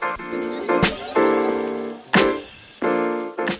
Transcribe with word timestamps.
Música 0.00 0.73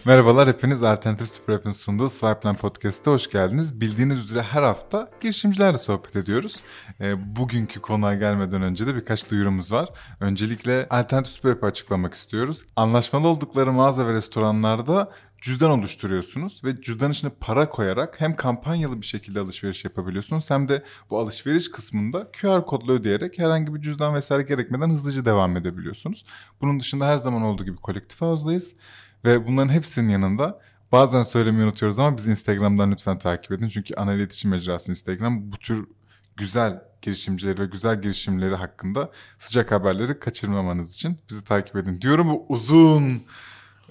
Merhabalar 0.06 0.48
hepiniz 0.48 0.82
Alternatif 0.82 1.28
Süper 1.28 1.54
App'in 1.54 1.70
sunduğu 1.70 2.08
Swipeline 2.08 2.56
Podcast'a 2.56 3.10
hoş 3.10 3.30
geldiniz. 3.30 3.80
Bildiğiniz 3.80 4.24
üzere 4.24 4.42
her 4.42 4.62
hafta 4.62 5.10
girişimcilerle 5.20 5.78
sohbet 5.78 6.16
ediyoruz. 6.16 6.62
E, 7.00 7.36
bugünkü 7.36 7.80
konuğa 7.80 8.14
gelmeden 8.14 8.62
önce 8.62 8.86
de 8.86 8.94
birkaç 8.94 9.30
duyurumuz 9.30 9.72
var. 9.72 9.88
Öncelikle 10.20 10.86
Alternatif 10.90 11.32
Süper 11.32 11.50
App'i 11.50 11.66
açıklamak 11.66 12.14
istiyoruz. 12.14 12.64
Anlaşmalı 12.76 13.28
oldukları 13.28 13.72
mağaza 13.72 14.06
ve 14.06 14.12
restoranlarda 14.12 15.12
cüzdan 15.44 15.70
oluşturuyorsunuz 15.70 16.64
ve 16.64 16.82
cüzdan 16.82 17.12
içine 17.12 17.30
para 17.40 17.68
koyarak 17.68 18.20
hem 18.20 18.36
kampanyalı 18.36 19.00
bir 19.00 19.06
şekilde 19.06 19.40
alışveriş 19.40 19.84
yapabiliyorsunuz 19.84 20.50
hem 20.50 20.68
de 20.68 20.82
bu 21.10 21.18
alışveriş 21.18 21.70
kısmında 21.70 22.30
QR 22.40 22.66
kodla 22.66 22.92
ödeyerek 22.92 23.38
herhangi 23.38 23.74
bir 23.74 23.80
cüzdan 23.80 24.14
vesaire 24.14 24.42
gerekmeden 24.42 24.90
hızlıca 24.90 25.24
devam 25.24 25.56
edebiliyorsunuz. 25.56 26.24
Bunun 26.60 26.80
dışında 26.80 27.06
her 27.06 27.16
zaman 27.16 27.42
olduğu 27.42 27.64
gibi 27.64 27.76
kolektif 27.76 28.22
ağızdayız. 28.22 28.74
Ve 29.24 29.46
bunların 29.46 29.72
hepsinin 29.72 30.08
yanında 30.08 30.60
bazen 30.92 31.22
söylemeyi 31.22 31.64
unutuyoruz 31.64 31.98
ama 31.98 32.16
bizi 32.16 32.30
Instagram'dan 32.30 32.92
lütfen 32.92 33.18
takip 33.18 33.52
edin. 33.52 33.68
Çünkü 33.68 33.94
ana 33.94 34.14
iletişim 34.14 34.50
mecrası 34.50 34.90
Instagram 34.90 35.52
bu 35.52 35.56
tür 35.56 35.86
güzel 36.36 36.82
girişimcileri 37.02 37.58
ve 37.58 37.66
güzel 37.66 38.02
girişimleri 38.02 38.54
hakkında 38.54 39.10
sıcak 39.38 39.72
haberleri 39.72 40.18
kaçırmamanız 40.18 40.94
için 40.94 41.18
bizi 41.30 41.44
takip 41.44 41.76
edin. 41.76 42.00
Diyorum 42.00 42.28
bu 42.28 42.46
uzun 42.48 43.22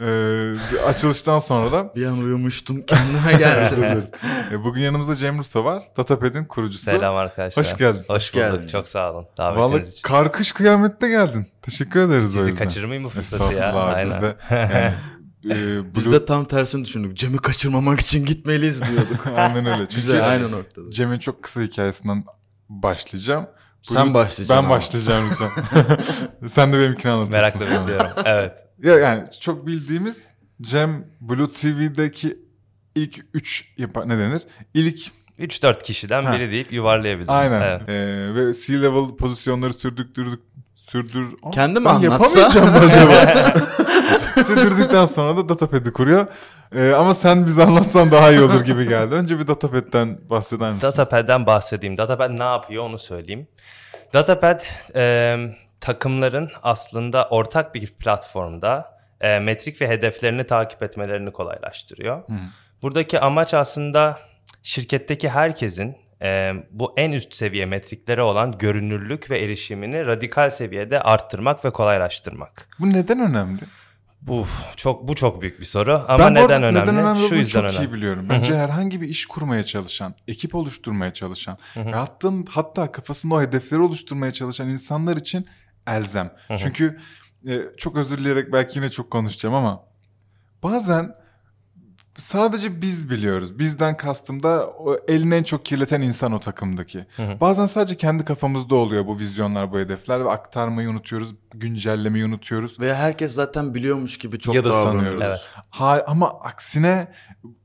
ee, 0.02 0.56
açılıştan 0.86 1.40
sonra 1.40 1.72
da 1.72 1.96
bir 1.96 2.06
an 2.06 2.18
uyumuştum 2.18 2.82
kendime 2.82 3.38
geldim. 3.40 4.04
E, 4.52 4.64
bugün 4.64 4.82
yanımızda 4.82 5.16
Cem 5.16 5.40
Russo 5.40 5.64
var. 5.64 5.84
Datapad'in 5.98 6.46
kurucusu. 6.46 6.86
Selam 6.86 7.16
arkadaşlar. 7.16 7.66
Hoş 7.66 7.78
geldin. 7.78 8.04
Hoş 8.08 8.34
bulduk. 8.34 8.46
Geldin. 8.46 8.68
Çok 8.68 8.88
sağ 8.88 9.12
olun 9.14 9.26
davetiniz 9.38 9.72
Vallahi 9.72 9.88
için. 9.88 10.02
karkış 10.02 10.52
kıyamette 10.52 11.10
geldin. 11.10 11.48
Teşekkür 11.62 12.00
ederiz 12.00 12.26
Sizi 12.26 12.40
o 12.40 12.48
yüzden. 12.48 12.64
kaçırmayayım 12.64 13.04
bu 13.04 13.10
fırsatı 13.10 13.54
ya. 13.54 13.74
Aynen. 13.74 14.06
Biz 14.06 14.22
de 14.22 14.36
yani 14.50 14.92
e, 15.50 15.96
Biz 15.96 16.12
de 16.12 16.26
tam 16.26 16.46
tersini 16.46 16.86
düşündük. 16.86 17.18
Cem'i 17.18 17.38
kaçırmamak 17.38 18.00
için 18.00 18.26
gitmeliyiz 18.26 18.82
diyorduk. 18.82 19.28
aynen 19.36 19.66
öyle. 19.66 19.78
Çünkü 19.78 19.96
Güzel 19.96 20.30
aynı 20.30 20.52
noktada. 20.52 20.92
Cem'in 20.92 21.20
çok 21.20 21.44
kısa 21.44 21.62
hikayesinden 21.62 22.24
başlayacağım. 22.70 23.48
Sen 23.82 24.14
başlayacaksın. 24.14 24.56
Ben 24.56 24.64
abi. 24.64 24.70
başlayacağım 24.70 25.30
lütfen. 25.32 25.50
Sen 26.48 26.74
de 26.74 26.80
benimkini 26.80 27.12
anlatırsın. 27.12 27.42
Merakla 27.42 27.82
bekliyorum. 27.82 28.10
Evet. 28.26 28.52
Ya 28.84 28.96
yani 29.00 29.24
çok 29.42 29.68
bildiğimiz 29.68 30.22
Cem 30.62 31.08
Blue 31.22 31.52
TV'deki 31.52 32.38
ilk 32.96 33.26
3 33.34 33.74
ne 33.78 34.18
denir? 34.18 34.42
İlk 34.74 35.12
3-4 35.40 35.84
kişiden 35.84 36.24
ha. 36.24 36.34
biri 36.34 36.52
deyip 36.52 36.74
yuvarlayabiliriz. 36.74 37.30
Aynen. 37.30 37.62
Evet. 37.62 37.82
Ee, 37.90 38.36
ve 38.36 38.54
C-level 38.54 39.16
pozisyonları 39.16 39.74
sürdürdük 39.74 40.40
sürdür. 40.76 41.28
Kendi 41.54 41.80
mi 41.80 41.90
anlatsa? 41.90 42.40
Yapamayacağım 42.40 42.90
acaba? 42.90 43.54
Sürdürdükten 44.44 45.06
sonra 45.06 45.38
da 45.38 45.50
Datapad'i 45.50 45.94
kuruyor. 45.94 46.28
Ee, 46.76 46.92
ama 46.92 47.14
sen 47.14 47.46
bize 47.46 47.64
anlatsan 47.64 48.12
daha 48.12 48.32
iyi 48.32 48.42
olur 48.42 48.62
gibi 48.62 48.88
geldi. 48.88 49.16
Önce 49.16 49.40
bir 49.40 49.48
Datapad'den 49.48 50.18
bahseder 50.30 50.72
misin? 50.72 50.88
Datapad'den 50.88 51.46
bahsedeyim. 51.46 51.98
Datapad 51.98 52.40
ne 52.40 52.44
yapıyor 52.44 52.84
onu 52.84 53.00
söyleyeyim. 53.00 53.48
Datapad 54.14 54.64
e, 54.96 55.38
takımların 55.82 56.52
aslında 56.64 57.28
ortak 57.30 57.76
bir 57.76 57.88
platformda 57.88 59.00
e, 59.22 59.40
metrik 59.40 59.82
ve 59.82 59.88
hedeflerini 59.88 60.44
takip 60.44 60.84
etmelerini 60.84 61.32
kolaylaştırıyor. 61.32 62.18
Hı. 62.18 62.34
Buradaki 62.82 63.20
amaç 63.20 63.54
aslında 63.54 64.20
şirketteki 64.64 65.30
herkesin 65.30 65.98
e, 66.22 66.54
bu 66.72 66.94
en 66.98 67.12
üst 67.12 67.36
seviye 67.36 67.66
metriklere 67.66 68.22
olan 68.22 68.58
görünürlük 68.58 69.32
ve 69.32 69.40
erişimini 69.40 70.06
radikal 70.06 70.50
seviyede 70.50 71.02
arttırmak 71.02 71.66
ve 71.66 71.70
kolaylaştırmak. 71.70 72.70
Bu 72.80 72.94
neden 72.94 73.20
önemli? 73.20 73.62
Bu 74.28 74.46
çok 74.76 75.08
bu 75.08 75.16
çok 75.16 75.42
büyük 75.42 75.60
bir 75.60 75.66
soru 75.66 76.06
ama 76.08 76.20
ben 76.20 76.34
neden 76.34 76.64
önemli? 76.64 76.82
Neden 76.82 76.98
önemli? 76.98 77.28
Şu 77.28 77.36
yüzden 77.36 77.62
çok 77.62 77.72
önemli. 77.72 77.86
iyi 77.86 77.94
biliyorum. 77.94 78.30
Bence 78.30 78.52
Hı-hı. 78.52 78.60
herhangi 78.60 79.02
bir 79.02 79.08
iş 79.08 79.26
kurmaya 79.26 79.64
çalışan, 79.66 80.16
ekip 80.28 80.56
oluşturmaya 80.56 81.14
çalışan 81.14 81.58
Hı-hı. 81.74 81.86
ve 81.86 81.96
hatta 81.96 82.34
hatta 82.50 82.92
kafasında 82.92 83.36
o 83.36 83.42
hedefleri 83.42 83.82
oluşturmaya 83.82 84.34
çalışan 84.34 84.70
insanlar 84.70 85.18
için 85.18 85.48
elzem. 85.88 86.32
Hı-hı. 86.48 86.58
Çünkü 86.58 87.00
e, 87.48 87.62
çok 87.78 87.98
özür 87.98 88.18
dileyerek 88.18 88.54
belki 88.54 88.80
yine 88.80 88.90
çok 88.90 89.12
konuşacağım 89.12 89.56
ama 89.56 89.84
bazen 90.64 91.16
sadece 92.18 92.82
biz 92.82 93.10
biliyoruz. 93.10 93.60
Bizden 93.60 93.98
kastım 93.98 94.44
da 94.44 94.68
o 94.68 94.98
elini 95.08 95.36
en 95.36 95.44
çok 95.44 95.66
kirleten 95.66 96.02
insan 96.02 96.32
o 96.32 96.40
takımdaki. 96.40 97.06
Hı 97.16 97.24
hı. 97.24 97.40
Bazen 97.42 97.66
sadece 97.66 97.98
kendi 97.98 98.26
kafamızda 98.26 98.76
oluyor 98.76 99.08
bu 99.08 99.20
vizyonlar, 99.20 99.72
bu 99.72 99.80
hedefler 99.80 100.26
ve 100.26 100.30
aktarmayı 100.30 100.90
unutuyoruz, 100.90 101.36
güncellemeyi 101.54 102.26
unutuyoruz. 102.26 102.80
Ve 102.80 102.96
herkes 102.96 103.34
zaten 103.34 103.74
biliyormuş 103.74 104.18
gibi 104.18 104.40
çok 104.40 104.56
ya 104.56 104.64
da 104.64 104.84
sanıyoruz. 104.84 105.28
Evet. 105.28 105.50
Ha, 105.70 106.04
ama 106.08 106.30
aksine 106.30 107.08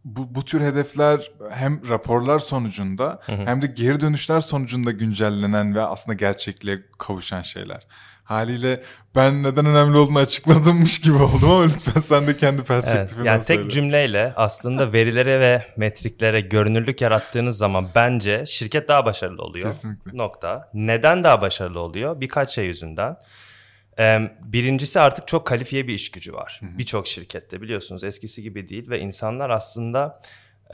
bu, 0.04 0.34
bu 0.34 0.44
tür 0.44 0.60
hedefler 0.60 1.32
hem 1.50 1.88
raporlar 1.88 2.38
sonucunda 2.38 3.20
hı 3.26 3.32
hı. 3.32 3.47
hem 3.47 3.62
de 3.62 3.66
geri 3.66 4.00
dönüşler 4.00 4.41
sonucunda 4.41 4.91
güncellenen 4.91 5.75
ve 5.75 5.82
aslında 5.82 6.15
gerçekliğe 6.15 6.86
kavuşan 6.98 7.42
şeyler. 7.42 7.86
Haliyle 8.28 8.83
ben 9.15 9.43
neden 9.43 9.66
önemli 9.66 9.97
olduğunu 9.97 10.19
açıkladımmış 10.19 11.00
gibi 11.00 11.16
oldum 11.16 11.50
ama 11.50 11.65
lütfen 11.65 12.00
sen 12.00 12.27
de 12.27 12.37
kendi 12.37 12.65
perspektifinden 12.65 13.16
evet, 13.16 13.27
yani 13.27 13.44
söyle. 13.44 13.62
Tek 13.62 13.71
cümleyle 13.71 14.33
aslında 14.37 14.93
verilere 14.93 15.41
ve 15.41 15.66
metriklere 15.77 16.41
görünürlük 16.41 17.00
yarattığınız 17.00 17.56
zaman 17.56 17.87
bence 17.94 18.47
şirket 18.47 18.89
daha 18.89 19.05
başarılı 19.05 19.43
oluyor. 19.43 19.66
Kesinlikle. 19.66 20.19
Nokta. 20.19 20.71
Neden 20.75 21.25
daha 21.25 21.41
başarılı 21.41 21.81
oluyor? 21.81 22.21
Birkaç 22.21 22.50
şey 22.55 22.66
yüzünden. 22.66 23.16
Birincisi 24.43 25.00
artık 25.00 25.28
çok 25.28 25.47
kalifiye 25.47 25.87
bir 25.89 25.95
iş 25.95 26.10
gücü 26.10 26.33
var. 26.33 26.60
Birçok 26.62 27.06
şirkette 27.06 27.62
biliyorsunuz 27.62 28.05
eskisi 28.05 28.43
gibi 28.43 28.69
değil 28.69 28.91
ve 28.91 29.00
insanlar 29.00 29.50
aslında 29.50 30.21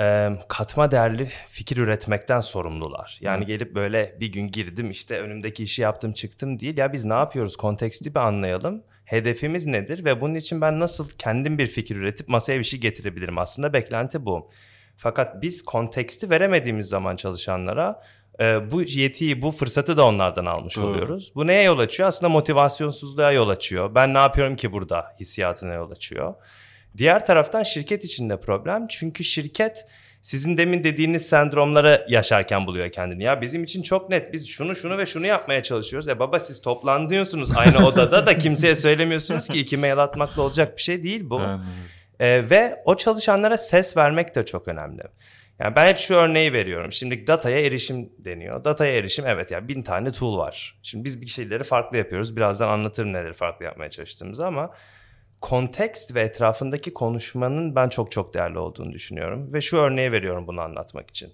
e, 0.00 0.30
katma 0.48 0.90
değerli 0.90 1.28
fikir 1.50 1.76
üretmekten 1.76 2.40
sorumlular. 2.40 3.18
Yani 3.20 3.42
Hı. 3.42 3.46
gelip 3.46 3.74
böyle 3.74 4.16
bir 4.20 4.32
gün 4.32 4.48
girdim 4.48 4.90
işte 4.90 5.20
önümdeki 5.20 5.62
işi 5.62 5.82
yaptım 5.82 6.12
çıktım 6.12 6.60
değil. 6.60 6.78
Ya 6.78 6.92
biz 6.92 7.04
ne 7.04 7.14
yapıyoruz 7.14 7.56
konteksti 7.56 8.14
bir 8.14 8.20
anlayalım. 8.20 8.82
Hedefimiz 9.04 9.66
nedir 9.66 10.04
ve 10.04 10.20
bunun 10.20 10.34
için 10.34 10.60
ben 10.60 10.80
nasıl 10.80 11.08
kendim 11.18 11.58
bir 11.58 11.66
fikir 11.66 11.96
üretip 11.96 12.28
masaya 12.28 12.58
bir 12.58 12.64
şey 12.64 12.80
getirebilirim? 12.80 13.38
Aslında 13.38 13.72
beklenti 13.72 14.26
bu. 14.26 14.50
Fakat 14.96 15.42
biz 15.42 15.64
konteksti 15.64 16.30
veremediğimiz 16.30 16.88
zaman 16.88 17.16
çalışanlara 17.16 18.02
e, 18.40 18.70
bu 18.70 18.82
yetiyi, 18.82 19.42
bu 19.42 19.50
fırsatı 19.50 19.96
da 19.96 20.06
onlardan 20.06 20.46
almış 20.46 20.76
Doğru. 20.76 20.86
oluyoruz. 20.86 21.32
Bu 21.34 21.46
neye 21.46 21.62
yol 21.62 21.78
açıyor? 21.78 22.08
Aslında 22.08 22.28
motivasyonsuzluğa 22.28 23.32
yol 23.32 23.48
açıyor. 23.48 23.94
Ben 23.94 24.14
ne 24.14 24.18
yapıyorum 24.18 24.56
ki 24.56 24.72
burada 24.72 25.06
hissiyatına 25.20 25.74
yol 25.74 25.90
açıyor. 25.90 26.34
Diğer 26.96 27.26
taraftan 27.26 27.62
şirket 27.62 28.04
içinde 28.04 28.40
problem. 28.40 28.86
Çünkü 28.88 29.24
şirket 29.24 29.86
sizin 30.22 30.56
demin 30.56 30.84
dediğiniz 30.84 31.26
sendromları 31.28 32.06
yaşarken 32.08 32.66
buluyor 32.66 32.88
kendini. 32.88 33.22
Ya 33.22 33.40
bizim 33.40 33.64
için 33.64 33.82
çok 33.82 34.10
net 34.10 34.32
biz 34.32 34.48
şunu 34.48 34.76
şunu 34.76 34.98
ve 34.98 35.06
şunu 35.06 35.26
yapmaya 35.26 35.62
çalışıyoruz. 35.62 36.08
E 36.08 36.18
baba 36.18 36.38
siz 36.38 36.60
toplanıyorsunuz 36.60 37.56
aynı 37.56 37.86
odada 37.86 38.26
da 38.26 38.38
kimseye 38.38 38.76
söylemiyorsunuz 38.76 39.48
ki 39.48 39.60
iki 39.60 39.76
mail 39.76 39.98
atmakla 39.98 40.42
olacak 40.42 40.76
bir 40.76 40.82
şey 40.82 41.02
değil 41.02 41.30
bu. 41.30 41.42
E, 42.20 42.50
ve 42.50 42.82
o 42.84 42.96
çalışanlara 42.96 43.56
ses 43.56 43.96
vermek 43.96 44.34
de 44.34 44.44
çok 44.44 44.68
önemli. 44.68 45.02
Yani 45.58 45.76
ben 45.76 45.86
hep 45.86 45.98
şu 45.98 46.14
örneği 46.14 46.52
veriyorum. 46.52 46.92
Şimdi 46.92 47.26
dataya 47.26 47.60
erişim 47.60 48.12
deniyor. 48.18 48.64
Dataya 48.64 48.92
erişim 48.92 49.26
evet 49.26 49.50
ya 49.50 49.58
yani 49.58 49.68
bin 49.68 49.82
tane 49.82 50.12
tool 50.12 50.38
var. 50.38 50.78
Şimdi 50.82 51.04
biz 51.04 51.22
bir 51.22 51.26
şeyleri 51.26 51.64
farklı 51.64 51.96
yapıyoruz. 51.96 52.36
Birazdan 52.36 52.68
anlatırım 52.68 53.12
neleri 53.12 53.32
farklı 53.32 53.64
yapmaya 53.64 53.90
çalıştığımızı 53.90 54.46
ama 54.46 54.70
kontekst 55.44 56.14
ve 56.14 56.20
etrafındaki 56.20 56.92
konuşmanın 56.92 57.74
ben 57.74 57.88
çok 57.88 58.12
çok 58.12 58.34
değerli 58.34 58.58
olduğunu 58.58 58.92
düşünüyorum. 58.92 59.52
Ve 59.54 59.60
şu 59.60 59.76
örneği 59.76 60.12
veriyorum 60.12 60.46
bunu 60.46 60.60
anlatmak 60.60 61.10
için. 61.10 61.32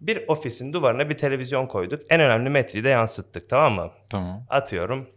Bir 0.00 0.28
ofisin 0.28 0.72
duvarına 0.72 1.10
bir 1.10 1.16
televizyon 1.16 1.66
koyduk. 1.66 2.02
En 2.10 2.20
önemli 2.20 2.50
metriği 2.50 2.84
de 2.84 2.88
yansıttık 2.88 3.50
tamam 3.50 3.72
mı? 3.72 3.92
Tamam. 4.10 4.46
Atıyorum 4.48 5.10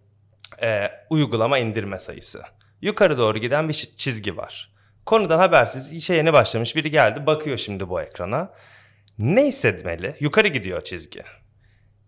e, 0.62 0.88
uygulama 1.10 1.58
indirme 1.58 2.00
sayısı. 2.00 2.42
Yukarı 2.82 3.18
doğru 3.18 3.38
giden 3.38 3.70
bir 3.70 3.74
çizgi 3.74 4.38
var. 4.38 4.74
Konudan 5.06 5.40
habersiz 5.40 5.94
işe 5.94 6.14
yeni 6.14 6.34
başlamış 6.34 6.76
biri 6.76 6.92
geldi 6.92 7.26
bakıyor 7.26 7.58
şimdi 7.58 7.90
bu 7.90 8.02
ekrana. 8.02 8.54
Ne 9.18 9.46
hissetmeli? 9.46 10.16
Yukarı 10.20 10.48
gidiyor 10.48 10.82
çizgi. 10.82 11.24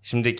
Şimdi 0.02 0.36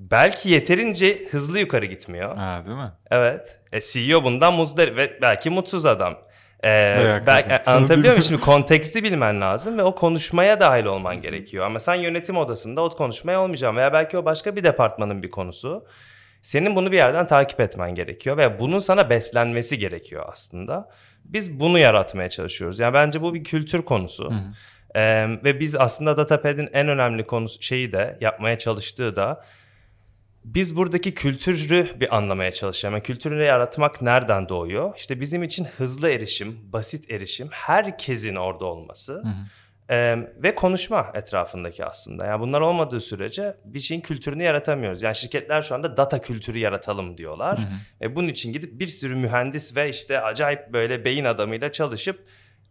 belki 0.00 0.50
yeterince 0.50 1.26
hızlı 1.30 1.58
yukarı 1.58 1.86
gitmiyor. 1.86 2.36
Ha 2.36 2.62
değil 2.66 2.78
mi? 2.78 2.92
Evet. 3.10 3.60
E, 3.72 3.80
CEO 3.80 4.24
bundan 4.24 4.54
muzdarip 4.54 4.96
ve 4.96 5.18
belki 5.22 5.50
mutsuz 5.50 5.86
adam. 5.86 6.18
Ee, 6.64 7.20
belki, 7.26 7.70
anlatabiliyor 7.70 8.14
muyum? 8.14 8.22
Şimdi 8.22 8.40
konteksti 8.44 9.04
bilmen 9.04 9.40
lazım 9.40 9.78
ve 9.78 9.82
o 9.82 9.94
konuşmaya 9.94 10.60
dahil 10.60 10.84
olman 10.84 11.20
gerekiyor. 11.20 11.66
Ama 11.66 11.80
sen 11.80 11.94
yönetim 11.94 12.36
odasında 12.36 12.82
o 12.82 12.90
konuşmaya 12.90 13.40
olmayacaksın 13.40 13.76
veya 13.76 13.92
belki 13.92 14.18
o 14.18 14.24
başka 14.24 14.56
bir 14.56 14.64
departmanın 14.64 15.22
bir 15.22 15.30
konusu. 15.30 15.86
Senin 16.42 16.76
bunu 16.76 16.92
bir 16.92 16.96
yerden 16.96 17.26
takip 17.26 17.60
etmen 17.60 17.94
gerekiyor 17.94 18.36
ve 18.36 18.60
bunun 18.60 18.78
sana 18.78 19.10
beslenmesi 19.10 19.78
gerekiyor 19.78 20.24
aslında. 20.32 20.88
Biz 21.24 21.60
bunu 21.60 21.78
yaratmaya 21.78 22.30
çalışıyoruz. 22.30 22.78
Yani 22.78 22.94
bence 22.94 23.22
bu 23.22 23.34
bir 23.34 23.44
kültür 23.44 23.82
konusu. 23.82 24.30
Hı 24.30 24.34
hı. 24.34 24.40
Ee, 24.94 25.28
ve 25.44 25.60
biz 25.60 25.76
aslında 25.76 26.16
Datapad'in 26.16 26.68
en 26.72 26.88
önemli 26.88 27.26
konusu 27.26 27.62
şeyi 27.62 27.92
de 27.92 28.18
yapmaya 28.20 28.58
çalıştığı 28.58 29.16
da 29.16 29.44
biz 30.44 30.76
buradaki 30.76 31.14
kültürü 31.14 31.88
bir 32.00 32.16
anlamaya 32.16 32.52
çalışıyoruz. 32.52 32.94
Yani 32.94 33.02
kültürü 33.02 33.42
yaratmak 33.42 34.02
nereden 34.02 34.48
doğuyor? 34.48 34.94
İşte 34.96 35.20
bizim 35.20 35.42
için 35.42 35.64
hızlı 35.64 36.10
erişim, 36.10 36.58
basit 36.72 37.10
erişim, 37.10 37.48
herkesin 37.50 38.36
orada 38.36 38.64
olması 38.64 39.22
ee, 39.90 40.18
ve 40.36 40.54
konuşma 40.54 41.10
etrafındaki 41.14 41.84
aslında. 41.84 42.26
Yani 42.26 42.40
bunlar 42.40 42.60
olmadığı 42.60 43.00
sürece 43.00 43.56
bir 43.64 43.80
şeyin 43.80 44.00
kültürünü 44.00 44.42
yaratamıyoruz. 44.42 45.02
Yani 45.02 45.16
şirketler 45.16 45.62
şu 45.62 45.74
anda 45.74 45.96
data 45.96 46.20
kültürü 46.20 46.58
yaratalım 46.58 47.18
diyorlar. 47.18 47.58
Ve 48.00 48.16
bunun 48.16 48.28
için 48.28 48.52
gidip 48.52 48.80
bir 48.80 48.88
sürü 48.88 49.16
mühendis 49.16 49.76
ve 49.76 49.88
işte 49.88 50.20
acayip 50.20 50.72
böyle 50.72 51.04
beyin 51.04 51.24
adamıyla 51.24 51.72
çalışıp 51.72 52.24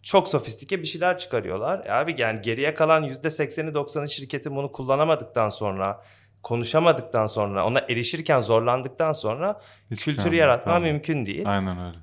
çok 0.03 0.27
sofistike 0.27 0.81
bir 0.81 0.87
şeyler 0.87 1.17
çıkarıyorlar. 1.17 1.85
E 1.85 1.91
abi 1.91 2.15
yani 2.17 2.41
geriye 2.41 2.73
kalan 2.73 3.03
%80'i 3.03 3.73
90'ı 3.73 4.09
şirketin 4.09 4.55
bunu 4.55 4.71
kullanamadıktan 4.71 5.49
sonra 5.49 6.03
konuşamadıktan 6.43 7.25
sonra 7.25 7.65
ona 7.65 7.79
erişirken 7.79 8.39
zorlandıktan 8.39 9.13
sonra 9.13 9.61
Hiç 9.91 10.03
kültürü 10.05 10.23
kalmadı, 10.23 10.35
yaratma 10.35 10.71
kalmadı. 10.73 10.91
mümkün 10.91 11.25
değil. 11.25 11.43
Aynen 11.55 11.79
öyle. 11.87 11.97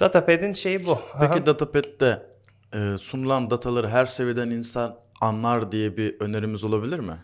Datapad'in 0.00 0.52
şeyi 0.52 0.86
bu. 0.86 0.98
Peki. 1.20 1.46
Datapad'de 1.46 2.22
e, 2.74 2.96
sunulan 2.98 3.50
dataları 3.50 3.88
her 3.88 4.06
seviyeden 4.06 4.50
insan 4.50 4.96
anlar 5.20 5.72
diye 5.72 5.96
bir 5.96 6.20
önerimiz 6.20 6.64
olabilir 6.64 6.98
mi? 6.98 7.16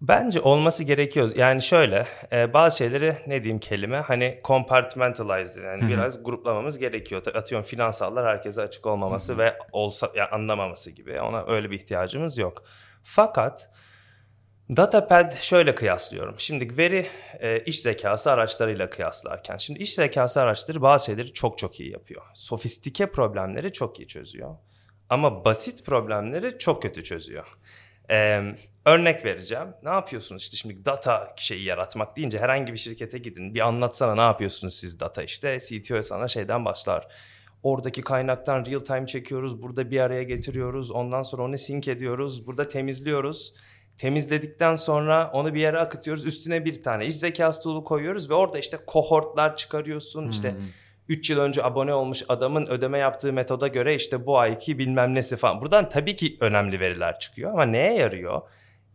Bence 0.00 0.40
olması 0.40 0.84
gerekiyor. 0.84 1.30
Yani 1.36 1.62
şöyle 1.62 2.06
e, 2.32 2.52
bazı 2.52 2.76
şeyleri 2.76 3.16
ne 3.26 3.42
diyeyim 3.42 3.58
kelime 3.60 3.96
hani 4.00 4.40
compartmentalized 4.44 5.62
yani 5.64 5.88
biraz 5.88 6.22
gruplamamız 6.22 6.78
gerekiyor. 6.78 7.22
Atıyorum 7.34 7.66
finansallar 7.66 8.26
herkese 8.26 8.62
açık 8.62 8.86
olmaması 8.86 9.38
ve 9.38 9.58
olsa 9.72 10.10
yani 10.16 10.28
anlamaması 10.28 10.90
gibi. 10.90 11.20
Ona 11.20 11.44
öyle 11.46 11.70
bir 11.70 11.76
ihtiyacımız 11.76 12.38
yok. 12.38 12.62
Fakat 13.02 13.70
Datapad 14.76 15.36
şöyle 15.40 15.74
kıyaslıyorum. 15.74 16.34
Şimdi 16.38 16.76
veri 16.76 17.06
e, 17.40 17.60
iş 17.60 17.80
zekası 17.80 18.30
araçlarıyla 18.30 18.90
kıyaslarken. 18.90 19.56
Şimdi 19.56 19.80
iş 19.80 19.94
zekası 19.94 20.40
araçları 20.40 20.82
bazı 20.82 21.04
şeyleri 21.04 21.32
çok 21.32 21.58
çok 21.58 21.80
iyi 21.80 21.90
yapıyor. 21.92 22.22
Sofistike 22.34 23.06
problemleri 23.06 23.72
çok 23.72 24.00
iyi 24.00 24.08
çözüyor. 24.08 24.56
Ama 25.08 25.44
basit 25.44 25.86
problemleri 25.86 26.58
çok 26.58 26.82
kötü 26.82 27.04
çözüyor. 27.04 27.46
Ee, 28.10 28.42
örnek 28.84 29.24
vereceğim. 29.24 29.68
Ne 29.82 29.90
yapıyorsunuz 29.90 30.42
işte 30.42 30.56
şimdi 30.56 30.84
data 30.84 31.34
şeyi 31.36 31.64
yaratmak 31.64 32.16
deyince 32.16 32.38
herhangi 32.38 32.72
bir 32.72 32.78
şirkete 32.78 33.18
gidin. 33.18 33.54
Bir 33.54 33.60
anlatsana 33.60 34.14
ne 34.14 34.20
yapıyorsunuz 34.20 34.74
siz 34.74 35.00
data 35.00 35.22
işte. 35.22 35.58
CTO 35.58 36.02
sana 36.02 36.28
şeyden 36.28 36.64
başlar. 36.64 37.08
Oradaki 37.62 38.02
kaynaktan 38.02 38.66
real 38.66 38.80
time 38.80 39.06
çekiyoruz. 39.06 39.62
Burada 39.62 39.90
bir 39.90 40.00
araya 40.00 40.22
getiriyoruz. 40.22 40.90
Ondan 40.90 41.22
sonra 41.22 41.42
onu 41.42 41.58
sync 41.58 41.88
ediyoruz. 41.88 42.46
Burada 42.46 42.68
temizliyoruz. 42.68 43.54
Temizledikten 43.98 44.74
sonra 44.74 45.30
onu 45.32 45.54
bir 45.54 45.60
yere 45.60 45.78
akıtıyoruz. 45.78 46.26
Üstüne 46.26 46.64
bir 46.64 46.82
tane 46.82 47.06
iş 47.06 47.16
zekası 47.16 47.62
tool'u 47.62 47.84
koyuyoruz 47.84 48.30
ve 48.30 48.34
orada 48.34 48.58
işte 48.58 48.78
kohortlar 48.86 49.56
çıkarıyorsun. 49.56 50.28
İşte 50.28 50.54
3 51.08 51.30
yıl 51.30 51.38
önce 51.38 51.64
abone 51.64 51.94
olmuş 51.94 52.24
adamın 52.28 52.66
ödeme 52.66 52.98
yaptığı 52.98 53.32
metoda 53.32 53.68
göre 53.68 53.94
işte 53.94 54.26
bu 54.26 54.38
ayki 54.38 54.78
bilmem 54.78 55.14
nesi 55.14 55.36
falan. 55.36 55.62
Buradan 55.62 55.88
tabii 55.88 56.16
ki 56.16 56.36
önemli 56.40 56.80
veriler 56.80 57.18
çıkıyor 57.18 57.52
ama 57.52 57.64
neye 57.64 57.94
yarıyor? 57.94 58.42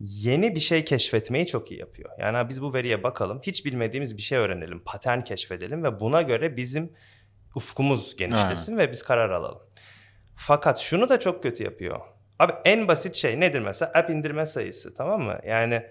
Yeni 0.00 0.54
bir 0.54 0.60
şey 0.60 0.84
keşfetmeyi 0.84 1.46
çok 1.46 1.70
iyi 1.70 1.80
yapıyor. 1.80 2.10
Yani 2.18 2.48
biz 2.48 2.62
bu 2.62 2.74
veriye 2.74 3.02
bakalım, 3.02 3.40
hiç 3.42 3.64
bilmediğimiz 3.64 4.16
bir 4.16 4.22
şey 4.22 4.38
öğrenelim, 4.38 4.80
patern 4.84 5.20
keşfedelim 5.20 5.84
ve 5.84 6.00
buna 6.00 6.22
göre 6.22 6.56
bizim 6.56 6.92
ufkumuz 7.54 8.16
genişlesin 8.16 8.78
ve 8.78 8.92
biz 8.92 9.02
karar 9.02 9.30
alalım. 9.30 9.62
Fakat 10.36 10.78
şunu 10.78 11.08
da 11.08 11.20
çok 11.20 11.42
kötü 11.42 11.64
yapıyor. 11.64 12.00
Abi 12.38 12.52
en 12.64 12.88
basit 12.88 13.14
şey 13.14 13.40
nedir 13.40 13.60
mesela? 13.60 13.92
App 13.94 14.10
indirme 14.10 14.46
sayısı 14.46 14.94
tamam 14.94 15.22
mı? 15.22 15.38
Yani 15.46 15.82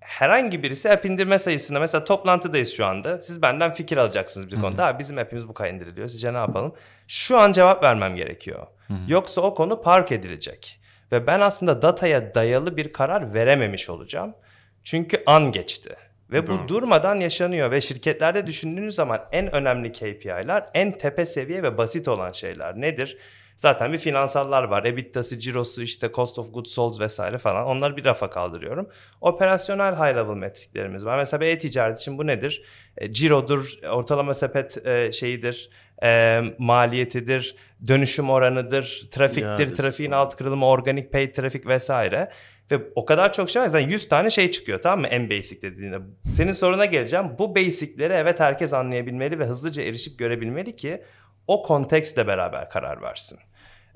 herhangi 0.00 0.62
birisi 0.62 0.90
app 0.90 1.06
indirme 1.06 1.38
sayısına 1.38 1.80
mesela 1.80 2.04
toplantıdayız 2.04 2.72
şu 2.72 2.86
anda. 2.86 3.20
Siz 3.20 3.42
benden 3.42 3.72
fikir 3.72 3.96
alacaksınız 3.96 4.52
bir 4.52 4.60
konuda. 4.60 4.86
Abi 4.86 4.98
bizim 4.98 5.18
app'imiz 5.18 5.48
bu 5.48 5.54
kadar 5.54 5.70
indiriliyor. 5.70 6.08
Sizce 6.08 6.32
ne 6.32 6.36
yapalım? 6.36 6.74
Şu 7.08 7.38
an 7.38 7.52
cevap 7.52 7.82
vermem 7.82 8.14
gerekiyor. 8.14 8.66
Yoksa 9.08 9.40
o 9.40 9.54
konu 9.54 9.82
park 9.82 10.12
edilecek. 10.12 10.80
Ve 11.12 11.26
ben 11.26 11.40
aslında 11.40 11.82
dataya 11.82 12.34
dayalı 12.34 12.76
bir 12.76 12.92
karar 12.92 13.34
verememiş 13.34 13.90
olacağım. 13.90 14.34
Çünkü 14.82 15.22
an 15.26 15.52
geçti. 15.52 15.96
Ve 16.30 16.46
Doğru. 16.46 16.58
bu 16.58 16.68
durmadan 16.68 17.20
yaşanıyor 17.20 17.70
ve 17.70 17.80
şirketlerde 17.80 18.46
düşündüğünüz 18.46 18.94
zaman 18.94 19.20
en 19.32 19.54
önemli 19.54 19.92
KPI'ler 19.92 20.66
en 20.74 20.92
tepe 20.92 21.26
seviye 21.26 21.62
ve 21.62 21.78
basit 21.78 22.08
olan 22.08 22.32
şeyler 22.32 22.80
nedir? 22.80 23.18
Zaten 23.56 23.92
bir 23.92 23.98
finansallar 23.98 24.62
var. 24.62 24.84
EBITDA'sı, 24.84 25.38
cirosu, 25.38 25.82
işte 25.82 26.10
cost 26.14 26.38
of 26.38 26.54
goods 26.54 26.70
sold 26.70 27.00
vesaire 27.00 27.38
falan. 27.38 27.66
Onları 27.66 27.96
bir 27.96 28.04
rafa 28.04 28.30
kaldırıyorum. 28.30 28.88
Operasyonel 29.20 29.94
high 29.94 30.16
level 30.16 30.36
metriklerimiz 30.36 31.04
var. 31.04 31.18
Mesela 31.18 31.40
bir 31.40 31.46
e-ticaret 31.46 32.00
için 32.00 32.18
bu 32.18 32.26
nedir? 32.26 32.62
E, 32.98 33.12
cirodur, 33.12 33.74
ortalama 33.90 34.34
sepet 34.34 34.86
e, 34.86 35.12
şeyidir, 35.12 35.70
e, 36.02 36.40
maliyetidir, 36.58 37.56
dönüşüm 37.88 38.30
oranıdır, 38.30 39.08
trafiktir, 39.10 39.46
İadesi 39.46 39.74
trafiğin 39.74 40.10
falan. 40.10 40.22
alt 40.22 40.36
kırılımı, 40.36 40.66
organik 40.66 41.12
paid 41.12 41.34
trafik 41.34 41.66
vesaire. 41.66 42.30
Ve 42.70 42.78
o 42.94 43.04
kadar 43.04 43.32
çok 43.32 43.50
şey 43.50 43.62
var. 43.62 43.66
Zaten 43.66 43.88
100 43.88 44.08
tane 44.08 44.30
şey 44.30 44.50
çıkıyor 44.50 44.82
tamam 44.82 45.00
mı 45.00 45.06
en 45.06 45.30
basic 45.30 45.62
dediğinde. 45.62 45.98
Senin 46.32 46.52
soruna 46.52 46.84
geleceğim. 46.84 47.26
Bu 47.38 47.56
basicleri 47.56 48.12
evet 48.12 48.40
herkes 48.40 48.72
anlayabilmeli 48.72 49.38
ve 49.38 49.46
hızlıca 49.46 49.82
erişip 49.82 50.18
görebilmeli 50.18 50.76
ki 50.76 51.02
o 51.46 51.62
kontekstle 51.62 52.26
beraber 52.26 52.70
karar 52.70 53.02
versin. 53.02 53.38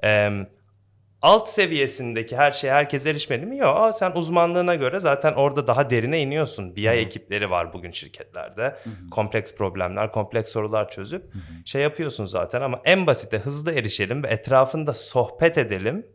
Ee, 0.05 0.31
alt 1.23 1.49
seviyesindeki 1.49 2.37
her 2.37 2.51
şeye 2.51 2.73
herkes 2.73 3.07
erişmeli 3.07 3.47
mi? 3.47 3.59
Yok. 3.59 3.77
Aa, 3.77 3.93
Sen 3.93 4.13
uzmanlığına 4.15 4.75
göre 4.75 4.99
zaten 5.01 5.33
orada 5.33 5.67
daha 5.67 5.91
derine 5.91 6.21
iniyorsun. 6.21 6.77
BI 6.77 6.89
ekipleri 6.89 7.51
var 7.51 7.73
bugün 7.73 7.91
şirketlerde. 7.91 8.77
Kompleks 9.11 9.55
problemler, 9.55 10.13
kompleks 10.13 10.53
sorular 10.53 10.89
çözüp 10.91 11.33
şey 11.65 11.83
yapıyorsun 11.83 12.27
zaten 12.27 12.61
ama 12.63 12.81
en 12.85 13.07
basite 13.07 13.39
hızlı 13.39 13.73
erişelim 13.73 14.23
ve 14.23 14.29
etrafında 14.29 14.95
sohbet 14.95 15.59
edelim. 15.59 16.07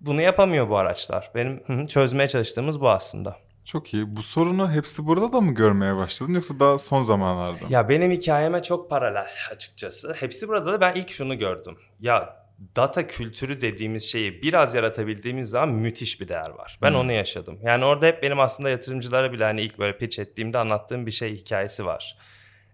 Bunu 0.00 0.22
yapamıyor 0.22 0.68
bu 0.68 0.76
araçlar. 0.78 1.30
Benim 1.34 1.86
çözmeye 1.86 2.28
çalıştığımız 2.28 2.80
bu 2.80 2.90
aslında. 2.90 3.36
Çok 3.72 3.94
iyi. 3.94 4.16
Bu 4.16 4.22
sorunu 4.22 4.72
hepsi 4.72 5.06
burada 5.06 5.32
da 5.32 5.40
mı 5.40 5.54
görmeye 5.54 5.96
başladın 5.96 6.34
yoksa 6.34 6.60
daha 6.60 6.78
son 6.78 7.02
zamanlarda 7.02 7.52
mı? 7.64 7.72
Ya 7.72 7.88
benim 7.88 8.10
hikayeme 8.10 8.62
çok 8.62 8.90
paralel 8.90 9.26
açıkçası. 9.50 10.14
Hepsi 10.20 10.48
burada 10.48 10.72
da 10.72 10.80
ben 10.80 10.94
ilk 10.94 11.10
şunu 11.10 11.38
gördüm. 11.38 11.78
Ya 12.00 12.36
data 12.76 13.06
kültürü 13.06 13.60
dediğimiz 13.60 14.10
şeyi 14.12 14.42
biraz 14.42 14.74
yaratabildiğimiz 14.74 15.50
zaman 15.50 15.68
müthiş 15.68 16.20
bir 16.20 16.28
değer 16.28 16.50
var. 16.50 16.78
Ben 16.82 16.92
onu 16.92 17.12
yaşadım. 17.12 17.58
Yani 17.62 17.84
orada 17.84 18.06
hep 18.06 18.22
benim 18.22 18.40
aslında 18.40 18.70
yatırımcılara 18.70 19.32
bile 19.32 19.44
hani 19.44 19.62
ilk 19.62 19.78
böyle 19.78 19.98
pitch 19.98 20.18
ettiğimde 20.18 20.58
anlattığım 20.58 21.06
bir 21.06 21.12
şey 21.12 21.36
hikayesi 21.36 21.86
var. 21.86 22.16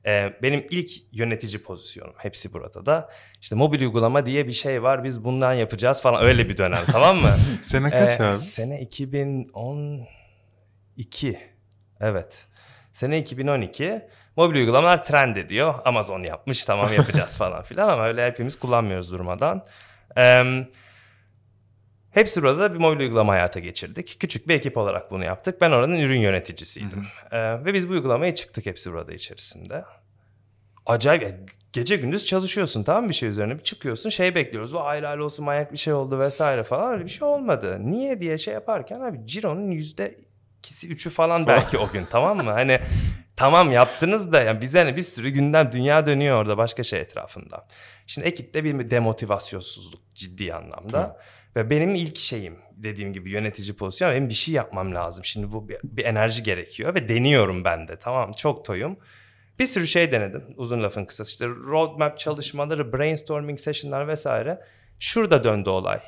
Ee, 0.07 0.33
benim 0.43 0.67
ilk 0.71 0.91
yönetici 1.13 1.63
pozisyonum 1.63 2.15
hepsi 2.17 2.53
burada 2.53 2.87
da. 2.87 3.11
İşte 3.41 3.57
mobil 3.57 3.81
uygulama 3.81 4.27
diye 4.27 4.47
bir 4.47 4.53
şey 4.53 4.83
var 4.83 5.05
biz 5.05 5.25
bundan 5.25 5.53
yapacağız 5.53 6.03
falan 6.03 6.23
öyle 6.25 6.49
bir 6.49 6.57
dönem 6.57 6.79
tamam 6.93 7.17
mı? 7.17 7.31
Sene 7.63 7.91
kaç 7.91 8.21
Ee, 8.21 8.25
abi? 8.25 8.39
Sene 8.39 8.81
2012. 10.97 11.41
Evet. 12.01 12.47
Sene 12.93 13.19
2012. 13.19 14.03
Mobil 14.37 14.57
uygulamalar 14.57 15.05
trend 15.05 15.37
ediyor. 15.37 15.75
Amazon 15.85 16.23
yapmış 16.25 16.65
tamam 16.65 16.93
yapacağız 16.93 17.37
falan 17.39 17.63
filan 17.63 17.89
ama 17.89 18.07
öyle 18.07 18.27
hepimiz 18.27 18.59
kullanmıyoruz 18.59 19.13
durmadan. 19.13 19.67
Ee, 20.17 20.67
hepsi 22.11 22.43
burada 22.43 22.59
da 22.59 22.75
bir 22.75 22.79
mobil 22.79 23.01
uygulama 23.01 23.33
hayata 23.33 23.61
geçirdik. 23.61 24.17
Küçük 24.21 24.49
bir 24.49 24.55
ekip 24.55 24.77
olarak 24.77 25.11
bunu 25.11 25.25
yaptık. 25.25 25.61
Ben 25.61 25.71
oranın 25.71 25.99
ürün 25.99 26.21
yöneticisiydim. 26.21 27.07
Ee, 27.33 27.65
ve 27.65 27.75
biz 27.75 27.89
bu 27.89 27.93
uygulamaya 27.93 28.35
çıktık 28.35 28.67
hepsi 28.67 28.93
burada 28.93 29.13
içerisinde. 29.13 29.85
Acayip 30.87 31.23
ya, 31.23 31.31
gece 31.73 31.97
gündüz 31.97 32.27
çalışıyorsun 32.27 32.83
tamam 32.83 33.09
bir 33.09 33.15
şey 33.15 33.29
üzerine 33.29 33.59
bir 33.59 33.63
çıkıyorsun 33.63 34.11
şey 34.11 34.35
bekliyoruz. 34.35 34.75
Vay 34.75 34.99
helal 34.99 35.19
olsun 35.19 35.45
manyak 35.45 35.73
bir 35.73 35.79
şey 35.79 35.93
oldu 35.93 36.19
vesaire 36.19 36.63
falan 36.63 36.93
öyle 36.93 37.05
bir 37.05 37.11
şey 37.11 37.29
olmadı. 37.29 37.79
Niye 37.81 38.21
diye 38.21 38.39
şey 38.39 38.55
yaparken 38.55 39.01
abi 39.01 39.27
Ciro'nun 39.27 39.71
yüzde 39.71 40.19
ikisi 40.67 40.89
üçü 40.89 41.11
falan 41.11 41.47
belki 41.47 41.79
o 41.79 41.91
gün 41.93 42.05
tamam 42.11 42.37
mı? 42.37 42.51
Hani 42.51 42.79
tamam 43.37 43.73
yaptınız 43.73 44.33
da 44.33 44.43
yani 44.43 44.61
bize 44.61 44.87
ne 44.87 44.97
bir 44.97 45.03
sürü 45.03 45.29
günden 45.29 45.73
dünya 45.73 46.07
dönüyor 46.07 46.41
orada 46.41 46.59
başka 46.59 46.83
şey 46.83 47.01
etrafında. 47.01 47.67
Şimdi 48.07 48.27
ekipte 48.27 48.65
bir 48.65 48.91
demotivasyonsuzluk 48.91 50.01
ciddi 50.15 50.55
anlamda. 50.55 51.21
Ve 51.57 51.71
benim 51.71 51.95
ilk 51.95 52.19
şeyim 52.19 52.59
dediğim 52.73 53.13
gibi 53.13 53.31
yönetici 53.31 53.77
pozisyon 53.77 54.13
benim 54.13 54.29
bir 54.29 54.35
şey 54.35 54.55
yapmam 54.55 54.95
lazım. 54.95 55.25
Şimdi 55.25 55.53
bu 55.53 55.69
bir, 55.69 55.79
bir 55.85 56.05
enerji 56.05 56.43
gerekiyor 56.43 56.95
ve 56.95 57.09
deniyorum 57.09 57.65
ben 57.65 57.89
de 57.89 57.97
tamam 57.99 58.33
çok 58.33 58.65
toyum. 58.65 58.97
Bir 59.59 59.67
sürü 59.67 59.87
şey 59.87 60.13
denedim 60.13 60.45
uzun 60.57 60.83
lafın 60.83 61.05
kısası. 61.05 61.33
İşte 61.33 61.49
roadmap 61.49 62.19
çalışmaları, 62.19 62.93
brainstorming 62.93 63.61
session'lar 63.61 64.09
vesaire. 64.09 64.61
Şurada 64.99 65.45
döndü 65.45 65.71
olay. 65.71 66.01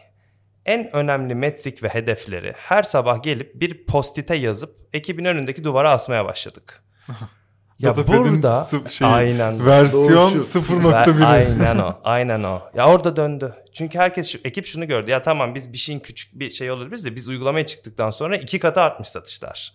En 0.69 0.97
önemli 0.97 1.35
metrik 1.35 1.83
ve 1.83 1.89
hedefleri 1.89 2.53
her 2.57 2.83
sabah 2.83 3.23
gelip 3.23 3.61
bir 3.61 3.87
postite 3.87 4.35
yazıp 4.35 4.77
ekibin 4.93 5.25
önündeki 5.25 5.65
duvara 5.65 5.93
asmaya 5.93 6.25
başladık. 6.25 6.83
ya 7.79 7.97
burada 7.97 8.67
şeyi, 8.89 9.11
aynen 9.11 9.67
versiyon 9.67 10.35
Doğru. 10.35 10.41
0.1'i. 10.41 11.25
aynen 11.25 11.79
o. 11.79 11.97
Aynen 12.05 12.43
o. 12.43 12.61
Ya 12.75 12.87
orada 12.87 13.17
döndü. 13.17 13.55
Çünkü 13.73 13.99
herkes 13.99 14.29
şu, 14.29 14.39
ekip 14.45 14.67
şunu 14.67 14.87
gördü. 14.87 15.11
Ya 15.11 15.23
tamam 15.23 15.55
biz 15.55 15.73
bir 15.73 15.79
şeyin 15.79 16.01
küçük 16.01 16.41
bir 16.41 16.51
şey 16.51 16.71
olabiliriz 16.71 17.05
de 17.05 17.17
biz 17.17 17.29
uygulamaya 17.29 17.67
çıktıktan 17.67 18.11
sonra 18.11 18.37
iki 18.37 18.59
katı 18.59 18.81
artmış 18.81 19.09
satışlar. 19.09 19.75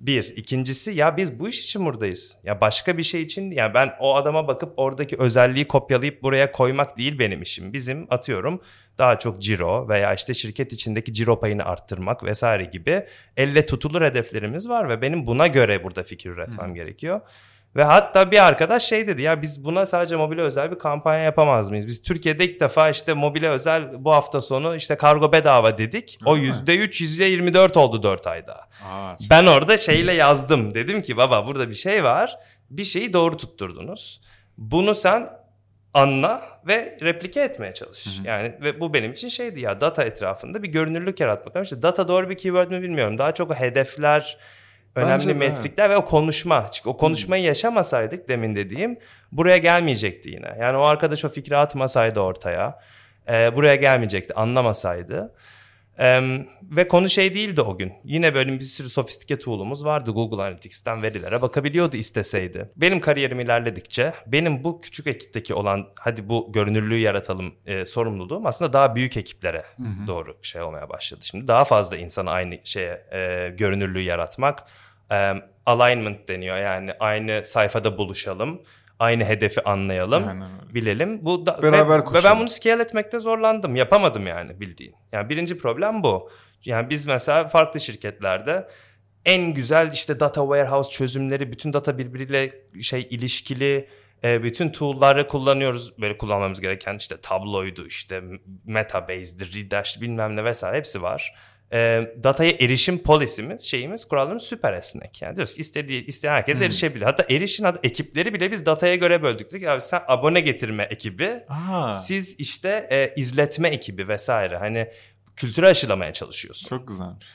Bir. 0.00 0.36
ikincisi 0.36 0.90
ya 0.90 1.16
biz 1.16 1.38
bu 1.38 1.48
iş 1.48 1.64
için 1.64 1.84
buradayız. 1.84 2.36
Ya 2.44 2.60
başka 2.60 2.98
bir 2.98 3.02
şey 3.02 3.22
için 3.22 3.50
ya 3.50 3.74
ben 3.74 3.92
o 4.00 4.16
adama 4.16 4.48
bakıp 4.48 4.72
oradaki 4.76 5.16
özelliği 5.16 5.64
kopyalayıp 5.64 6.22
buraya 6.22 6.52
koymak 6.52 6.96
değil 6.96 7.18
benim 7.18 7.42
işim. 7.42 7.72
Bizim 7.72 8.06
atıyorum 8.10 8.60
daha 8.98 9.18
çok 9.18 9.42
ciro 9.42 9.88
veya 9.88 10.14
işte 10.14 10.34
şirket 10.34 10.72
içindeki 10.72 11.12
ciro 11.12 11.40
payını 11.40 11.64
arttırmak 11.64 12.24
vesaire 12.24 12.64
gibi 12.64 13.06
elle 13.36 13.66
tutulur 13.66 14.02
hedeflerimiz 14.02 14.68
var 14.68 14.88
ve 14.88 15.02
benim 15.02 15.26
buna 15.26 15.46
göre 15.46 15.84
burada 15.84 16.02
fikir 16.02 16.30
üretmem 16.30 16.74
gerekiyor. 16.74 17.20
Ve 17.76 17.84
hatta 17.84 18.30
bir 18.30 18.46
arkadaş 18.46 18.84
şey 18.84 19.06
dedi 19.06 19.22
ya 19.22 19.42
biz 19.42 19.64
buna 19.64 19.86
sadece 19.86 20.16
mobile 20.16 20.42
özel 20.42 20.70
bir 20.70 20.78
kampanya 20.78 21.22
yapamaz 21.22 21.70
mıyız? 21.70 21.86
Biz 21.86 22.02
Türkiye'de 22.02 22.44
ilk 22.44 22.60
defa 22.60 22.90
işte 22.90 23.12
mobile 23.14 23.48
özel 23.48 24.04
bu 24.04 24.14
hafta 24.14 24.40
sonu 24.40 24.76
işte 24.76 24.96
kargo 24.96 25.32
bedava 25.32 25.78
dedik. 25.78 26.18
O 26.24 26.34
Öyle 26.34 26.46
mi? 26.46 26.52
%3 26.52 27.02
%24 27.02 27.78
oldu 27.78 28.02
4 28.02 28.26
ayda. 28.26 28.54
Aa, 28.54 29.14
Ben 29.30 29.46
orada 29.46 29.78
şeyle 29.78 30.12
yazdım. 30.12 30.74
Dedim 30.74 31.02
ki 31.02 31.16
baba 31.16 31.46
burada 31.46 31.70
bir 31.70 31.74
şey 31.74 32.04
var. 32.04 32.38
Bir 32.70 32.84
şeyi 32.84 33.12
doğru 33.12 33.36
tutturdunuz. 33.36 34.20
Bunu 34.58 34.94
sen 34.94 35.30
anla 35.94 36.42
ve 36.66 36.98
replike 37.02 37.40
etmeye 37.40 37.74
çalış. 37.74 38.06
Yani 38.24 38.54
ve 38.60 38.80
bu 38.80 38.94
benim 38.94 39.12
için 39.12 39.28
şeydi 39.28 39.60
ya 39.60 39.80
data 39.80 40.04
etrafında 40.04 40.62
bir 40.62 40.68
görünürlük 40.68 41.20
yaratmak. 41.20 41.64
İşte 41.64 41.82
data 41.82 42.08
doğru 42.08 42.30
bir 42.30 42.36
keyword 42.36 42.70
mi 42.70 42.82
bilmiyorum. 42.82 43.18
Daha 43.18 43.32
çok 43.32 43.54
hedefler, 43.54 44.38
önemli 44.96 45.12
Bence 45.12 45.28
de, 45.28 45.34
metrikler 45.34 45.90
ve 45.90 45.96
o 45.96 46.04
konuşma. 46.04 46.70
Çünkü 46.70 46.88
o 46.88 46.96
konuşmayı 46.96 47.42
yaşamasaydık 47.42 48.28
demin 48.28 48.56
dediğim 48.56 48.98
buraya 49.32 49.58
gelmeyecekti 49.58 50.30
yine. 50.30 50.56
Yani 50.60 50.76
o 50.76 50.82
arkadaş 50.82 51.24
o 51.24 51.28
fikri 51.28 51.56
atmasaydı 51.56 52.20
ortaya. 52.20 52.80
e, 53.28 53.56
buraya 53.56 53.74
gelmeyecekti, 53.74 54.34
anlamasaydı. 54.34 55.34
Em, 55.98 56.46
ve 56.62 56.88
konu 56.88 57.08
şey 57.08 57.34
değildi 57.34 57.60
o 57.62 57.78
gün. 57.78 57.92
Yine 58.04 58.34
böyle 58.34 58.52
bir 58.52 58.60
sürü 58.60 58.88
sofistike 58.88 59.38
tool'umuz 59.38 59.84
vardı. 59.84 60.10
Google 60.10 60.42
Analytics'ten 60.42 61.02
verilere 61.02 61.42
bakabiliyordu 61.42 61.96
isteseydi. 61.96 62.70
Benim 62.76 63.00
kariyerim 63.00 63.40
ilerledikçe 63.40 64.12
benim 64.26 64.64
bu 64.64 64.80
küçük 64.80 65.06
ekipteki 65.06 65.54
olan 65.54 65.88
hadi 65.98 66.28
bu 66.28 66.52
görünürlüğü 66.52 66.98
yaratalım 66.98 67.54
e, 67.66 67.86
sorumluluğum 67.86 68.46
aslında 68.46 68.72
daha 68.72 68.94
büyük 68.94 69.16
ekiplere 69.16 69.62
doğru 70.06 70.36
şey 70.42 70.62
olmaya 70.62 70.88
başladı. 70.88 71.24
Şimdi 71.24 71.48
daha 71.48 71.64
fazla 71.64 71.96
insana 71.96 72.30
aynı 72.30 72.58
şeye 72.64 73.06
e, 73.12 73.50
görünürlüğü 73.58 74.02
yaratmak 74.02 74.64
e, 75.12 75.32
alignment 75.66 76.28
deniyor. 76.28 76.56
Yani 76.56 76.90
aynı 77.00 77.42
sayfada 77.44 77.98
buluşalım. 77.98 78.62
Aynı 78.98 79.24
hedefi 79.24 79.62
anlayalım, 79.64 80.28
öyle. 80.28 80.74
bilelim. 80.74 81.24
Bu 81.24 81.46
da, 81.46 81.62
Beraber 81.62 81.98
ve, 81.98 82.18
ve 82.18 82.24
ben 82.24 82.40
bunu 82.40 82.48
scale 82.48 82.82
etmekte 82.82 83.18
zorlandım. 83.18 83.76
Yapamadım 83.76 84.26
yani 84.26 84.60
bildiğin. 84.60 84.94
Yani 85.12 85.28
birinci 85.28 85.58
problem 85.58 86.02
bu. 86.02 86.30
Yani 86.64 86.90
biz 86.90 87.06
mesela 87.06 87.48
farklı 87.48 87.80
şirketlerde 87.80 88.68
en 89.24 89.54
güzel 89.54 89.92
işte 89.92 90.20
data 90.20 90.40
warehouse 90.40 90.90
çözümleri, 90.90 91.52
bütün 91.52 91.72
data 91.72 91.98
birbiriyle 91.98 92.52
şey 92.80 93.06
ilişkili 93.10 93.88
e, 94.24 94.42
bütün 94.42 94.68
tool'ları 94.68 95.26
kullanıyoruz. 95.26 95.98
Böyle 95.98 96.18
kullanmamız 96.18 96.60
gereken 96.60 96.96
işte 96.96 97.20
Tableau'ydu, 97.20 97.86
işte 97.86 98.22
Metabase'dir, 98.64 99.54
Redash 99.54 100.00
bilmem 100.00 100.36
ne 100.36 100.44
vesaire 100.44 100.76
hepsi 100.76 101.02
var. 101.02 101.34
E, 101.74 102.02
dataya 102.22 102.50
erişim 102.60 102.98
polisimiz, 103.02 103.60
şeyimiz, 103.62 104.04
kurallarımız 104.04 104.42
süper 104.42 104.72
esnek. 104.72 105.22
Yani 105.22 105.36
diyoruz 105.36 105.54
ki 105.54 105.60
istediği, 105.60 106.06
isteyen 106.06 106.32
herkes 106.32 106.60
erişebilir. 106.62 107.04
Hatta 107.04 107.24
erişin 107.30 107.64
adı- 107.64 107.80
ekipleri 107.82 108.34
bile 108.34 108.52
biz 108.52 108.66
dataya 108.66 108.94
göre 108.94 109.22
böldük. 109.22 109.52
Dedik 109.52 109.68
abi 109.68 109.80
sen 109.80 110.02
abone 110.08 110.40
getirme 110.40 110.82
ekibi, 110.90 111.30
Aa, 111.48 111.94
siz 111.94 112.40
işte 112.40 112.88
e, 112.90 113.20
izletme 113.20 113.68
ekibi 113.68 114.08
vesaire. 114.08 114.56
Hani 114.56 114.90
kültürü 115.36 115.66
aşılamaya 115.66 116.12
çalışıyorsun. 116.12 116.68
çok 116.68 116.88
güzelmiş. 116.88 117.26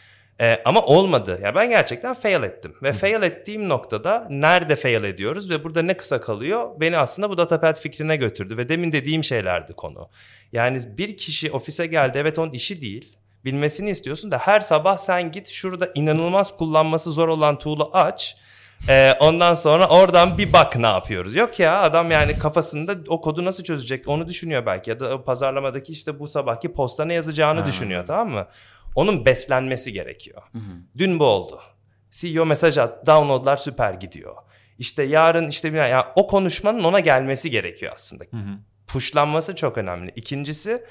E, 0.42 0.62
ama 0.66 0.86
olmadı. 0.86 1.40
Ya 1.44 1.56
ben 1.56 1.70
gerçekten 1.70 2.14
fail 2.14 2.44
ettim. 2.44 2.74
Ve 2.84 2.94
fail 2.94 3.22
ettiğim 3.24 3.70
noktada 3.70 4.28
nerede 4.30 4.76
fail 4.76 5.04
ediyoruz 5.04 5.50
ve 5.50 5.64
burada 5.64 5.82
ne 5.82 5.98
kısa 5.98 6.22
kalıyor? 6.22 6.70
Beni 6.80 6.98
aslında 6.98 7.30
bu 7.30 7.38
datapad 7.38 7.80
fikrine 7.80 8.16
götürdü 8.16 8.58
ve 8.58 8.70
demin 8.70 8.92
dediğim 8.92 9.24
şeylerdi 9.24 9.74
konu. 9.74 10.10
Yani 10.52 10.80
bir 10.98 11.18
kişi 11.18 11.52
ofise 11.52 11.86
geldi 11.86 12.18
evet 12.18 12.40
onun 12.40 12.52
işi 12.52 12.82
değil. 12.82 13.16
Bilmesini 13.46 13.90
istiyorsun 13.90 14.32
da 14.32 14.38
her 14.38 14.60
sabah 14.60 14.98
sen 14.98 15.32
git 15.32 15.48
şurada 15.48 15.90
inanılmaz 15.96 16.58
kullanması 16.58 17.12
zor 17.12 17.28
olan 17.28 17.60
tool'u 17.60 17.90
aç. 17.94 18.36
E, 18.90 19.14
ondan 19.20 19.54
sonra 19.54 19.88
oradan 19.88 20.38
bir 20.38 20.54
bak 20.54 20.76
ne 20.76 20.88
yapıyoruz. 20.88 21.36
Yok 21.36 21.60
ya 21.60 21.82
adam 21.82 22.12
yani 22.12 22.40
kafasında 22.40 22.96
o 23.08 23.22
kodu 23.22 23.46
nasıl 23.46 23.64
çözecek 23.64 24.08
onu 24.08 24.28
düşünüyor 24.28 24.66
belki. 24.66 24.90
Ya 24.90 25.00
da 25.00 25.24
pazarlamadaki 25.24 25.92
işte 25.92 26.20
bu 26.20 26.28
sabahki 26.28 26.74
posta 26.74 27.06
ne 27.06 27.14
yazacağını 27.14 27.66
düşünüyor 27.66 28.06
tamam 28.06 28.30
mı? 28.30 28.48
Onun 28.96 29.26
beslenmesi 29.26 29.94
gerekiyor. 29.94 30.42
Dün 30.98 31.20
bu 31.20 31.26
oldu. 31.26 31.60
CEO 32.12 32.46
mesaj 32.46 32.78
at, 32.78 33.08
downloadlar 33.08 33.58
süper 33.58 33.94
gidiyor. 33.94 34.36
İşte 34.78 35.04
yarın 35.04 35.48
işte 35.48 35.74
bir 35.74 35.78
ya 35.78 36.12
o 36.16 36.28
konuşmanın 36.28 36.84
ona 36.84 37.00
gelmesi 37.00 37.52
gerekiyor 37.52 37.92
aslında. 37.96 38.24
Pushlanması 38.88 39.56
çok 39.56 39.78
önemli. 39.78 40.12
İkincisi 40.16 40.84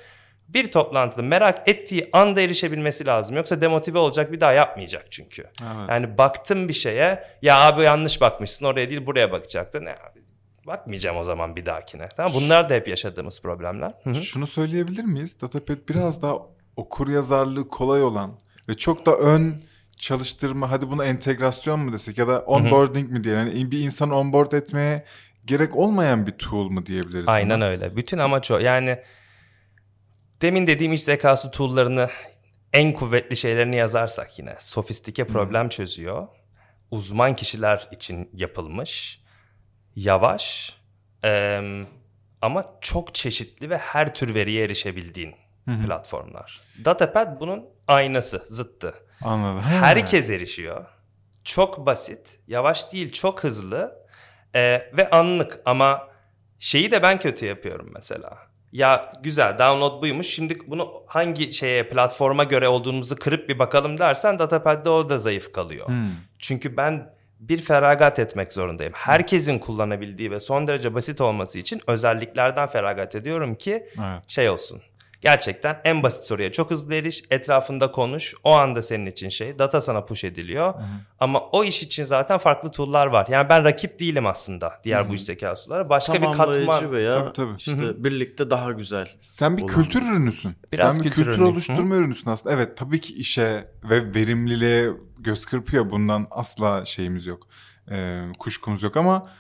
bir 0.49 0.73
toplantıda 0.73 1.23
merak 1.23 1.69
ettiği 1.69 2.09
anda 2.13 2.41
erişebilmesi 2.41 3.07
lazım. 3.07 3.37
Yoksa 3.37 3.61
demotive 3.61 3.99
olacak 3.99 4.33
bir 4.33 4.41
daha 4.41 4.53
yapmayacak 4.53 5.07
çünkü. 5.11 5.43
Evet. 5.43 5.89
Yani 5.89 6.19
baktım 6.19 6.69
bir 6.69 6.73
şeye 6.73 7.25
ya 7.43 7.61
abi 7.61 7.83
yanlış 7.83 8.21
bakmışsın 8.21 8.67
oraya 8.67 8.91
değil 8.91 9.07
buraya 9.07 9.33
bakacaktın. 9.33 9.85
Ne 9.85 9.91
abi 9.91 10.21
bakmayacağım 10.67 11.17
o 11.17 11.25
zaman 11.25 11.57
bir 11.57 11.67
dahakine. 11.67 12.09
Tamam 12.17 12.33
bunlar 12.35 12.69
da 12.69 12.75
hep 12.75 12.89
yaşadığımız 12.89 13.43
problemler. 13.43 13.93
Hı 14.05 14.11
hı. 14.11 14.15
Şunu 14.15 14.47
söyleyebilir 14.47 15.05
miyiz? 15.05 15.41
Datapad 15.43 15.77
biraz 15.89 16.23
daha 16.23 16.39
okur 16.77 17.09
yazarlığı 17.09 17.69
kolay 17.69 18.03
olan 18.03 18.39
ve 18.69 18.77
çok 18.77 19.07
da 19.07 19.17
ön 19.17 19.63
çalıştırma 19.97 20.71
hadi 20.71 20.91
buna 20.91 21.05
entegrasyon 21.05 21.81
mu 21.81 21.93
desek 21.93 22.19
ya 22.19 22.29
da 22.29 22.41
onboarding 22.41 23.11
mi 23.11 23.25
diyelim. 23.25 23.47
Yani 23.47 23.71
bir 23.71 23.81
insan 23.81 24.11
onboard 24.11 24.53
etmeye 24.53 25.05
gerek 25.45 25.77
olmayan 25.77 26.27
bir 26.27 26.33
tool 26.33 26.71
mu 26.71 26.87
diyebiliriz? 26.87 27.29
Aynen 27.29 27.57
buna? 27.57 27.69
öyle. 27.69 27.97
Bütün 27.97 28.19
amaç 28.19 28.51
o. 28.51 28.59
Yani 28.59 28.99
demin 30.43 30.67
dediğim 30.67 30.93
iş 30.93 31.03
zekası 31.03 31.51
tool'larını 31.51 32.11
en 32.73 32.93
kuvvetli 32.93 33.37
şeylerini 33.37 33.77
yazarsak 33.77 34.39
yine 34.39 34.57
sofistike 34.59 35.27
problem 35.27 35.69
çözüyor. 35.69 36.29
Uzman 36.91 37.37
kişiler 37.37 37.89
için 37.93 38.31
yapılmış. 38.33 39.23
Yavaş 39.97 40.77
em, 41.23 41.87
ama 42.43 42.75
çok 42.81 43.15
çeşitli 43.15 43.71
ve 43.71 43.79
her 43.79 44.15
tür 44.15 44.35
veriye 44.35 44.65
erişebildiğin 44.65 45.35
platformlar. 45.87 46.61
Datapad 46.85 47.41
bunun 47.41 47.65
aynası, 47.87 48.45
zıttı. 48.47 48.95
Anladım. 49.23 49.61
Herkes 49.63 50.31
erişiyor. 50.31 50.87
Çok 51.45 51.87
basit, 51.87 52.41
yavaş 52.47 52.93
değil, 52.93 53.13
çok 53.13 53.45
hızlı 53.45 54.09
Ee, 54.55 54.91
ve 54.97 55.11
anlık 55.11 55.61
ama 55.65 56.09
şeyi 56.59 56.91
de 56.91 57.03
ben 57.03 57.19
kötü 57.19 57.47
yapıyorum 57.47 57.91
mesela. 57.95 58.48
Ya 58.73 59.09
güzel 59.23 59.59
download 59.59 60.03
buymuş. 60.03 60.27
Şimdi 60.27 60.59
bunu 60.67 60.93
hangi 61.07 61.53
şeye 61.53 61.89
platforma 61.89 62.45
göre 62.45 62.69
olduğumuzu 62.69 63.17
kırıp 63.17 63.49
bir 63.49 63.59
bakalım 63.59 63.99
dersen 63.99 64.39
Datapad'de 64.39 64.91
o 64.91 65.09
da 65.09 65.19
zayıf 65.19 65.53
kalıyor. 65.53 65.89
Hmm. 65.89 66.11
Çünkü 66.39 66.77
ben 66.77 67.11
bir 67.41 67.59
feragat 67.59 68.19
etmek 68.19 68.53
zorundayım. 68.53 68.93
Herkesin 68.97 69.59
kullanabildiği 69.59 70.31
ve 70.31 70.41
son 70.41 70.67
derece 70.67 70.95
basit 70.95 71.21
olması 71.21 71.59
için 71.59 71.81
özelliklerden 71.87 72.69
feragat 72.69 73.15
ediyorum 73.15 73.55
ki 73.55 73.73
Evet. 73.73 74.29
şey 74.29 74.51
olsun. 74.51 74.83
Gerçekten 75.21 75.81
en 75.85 76.03
basit 76.03 76.25
soruya 76.25 76.53
çok 76.53 76.71
hızlı 76.71 76.95
eriş, 76.95 77.23
etrafında 77.31 77.93
konuş. 77.93 78.35
O 78.45 78.53
anda 78.53 78.83
senin 78.83 79.07
için 79.07 79.29
şey, 79.29 79.59
data 79.59 79.81
sana 79.81 80.05
push 80.05 80.25
ediliyor. 80.25 80.75
Ama 81.21 81.41
o 81.41 81.65
iş 81.65 81.83
için 81.83 82.05
zaten 82.05 82.39
farklı 82.39 82.71
tool'lar 82.71 83.07
var. 83.07 83.27
Yani 83.29 83.49
ben 83.49 83.65
rakip 83.65 84.01
değilim 84.01 84.27
aslında 84.27 84.81
diğer 84.85 85.09
bu 85.09 85.15
iş 85.15 85.23
zekasılara. 85.23 85.89
Başka 85.89 86.15
bir 86.15 86.33
katman. 86.33 86.93
veya 86.93 87.13
Tabii, 87.13 87.33
tabii. 87.33 87.57
işte 87.59 88.05
birlikte 88.05 88.51
daha 88.51 88.73
güzel. 88.73 89.09
Sen 89.21 89.57
bir 89.57 89.63
olan. 89.63 89.75
kültür 89.75 90.03
ürünüsün. 90.03 90.57
Biraz 90.73 90.95
Sen 90.95 91.05
bir 91.05 91.11
kültür 91.11 91.25
kültür 91.25 91.43
oluşturma 91.43 91.95
ürünüsün 91.95 92.31
aslında. 92.31 92.55
Evet 92.55 92.77
tabii 92.77 93.01
ki 93.01 93.15
işe 93.15 93.69
ve 93.85 94.15
verimliliğe 94.15 94.91
göz 95.19 95.47
kırpıyor. 95.47 95.91
Bundan 95.91 96.27
asla 96.31 96.85
şeyimiz 96.85 97.27
yok. 97.27 97.47
Ee, 97.91 98.23
kuşkumuz 98.39 98.83
yok 98.83 98.97
ama 98.97 99.31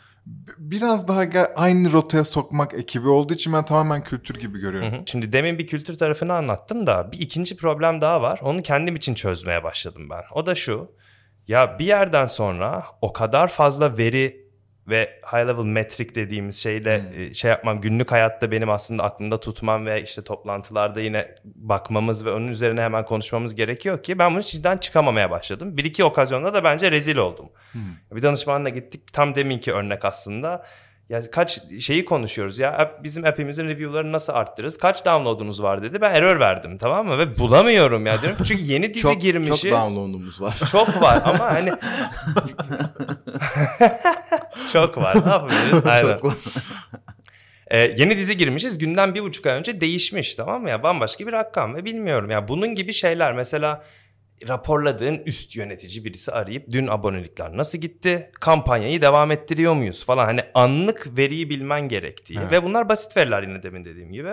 biraz 0.59 1.09
daha 1.09 1.21
aynı 1.57 1.93
rotaya 1.93 2.25
sokmak 2.25 2.75
ekibi 2.75 3.09
olduğu 3.09 3.35
için 3.35 3.53
ben 3.53 3.65
tamamen 3.65 4.05
kültür 4.05 4.35
gibi 4.35 4.59
görüyorum. 4.59 4.93
Hı 4.93 4.97
hı. 4.97 5.03
Şimdi 5.07 5.33
demin 5.33 5.59
bir 5.59 5.67
kültür 5.67 5.99
tarafını 5.99 6.35
anlattım 6.35 6.87
da 6.87 7.13
bir 7.13 7.21
ikinci 7.21 7.57
problem 7.57 8.01
daha 8.01 8.23
var. 8.23 8.41
Onu 8.43 8.63
kendim 8.63 8.97
için 8.97 9.15
çözmeye 9.15 9.65
başladım 9.65 10.11
ben. 10.11 10.23
O 10.35 10.47
da 10.47 10.55
şu. 10.55 10.93
Ya 11.49 11.79
bir 11.79 11.85
yerden 11.85 12.27
sonra 12.27 12.85
o 13.01 13.13
kadar 13.13 13.49
fazla 13.49 13.99
veri 13.99 14.48
ve 14.89 15.21
high 15.33 15.47
level 15.47 15.65
metrik 15.65 16.15
dediğimiz 16.15 16.63
şeyle 16.63 17.03
e, 17.17 17.35
şey 17.35 17.51
yapmam 17.51 17.81
günlük 17.81 18.13
hayatta 18.13 18.51
benim 18.51 18.71
aslında 18.71 19.03
aklımda 19.03 19.41
tutmam 19.41 19.87
ve 19.87 20.03
işte 20.03 20.25
toplantılarda 20.25 21.01
yine 21.01 21.35
bakmamız 21.45 22.25
ve 22.25 22.33
onun 22.33 22.49
üzerine 22.49 22.81
hemen 22.81 23.05
konuşmamız 23.05 23.55
gerekiyor 23.55 24.03
ki 24.03 24.19
ben 24.19 24.31
bunun 24.31 24.41
içinden 24.41 24.79
çıkamamaya 24.79 25.31
başladım. 25.31 25.77
Bir 25.77 25.85
iki 25.85 26.05
okazyonda 26.05 26.55
da 26.55 26.65
bence 26.65 26.91
rezil 26.91 27.17
oldum. 27.17 27.49
Bir 28.13 28.23
danışmanla 28.23 28.69
gittik 28.69 29.13
tam 29.13 29.35
deminki 29.35 29.73
örnek 29.73 30.05
aslında. 30.05 30.65
Ya 31.09 31.31
kaç 31.31 31.61
şeyi 31.81 32.05
konuşuyoruz 32.05 32.59
ya 32.59 32.79
app, 32.79 33.05
bizim 33.05 33.25
app'imizin 33.25 33.69
review'larını 33.69 34.13
nasıl 34.13 34.33
arttırırız? 34.33 34.79
Kaç 34.79 35.05
download'unuz 35.05 35.63
var 35.63 35.83
dedi. 35.83 36.01
Ben 36.01 36.15
error 36.15 36.41
verdim 36.41 36.79
tamam 36.79 37.07
mı? 37.07 37.19
Ve 37.19 37.39
bulamıyorum 37.39 38.07
ya 38.07 38.23
diyorum. 38.23 38.39
Çünkü 38.45 38.63
yeni 38.63 38.95
dizi 38.95 39.03
çok, 39.03 39.21
girmişiz. 39.21 39.61
Çok 39.61 39.71
download'umuz 39.71 40.41
var. 40.41 40.59
Çok 40.73 41.03
var 41.03 41.23
ama 41.25 41.55
hani 41.55 41.73
çok 44.73 44.97
var. 44.97 45.17
Ne 45.27 45.31
yapabiliriz? 45.31 45.87
Aynen. 45.87 46.13
Çok 46.13 46.25
var. 46.25 46.35
Ee, 47.71 47.79
yeni 47.79 48.19
dizi 48.19 48.37
girmişiz. 48.37 48.79
Günden 48.79 49.15
bir 49.15 49.23
buçuk 49.23 49.47
ay 49.47 49.59
önce 49.59 49.81
değişmiş 49.81 50.35
tamam 50.35 50.63
mı 50.63 50.71
ya? 50.71 50.83
Bambaşka 50.83 51.27
bir 51.27 51.33
rakam 51.33 51.75
ve 51.75 51.85
bilmiyorum 51.85 52.31
ya. 52.31 52.49
Bunun 52.49 52.75
gibi 52.75 52.93
şeyler 52.93 53.33
mesela 53.33 53.85
raporladığın 54.49 55.23
üst 55.27 55.57
yönetici 55.57 56.05
birisi 56.05 56.33
arayıp 56.33 56.71
dün 56.71 56.87
abonelikler 56.87 57.57
nasıl 57.57 57.79
gitti? 57.79 58.31
Kampanyayı 58.41 59.03
devam 59.03 59.31
ettiriyor 59.31 59.75
muyuz 59.75 60.07
falan. 60.07 60.25
Hani 60.25 60.41
anlık 60.55 61.19
veriyi 61.19 61.51
bilmen 61.51 61.89
gerektiği 61.89 62.39
Evet. 62.39 62.53
ve 62.53 62.63
bunlar 62.63 62.89
basit 62.89 63.17
veriler 63.17 63.43
yine 63.43 63.63
demin 63.63 63.85
dediğim 63.85 64.13
gibi. 64.13 64.31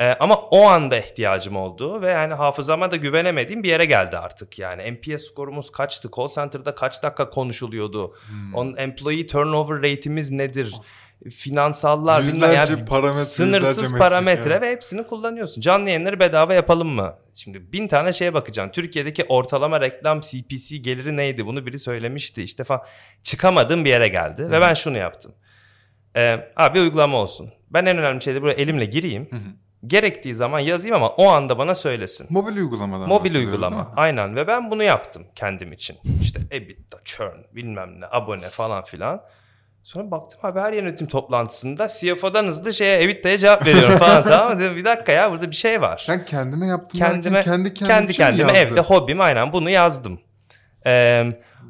Ee, 0.00 0.16
ama 0.20 0.36
o 0.36 0.66
anda 0.66 0.98
ihtiyacım 0.98 1.56
olduğu 1.56 2.02
ve 2.02 2.10
yani 2.10 2.34
hafızama 2.34 2.90
da 2.90 2.96
güvenemediğim 2.96 3.62
bir 3.62 3.68
yere 3.68 3.84
geldi 3.84 4.18
artık 4.18 4.58
yani. 4.58 4.92
NPS 4.94 5.22
skorumuz 5.22 5.72
kaçtı? 5.72 6.10
Call 6.16 6.28
center'da 6.28 6.74
kaç 6.74 7.02
dakika 7.02 7.30
konuşuluyordu? 7.30 8.14
Onun 8.54 8.76
employee 8.76 9.26
turnover 9.26 9.78
rate'imiz 9.78 10.30
nedir? 10.30 10.74
Finansallar, 11.30 12.22
bilmem- 12.22 12.32
Yüzlerce 12.32 12.72
yani 12.72 12.84
parametre, 12.84 13.24
sınırsız 13.24 13.82
yüzlerce 13.82 13.98
parametre 13.98 14.50
evet. 14.50 14.62
ve 14.62 14.70
hepsini 14.70 15.06
kullanıyorsun. 15.06 15.60
Canlı 15.60 15.88
yayınları 15.88 16.20
bedava 16.20 16.54
yapalım 16.54 16.88
mı? 16.88 17.14
Şimdi 17.34 17.72
bin 17.72 17.88
tane 17.88 18.12
şeye 18.12 18.34
bakacaksın. 18.34 18.72
Türkiye'deki 18.72 19.24
ortalama 19.24 19.80
reklam 19.80 20.20
CPC 20.20 20.76
geliri 20.76 21.16
neydi? 21.16 21.46
Bunu 21.46 21.66
biri 21.66 21.78
söylemişti 21.78 22.42
işte 22.42 22.64
falan. 22.64 22.82
Çıkamadığım 23.22 23.84
bir 23.84 23.90
yere 23.90 24.08
geldi 24.08 24.50
ve 24.50 24.60
ben 24.60 24.74
şunu 24.74 24.98
yaptım. 24.98 25.34
Ee, 26.16 26.52
abi 26.56 26.80
uygulama 26.80 27.16
olsun. 27.16 27.50
Ben 27.70 27.86
en 27.86 27.98
önemli 27.98 28.22
şey 28.22 28.34
de 28.34 28.42
buraya 28.42 28.54
elimle 28.54 28.84
gireyim. 28.84 29.28
Gerektiği 29.86 30.34
zaman 30.34 30.58
yazayım 30.60 30.96
ama 30.96 31.08
o 31.08 31.28
anda 31.28 31.58
bana 31.58 31.74
söylesin. 31.74 32.26
Mobil 32.30 32.56
uygulamadan 32.56 33.08
Mobil 33.08 33.34
uygulama. 33.34 33.92
Aynen 33.96 34.36
ve 34.36 34.46
ben 34.46 34.70
bunu 34.70 34.82
yaptım 34.82 35.26
kendim 35.34 35.72
için. 35.72 35.96
İşte 36.22 36.40
EBITDA, 36.50 36.98
churn, 37.04 37.38
bilmem 37.52 38.00
ne, 38.00 38.06
abone 38.10 38.48
falan 38.48 38.84
filan. 38.84 39.22
Sonra 39.84 40.10
baktım 40.10 40.40
abi 40.42 40.60
her 40.60 40.72
yönetim 40.72 41.06
toplantısında 41.06 41.88
CFO'dan 41.88 42.44
hızlı 42.44 42.74
şeye 42.74 43.02
EBITDA'ya 43.02 43.38
cevap 43.38 43.66
veriyorum 43.66 43.98
falan 43.98 44.24
tamam? 44.24 44.58
Dedim, 44.58 44.76
bir 44.76 44.84
dakika 44.84 45.12
ya 45.12 45.30
burada 45.30 45.50
bir 45.50 45.56
şey 45.56 45.80
var. 45.80 46.02
Sen 46.06 46.24
kendine 46.24 46.66
yaptın 46.66 46.98
kendime 46.98 47.42
kendi 47.42 47.74
kendi 47.74 48.08
bir 48.08 48.12
şey 48.14 48.26
kendime 48.26 48.52
evde 48.52 48.80
hobim 48.80 49.20
aynen 49.20 49.52
bunu 49.52 49.70
yazdım. 49.70 50.20
Ee, 50.86 51.26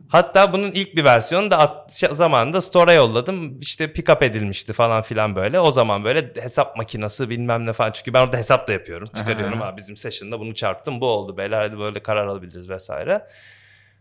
hatta 0.09 0.53
bunun 0.53 0.73
ilk 0.73 0.97
bir 0.97 1.05
versiyonu 1.05 1.51
da 1.51 1.59
at, 1.59 1.93
şey- 1.93 2.09
zamanında 2.13 2.61
store'a 2.61 2.95
yolladım. 2.95 3.61
İşte 3.61 3.93
pick 3.93 4.09
up 4.09 4.23
edilmişti 4.23 4.73
falan 4.73 5.03
filan 5.03 5.37
böyle. 5.37 5.61
O 5.61 5.71
zaman 5.71 6.05
böyle 6.05 6.33
hesap 6.43 6.77
makinesi 6.77 7.31
bilmem 7.31 7.67
ne 7.67 7.73
falan. 7.73 7.93
Çünkü 7.93 8.15
ben 8.15 8.23
orada 8.25 8.37
hesap 8.37 8.69
da 8.69 8.73
yapıyorum. 8.73 9.09
Çıkarıyorum 9.17 9.63
abi 9.63 9.77
bizim 9.77 9.97
session'da 9.97 10.41
bunu 10.41 10.55
çarptım 10.55 11.01
bu 11.01 11.07
oldu 11.07 11.37
beyler 11.37 11.63
hadi 11.63 11.79
böyle 11.79 12.01
karar 12.03 12.27
alabiliriz 12.27 12.71
vesaire. 12.71 13.27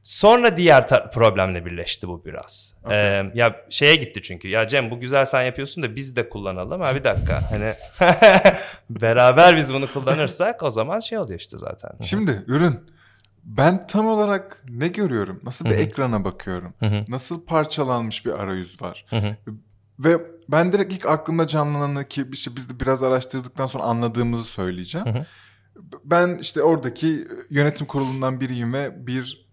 Sonra 0.04 0.58
diğer 0.58 1.12
problemle 1.12 1.66
birleşti 1.66 2.08
bu 2.08 2.26
biraz. 2.26 2.76
Ee, 2.92 3.24
ya 3.34 3.56
şeye 3.70 3.96
gitti 3.96 4.22
çünkü. 4.22 4.48
Ya 4.48 4.68
Cem 4.68 4.92
bu 4.92 5.00
güzel 5.00 5.26
sen 5.26 5.42
yapıyorsun 5.42 5.84
da 5.84 5.96
biz 5.96 6.16
de 6.16 6.30
kullanalım. 6.30 6.82
Ha 6.82 6.96
bir 6.96 7.04
dakika. 7.04 7.40
Hani 7.52 7.74
beraber 8.90 9.58
biz 9.58 9.74
bunu 9.74 9.88
kullanırsak 9.94 10.64
o 10.64 10.72
zaman 10.72 11.00
şey 11.00 11.18
oluyor 11.18 11.40
işte 11.40 11.58
zaten. 11.58 11.92
Şimdi 12.02 12.44
ürün. 12.48 12.90
Ben 13.50 13.88
tam 13.88 14.08
olarak 14.08 14.64
ne 14.70 14.88
görüyorum? 14.88 15.40
Nasıl 15.44 15.66
bir 15.66 15.70
Hı 15.70 15.74
hı. 15.74 15.80
ekrana 15.80 16.26
bakıyorum? 16.26 16.74
hı. 16.80 17.06
Nasıl 17.08 17.46
parçalanmış 17.46 18.26
bir 18.26 18.32
arayüz 18.32 18.82
var? 18.82 19.06
Hı 19.10 19.16
hı. 19.16 19.36
Ve 20.00 20.22
ben 20.50 20.74
direkt 20.74 20.94
ilk 20.94 21.06
aklımda 21.06 21.48
canlananı 21.48 22.08
ki 22.08 22.26
işte 22.32 22.56
biz 22.56 22.70
de 22.70 22.80
biraz 22.80 23.04
araştırdıktan 23.04 23.66
sonra 23.66 23.84
anladığımızı 23.84 24.44
söyleyeceğim. 24.44 25.08
Hı 25.08 25.20
hı. 25.20 25.26
Ben 26.04 26.38
işte 26.38 26.64
oradaki 26.64 27.28
yönetim 27.50 27.88
kurulundan 27.88 28.40
biriyim 28.40 28.74
ve 28.74 29.08
bir 29.08 29.50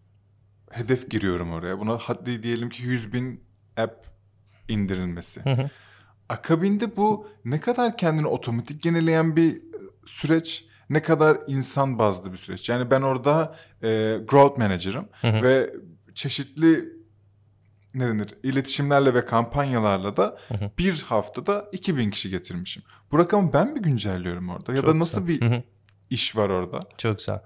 hedef 0.71 1.11
giriyorum 1.11 1.53
oraya. 1.53 1.79
Buna 1.79 1.99
hadi 1.99 2.43
diyelim 2.43 2.69
ki 2.71 2.83
100 2.83 3.13
bin 3.13 3.45
app 3.77 4.07
indirilmesi. 4.69 5.41
Hı 5.45 5.51
hı. 5.51 5.71
Akabinde 6.29 6.97
bu 6.97 7.29
ne 7.45 7.61
kadar 7.61 7.97
kendini 7.97 8.27
otomatik 8.27 8.85
yenileyen 8.85 9.37
bir 9.37 9.63
süreç, 10.05 10.66
ne 10.91 11.03
kadar 11.03 11.39
insan 11.47 11.99
bazlı 11.99 12.33
bir 12.33 12.37
süreç. 12.39 12.69
Yani 12.69 12.91
ben 12.91 13.03
orada 13.03 13.55
e, 13.83 13.89
growth 14.29 14.59
manager'ım 14.59 15.09
Hı 15.21 15.29
hı. 15.29 15.43
ve 15.43 15.71
çeşitli 16.15 16.85
ne 17.95 18.07
denir 18.07 18.29
iletişimlerle 18.43 19.15
ve 19.15 19.25
kampanyalarla 19.25 20.17
da 20.17 20.39
Hı 20.49 20.55
hı. 20.55 20.71
bir 20.79 21.03
haftada 21.03 21.69
2000 21.73 22.11
kişi 22.11 22.31
getirmişim. 22.31 22.83
Bu 23.13 23.19
rakamı 23.19 23.53
ben 23.53 23.73
mi 23.73 23.81
güncelliyorum 23.83 24.49
orada 24.49 24.73
ya 24.75 24.81
Çok 24.81 24.91
da 24.91 24.99
nasıl 24.99 25.27
güzel. 25.27 25.41
bir 25.41 25.51
Hı 25.51 25.55
hı. 25.57 25.63
iş 26.11 26.37
var 26.37 26.49
orada? 26.49 26.81
Çok 26.99 27.19
güzel. 27.19 27.41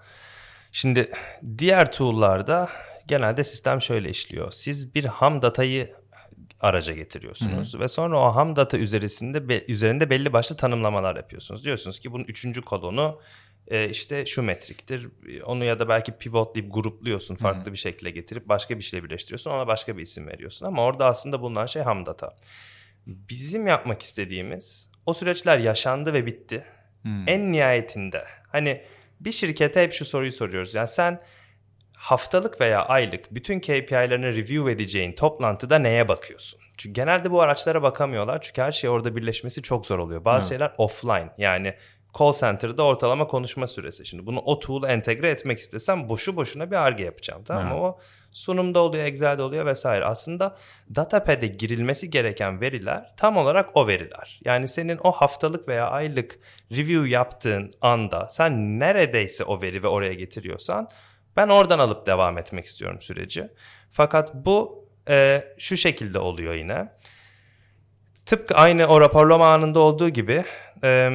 Şimdi 0.73 1.11
diğer 1.59 1.93
tool'larda 1.93 2.69
genelde 3.07 3.45
sistem 3.45 3.81
şöyle 3.81 4.11
işliyor. 4.11 4.51
Siz 4.53 4.95
bir 4.95 5.05
ham 5.05 5.43
datayı 5.43 5.95
araca 6.61 6.95
getiriyorsunuz 6.95 7.81
ve 7.81 7.89
sonra 7.89 8.21
o 8.21 8.35
ham 8.35 8.57
data 8.57 8.79
üzerisinde 8.79 9.49
be- 9.49 9.65
üzerinde 9.69 10.11
belli 10.11 10.33
başlı 10.33 10.57
tanımlamalar 10.57 11.17
yapıyorsunuz. 11.17 11.65
Diyorsunuz 11.65 12.01
ki 12.01 12.13
bunun 12.13 12.25
üçüncü 12.25 12.63
kolonu 12.63 13.21
e, 13.69 13.89
işte 13.89 14.27
şu 14.27 14.43
metriktir. 14.43 15.09
Onu 15.45 15.65
ya 15.65 15.79
da 15.79 15.89
belki 15.89 16.13
pivotlayıp 16.13 16.75
grupluyorsun 16.75 17.35
farklı 17.35 17.73
bir 17.73 17.77
şekilde 17.77 18.11
getirip 18.11 18.49
başka 18.49 18.79
bir 18.79 18.83
şeyle 18.83 19.05
birleştiriyorsun. 19.05 19.51
Ona 19.51 19.67
başka 19.67 19.97
bir 19.97 20.03
isim 20.03 20.27
veriyorsun 20.27 20.67
ama 20.67 20.85
orada 20.85 21.07
aslında 21.07 21.41
bulunan 21.41 21.67
şey 21.67 21.83
ham 21.83 22.07
data. 22.07 22.35
Bizim 23.07 23.67
yapmak 23.67 24.03
istediğimiz 24.03 24.91
o 25.07 25.15
süreçler 25.15 25.59
yaşandı 25.59 26.13
ve 26.13 26.27
bitti. 26.27 26.65
Hmm. 27.03 27.29
En 27.29 27.53
nihayetinde 27.53 28.25
hani 28.49 28.83
bir 29.21 29.33
şirkete 29.33 29.83
hep 29.83 29.93
şu 29.93 30.05
soruyu 30.05 30.33
soruyoruz. 30.33 30.75
Yani 30.75 30.89
sen 30.89 31.21
haftalık 32.01 32.61
veya 32.61 32.83
aylık 32.83 33.35
bütün 33.35 33.61
KPI'lerini 33.61 34.27
review 34.27 34.73
edeceğin 34.73 35.13
toplantıda 35.13 35.79
neye 35.79 36.09
bakıyorsun? 36.09 36.61
Çünkü 36.77 36.93
genelde 36.95 37.31
bu 37.31 37.43
araçlara 37.43 37.83
bakamıyorlar. 37.83 38.41
Çünkü 38.43 38.63
her 38.63 38.73
şey 38.73 38.91
orada 38.91 39.17
birleşmesi 39.17 39.63
çok 39.63 39.87
zor 39.87 39.99
oluyor. 39.99 40.25
Bazı 40.25 40.45
Evet. 40.45 40.49
şeyler 40.49 40.73
offline 40.79 41.31
yani 41.39 41.75
call 42.19 42.33
center'da 42.33 42.83
ortalama 42.83 43.27
konuşma 43.27 43.67
süresi. 43.67 44.07
Şimdi 44.07 44.27
bunu 44.27 44.39
o 44.41 44.59
tool'a 44.59 44.89
entegre 44.89 45.31
etmek 45.31 45.59
istesem 45.59 46.09
boşu 46.09 46.37
boşuna 46.37 46.71
bir 46.71 46.77
arge 46.77 47.05
yapacağım. 47.05 47.43
Tamam 47.45 47.69
mı? 47.69 47.75
O 47.75 47.99
sunumda 48.33 48.79
oluyor, 48.81 49.05
Excel'de 49.05 49.43
oluyor 49.43 49.67
vesaire. 49.67 50.05
Aslında 50.05 50.57
datapad'e 50.95 51.47
girilmesi 51.47 52.11
gereken 52.11 52.61
veriler 52.61 53.13
tam 53.17 53.37
olarak 53.37 53.77
o 53.77 53.87
veriler. 53.87 54.41
Yani 54.45 54.69
senin 54.69 54.99
o 55.03 55.13
haftalık 55.13 55.69
veya 55.69 55.91
aylık 55.91 56.39
review 56.73 57.09
yaptığın 57.09 57.73
anda 57.81 58.29
sen 58.29 58.81
neredeyse 58.81 59.45
o 59.45 59.63
veri 59.63 59.83
ve 59.83 59.89
oraya 59.89 60.15
getiriyorsan 60.15 60.89
ben 61.37 61.49
oradan 61.49 61.79
alıp 61.79 62.07
devam 62.07 62.39
etmek 62.39 62.65
istiyorum 62.65 63.01
süreci. 63.01 63.49
Fakat 63.91 64.35
bu 64.35 64.89
e, 65.09 65.45
şu 65.59 65.77
şekilde 65.77 66.19
oluyor 66.19 66.55
yine. 66.55 66.93
Tıpkı 68.27 68.55
aynı 68.55 68.87
o 68.87 69.01
raporlama 69.01 69.53
anında 69.53 69.81
olduğu 69.81 70.09
gibi 70.09 70.45
e, 70.85 71.11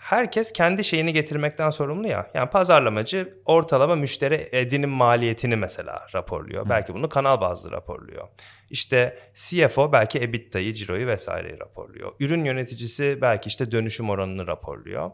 herkes 0.00 0.52
kendi 0.52 0.84
şeyini 0.84 1.12
getirmekten 1.12 1.70
sorumlu 1.70 2.08
ya. 2.08 2.30
Yani 2.34 2.50
pazarlamacı 2.50 3.38
ortalama 3.44 3.96
müşteri 3.96 4.48
edinim 4.52 4.90
maliyetini 4.90 5.56
mesela 5.56 6.06
raporluyor. 6.14 6.68
Belki 6.68 6.94
bunu 6.94 7.08
kanal 7.08 7.40
bazlı 7.40 7.72
raporluyor. 7.72 8.28
İşte 8.70 9.18
CFO 9.34 9.92
belki 9.92 10.18
EBITDA'yı, 10.22 10.74
ciroyu 10.74 11.06
vesaireyi 11.06 11.60
raporluyor. 11.60 12.12
Ürün 12.20 12.44
yöneticisi 12.44 13.18
belki 13.20 13.48
işte 13.48 13.70
dönüşüm 13.70 14.10
oranını 14.10 14.46
raporluyor. 14.46 15.10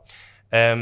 E, 0.53 0.77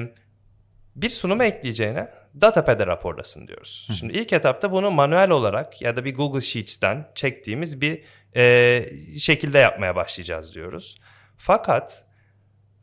bir 1.03 1.11
sunuma 1.11 1.45
ekleyeceğine 1.45 2.09
Datapad'e 2.41 2.87
raporlasın 2.87 3.49
diyoruz. 3.49 3.89
Şimdi 3.99 4.13
ilk 4.13 4.33
etapta 4.33 4.73
bunu 4.73 4.91
manuel 4.91 5.31
olarak 5.31 5.83
ya 5.83 5.97
da 5.97 6.05
bir 6.05 6.15
Google 6.15 6.41
Sheets'ten 6.41 7.09
çektiğimiz 7.15 7.81
bir 7.81 8.03
e, 8.37 9.19
şekilde 9.19 9.59
yapmaya 9.59 9.97
başlayacağız 9.97 10.55
diyoruz. 10.55 10.99
Fakat 11.37 12.05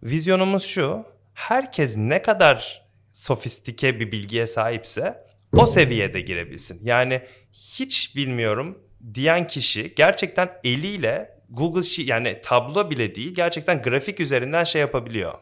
vizyonumuz 0.04 0.64
şu, 0.64 1.06
herkes 1.34 1.98
ne 1.98 2.22
kadar 2.22 2.86
sofistike 3.12 4.00
bir 4.00 4.12
bilgiye 4.12 4.48
sahipse 4.48 5.26
o 5.58 5.66
seviyede 5.66 6.22
girebilsin. 6.22 6.82
Yani 6.84 7.22
hiç 7.54 8.16
bilmiyorum 8.16 8.80
diyen 9.14 9.48
kişi 9.48 9.94
gerçekten 9.96 10.50
eliyle 10.64 11.36
Google 11.50 11.82
Sheet 11.84 12.10
yani 12.10 12.42
tablo 12.44 12.90
bile 12.90 13.16
değil 13.16 13.36
gerçekten 13.36 13.82
grafik 13.82 14.20
üzerinden 14.20 14.64
şey 14.64 14.82
yapabiliyor 14.82 15.34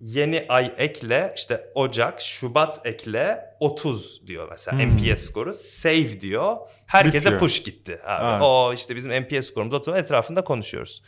yeni 0.00 0.46
ay 0.48 0.72
ekle 0.78 1.32
işte 1.36 1.60
Ocak, 1.74 2.20
Şubat 2.22 2.86
ekle 2.86 3.40
30 3.60 4.26
diyor 4.26 4.48
mesela 4.50 4.78
Hmm. 4.78 4.96
NPS 4.96 5.22
skoru. 5.22 5.54
Save 5.54 6.20
diyor. 6.20 6.56
Herkese 6.86 7.18
Bitiyor. 7.18 7.40
push 7.40 7.62
gitti. 7.62 8.00
Abi. 8.04 8.30
Evet. 8.32 8.42
O 8.42 8.72
işte 8.74 8.96
bizim 8.96 9.12
NPS 9.22 9.46
skorumuz 9.46 9.74
30 9.74 9.94
etrafında 9.96 10.44
konuşuyoruz. 10.44 11.02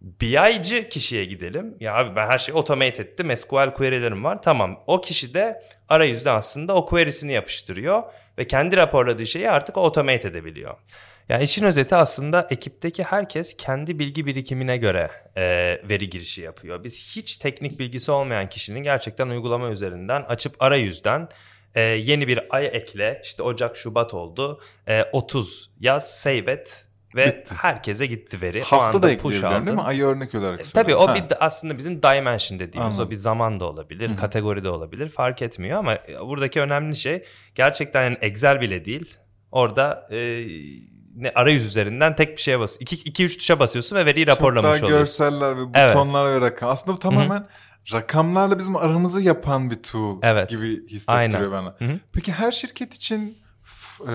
BI'ci 0.00 0.88
kişiye 0.88 1.24
gidelim. 1.24 1.76
Ya 1.80 1.94
abi 1.94 2.16
ben 2.16 2.26
her 2.30 2.38
şeyi 2.38 2.56
automate 2.56 3.02
ettim. 3.02 3.36
SQL 3.36 3.74
query'lerim 3.74 4.24
var. 4.24 4.42
Tamam. 4.42 4.84
O 4.86 5.00
kişi 5.00 5.34
de 5.34 5.62
arayüzde 5.88 6.30
aslında 6.30 6.74
o 6.74 6.86
query'sini 6.86 7.32
yapıştırıyor 7.32 8.02
ve 8.38 8.46
kendi 8.46 8.76
raporladığı 8.76 9.26
şeyi 9.26 9.50
artık 9.50 9.76
automate 9.76 10.28
edebiliyor. 10.28 10.74
Yani 11.28 11.44
işin 11.44 11.64
özeti 11.64 11.94
aslında 11.96 12.46
ekipteki 12.50 13.02
herkes 13.02 13.56
kendi 13.56 13.98
bilgi 13.98 14.26
birikimine 14.26 14.76
göre 14.76 15.10
e, 15.36 15.42
veri 15.88 16.10
girişi 16.10 16.40
yapıyor. 16.40 16.84
Biz 16.84 17.16
hiç 17.16 17.36
teknik 17.36 17.78
bilgisi 17.78 18.10
olmayan 18.10 18.48
kişinin 18.48 18.82
gerçekten 18.82 19.28
uygulama 19.28 19.68
üzerinden 19.70 20.22
açıp 20.22 20.62
arayüzden 20.62 21.28
e, 21.74 21.80
yeni 21.80 22.28
bir 22.28 22.40
ay 22.50 22.66
ekle 22.66 23.20
işte 23.24 23.42
Ocak 23.42 23.76
Şubat 23.76 24.14
oldu 24.14 24.60
e, 24.88 25.04
30 25.12 25.70
yaz 25.80 26.14
save 26.14 26.36
et 26.52 26.84
ve 27.16 27.26
Bitti. 27.26 27.54
herkese 27.54 28.06
gitti 28.06 28.42
veri. 28.42 28.62
Hafta 28.62 29.02
da 29.02 29.06
push 29.06 29.12
ekleyebiliyorum 29.36 29.66
değil 29.66 29.76
mi? 29.76 29.82
Ayı 29.82 30.04
örnek 30.04 30.34
olarak 30.34 30.60
E, 30.60 30.64
söylüyorum. 30.64 30.72
Tabii 30.74 30.94
o 30.94 31.08
Ha. 31.08 31.14
bir 31.14 31.46
aslında 31.46 31.78
bizim 31.78 32.02
dimension 32.02 32.58
dediğimiz 32.58 32.94
Anladım. 32.94 33.06
o 33.08 33.10
bir 33.10 33.16
zaman 33.16 33.60
da 33.60 33.64
olabilir, 33.64 34.16
kategori 34.16 34.64
de 34.64 34.68
olabilir 34.70 35.08
fark 35.08 35.42
etmiyor 35.42 35.78
ama 35.78 35.94
e, 35.94 36.20
buradaki 36.20 36.60
önemli 36.60 36.96
şey 36.96 37.22
gerçekten 37.54 38.02
yani 38.04 38.16
Excel 38.20 38.60
bile 38.60 38.84
değil. 38.84 39.16
Orada 39.50 40.08
e, 40.10 40.46
ne 41.16 41.32
arayüz 41.34 41.66
üzerinden 41.66 42.16
tek 42.16 42.36
bir 42.36 42.42
şeye 42.42 42.60
bas. 42.60 42.76
2 42.80 42.96
2 42.96 43.24
3 43.24 43.36
tuşa 43.38 43.58
basıyorsun 43.60 43.96
ve 43.96 44.06
veriyi 44.06 44.26
raporlamış 44.26 44.80
Çok 44.80 44.88
daha 44.88 44.94
oluyorsun. 44.96 45.26
görseller 45.28 45.56
ve 45.56 45.60
Evet. 45.74 45.94
butonlar 45.96 46.26
ve 46.34 46.40
rakam. 46.46 46.70
Aslında 46.70 46.96
bu 46.96 47.00
tamamen 47.00 47.46
rakamlarla 47.92 48.58
bizim 48.58 48.76
aramızı 48.76 49.22
yapan 49.22 49.70
bir 49.70 49.82
tool 49.82 50.18
Evet. 50.22 50.50
gibi 50.50 50.88
hissettiriyor 50.88 51.18
Aynen. 51.18 51.52
bana. 51.52 51.74
Hı 51.78 51.84
hı. 51.84 51.98
Peki 52.12 52.32
her 52.32 52.52
şirket 52.52 52.94
için 52.94 53.38
e, 54.08 54.12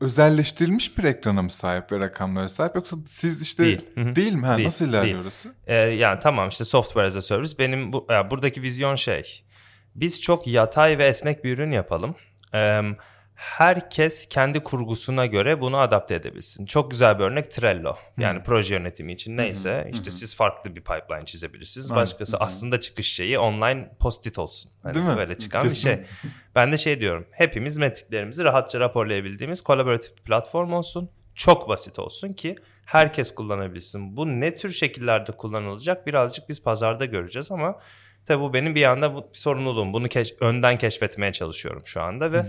özelleştirilmiş 0.00 0.98
bir 0.98 1.04
ekrana 1.04 1.42
mı 1.42 1.50
sahip 1.50 1.92
ve 1.92 1.98
rakamlara 1.98 2.48
sahip 2.48 2.74
yoksa 2.76 2.96
siz 3.06 3.42
işte 3.42 3.64
Değil. 3.64 3.86
Değil 3.96 4.32
mi? 4.32 4.46
Ha, 4.46 4.56
Değil, 4.56 4.66
nasıl 4.66 4.84
ilerliyor 4.84 5.04
değil. 5.04 5.24
orası? 5.24 5.54
E, 5.66 5.74
yani 5.74 6.18
tamam 6.22 6.48
işte 6.48 6.64
software 6.64 7.06
as 7.06 7.16
a 7.16 7.22
service 7.22 7.58
benim 7.58 7.92
bu, 7.92 8.06
ya 8.10 8.30
buradaki 8.30 8.62
vizyon 8.62 8.94
şey. 8.94 9.44
Biz 9.94 10.20
çok 10.20 10.46
yatay 10.46 10.98
ve 10.98 11.06
esnek 11.06 11.44
bir 11.44 11.52
ürün 11.58 11.70
yapalım. 11.70 12.14
E, 12.54 12.80
herkes 13.42 14.26
kendi 14.28 14.60
kurgusuna 14.60 15.26
göre 15.26 15.60
bunu 15.60 15.78
adapte 15.78 16.14
edebilsin. 16.14 16.66
Çok 16.66 16.90
güzel 16.90 17.18
bir 17.18 17.24
örnek 17.24 17.50
Trello. 17.50 17.94
Yani 18.18 18.42
proje 18.42 18.74
yönetimi 18.74 19.12
için 19.12 19.36
neyse 19.36 19.90
işte 19.92 20.10
siz 20.10 20.36
farklı 20.36 20.76
bir 20.76 20.80
pipeline 20.80 21.24
çizebilirsiniz. 21.24 21.90
Aynen. 21.90 22.02
Başkası 22.02 22.36
aslında 22.36 22.80
çıkış 22.80 23.12
şeyi 23.12 23.38
online 23.38 23.90
post-it 24.00 24.38
olsun. 24.38 24.72
Hani 24.82 24.94
Değil 24.94 25.06
mi? 25.06 25.16
Böyle 25.16 25.38
çıkan 25.38 25.62
Kesin. 25.62 25.76
bir 25.76 25.80
şey. 25.96 26.04
Ben 26.54 26.72
de 26.72 26.76
şey 26.76 27.00
diyorum. 27.00 27.26
Hepimiz 27.30 27.76
metriklerimizi 27.76 28.44
rahatça 28.44 28.80
raporlayabildiğimiz 28.80 29.60
kolaboratif 29.60 30.16
bir 30.16 30.22
platform 30.22 30.72
olsun. 30.72 31.10
Çok 31.34 31.68
basit 31.68 31.98
olsun 31.98 32.32
ki 32.32 32.54
herkes 32.84 33.34
kullanabilsin. 33.34 34.16
Bu 34.16 34.26
ne 34.40 34.54
tür 34.56 34.70
şekillerde 34.70 35.32
kullanılacak 35.32 36.06
birazcık 36.06 36.48
biz 36.48 36.62
pazarda 36.62 37.04
göreceğiz 37.04 37.52
ama 37.52 37.78
tabii 38.26 38.42
bu 38.42 38.52
benim 38.54 38.74
bir 38.74 38.80
yanda 38.80 39.14
bu 39.14 39.30
bir 39.32 39.38
sorumluluğum. 39.38 39.92
Bunu 39.92 40.06
keş- 40.06 40.34
önden 40.40 40.78
keşfetmeye 40.78 41.32
çalışıyorum 41.32 41.82
şu 41.84 42.02
anda 42.02 42.32
ve 42.32 42.44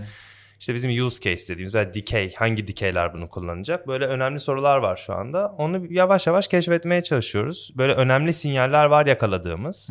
işte 0.64 0.74
bizim 0.74 1.04
use 1.06 1.20
case 1.20 1.52
dediğimiz 1.52 1.74
veya 1.74 1.94
decay 1.94 2.34
hangi 2.34 2.66
decay'ler 2.66 3.14
bunu 3.14 3.28
kullanacak 3.28 3.88
böyle 3.88 4.06
önemli 4.06 4.40
sorular 4.40 4.78
var 4.78 4.96
şu 4.96 5.14
anda. 5.14 5.48
Onu 5.48 5.92
yavaş 5.92 6.26
yavaş 6.26 6.48
keşfetmeye 6.48 7.02
çalışıyoruz. 7.02 7.72
Böyle 7.76 7.94
önemli 7.94 8.32
sinyaller 8.32 8.84
var 8.84 9.06
yakaladığımız. 9.06 9.90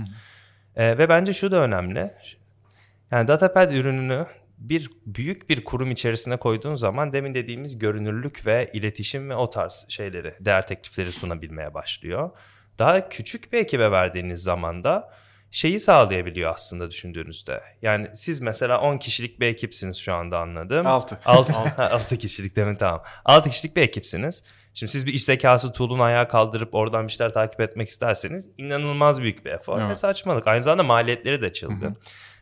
Ee, 0.76 0.98
ve 0.98 1.10
bence 1.10 1.34
şu 1.34 1.52
da 1.52 1.58
önemli. 1.58 2.14
Yani 3.12 3.28
Datapad 3.28 3.72
ürününü 3.72 4.26
bir 4.58 4.90
büyük 5.06 5.50
bir 5.50 5.64
kurum 5.64 5.92
içerisine 5.92 6.38
koyduğun 6.38 6.76
zaman 6.76 7.14
demin 7.14 7.34
dediğimiz 7.34 7.78
görünürlük 7.78 8.46
ve 8.46 8.70
iletişim 8.74 9.30
ve 9.30 9.36
o 9.36 9.50
tarz 9.50 9.86
şeyleri, 9.90 10.34
değer 10.40 10.68
teklifleri 10.68 11.12
sunabilmeye 11.12 11.74
başlıyor. 11.74 12.32
Daha 12.80 13.10
küçük 13.10 13.54
bir 13.54 13.58
ekibe 13.58 13.92
verdiğiniz 13.92 14.44
zaman 14.44 14.84
da 14.84 15.12
şeyi 15.54 15.80
sağlayabiliyor 15.80 16.54
aslında 16.54 16.92
düşündüğünüzde. 16.92 17.62
Yani 17.82 18.08
siz 18.14 18.42
mesela 18.42 18.82
10 18.82 18.98
kişilik 18.98 19.40
bir 19.40 19.48
ekipsiniz 19.48 19.98
şu 19.98 20.14
anda 20.14 20.40
anladım. 20.40 20.88
Altı. 20.88 21.20
6 21.26 21.54
6 21.78 22.18
kişilik 22.18 22.56
demin 22.56 22.76
tamam. 22.76 23.04
6 23.26 23.50
kişilik 23.50 23.76
bir 23.76 23.82
ekipsiniz. 23.82 24.44
Şimdi 24.74 24.92
siz 24.92 25.08
bir 25.08 25.14
iş 25.14 25.24
zekası 25.24 25.74
tool'unu 25.74 26.04
ayağa 26.04 26.28
kaldırıp 26.28 26.74
oradan 26.74 27.08
bir 27.08 27.12
şeyler 27.12 27.34
takip 27.34 27.62
etmek 27.62 27.90
isterseniz 27.90 28.50
inanılmaz 28.58 29.22
büyük 29.22 29.46
bir 29.46 29.52
efor 29.52 29.78
ve 29.78 29.84
Evet. 29.86 29.98
saçmalık. 29.98 30.48
Aynı 30.48 30.64
zamanda 30.64 30.84
maliyetleri 30.84 31.42
de 31.42 31.54
çılgın. 31.54 31.98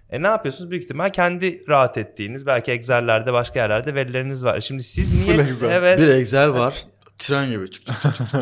E 0.09 0.21
ne 0.21 0.27
yapıyorsunuz? 0.27 0.71
Büyük 0.71 0.83
ihtimal 0.83 1.09
kendi 1.09 1.67
rahat 1.69 1.97
ettiğiniz 1.97 2.45
belki 2.45 2.71
Excel'lerde 2.71 3.33
başka 3.33 3.59
yerlerde 3.59 3.95
verileriniz 3.95 4.45
var. 4.45 4.61
Şimdi 4.61 4.83
siz 4.83 5.25
niye... 5.25 5.45
Evet. 5.69 5.99
Bir 5.99 6.07
Excel 6.07 6.53
var. 6.53 6.83
Tren 7.17 7.49
gibi. 7.49 7.71
Çık, 7.71 7.85
çık, 7.87 8.15
çık. 8.15 8.33
Ne- 8.33 8.39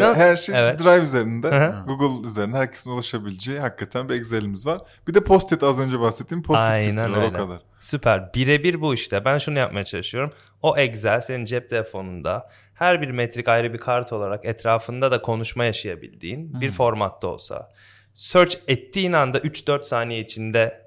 Ya 0.00 0.16
her 0.16 0.36
şey 0.36 0.54
Evet. 0.58 0.80
Drive 0.80 1.02
üzerinde, 1.02 1.48
Hı 1.48 1.66
hı. 1.66 1.84
Google 1.86 2.28
üzerinde 2.28 2.56
herkesin 2.56 2.90
ulaşabileceği 2.90 3.58
hakikaten 3.58 4.08
bir 4.08 4.14
Excel'imiz 4.14 4.66
var. 4.66 4.80
Bir 5.08 5.14
de 5.14 5.20
Post-it 5.20 5.62
az 5.62 5.80
önce 5.80 6.00
bahsettiğim 6.00 6.42
Post-it 6.42 6.66
Aynen 6.66 7.06
kültürü 7.06 7.26
o 7.26 7.32
kadar. 7.32 7.58
Süper. 7.80 8.34
Birebir 8.34 8.80
bu 8.80 8.94
işte. 8.94 9.24
Ben 9.24 9.38
şunu 9.38 9.58
yapmaya 9.58 9.84
çalışıyorum. 9.84 10.32
O 10.62 10.76
Excel 10.76 11.20
senin 11.20 11.44
cep 11.44 11.70
telefonunda 11.70 12.48
her 12.74 13.02
bir 13.02 13.10
metrik 13.10 13.48
ayrı 13.48 13.72
bir 13.72 13.78
kart 13.78 14.12
olarak 14.12 14.44
etrafında 14.44 15.10
da 15.10 15.22
konuşma 15.22 15.64
yaşayabildiğin 15.64 16.60
bir 16.60 16.72
formatta 16.72 17.26
olsa. 17.26 17.68
Search 18.14 18.56
ettiğin 18.68 19.12
anda 19.12 19.38
3-4 19.38 19.84
saniye 19.84 20.20
içinde 20.20 20.82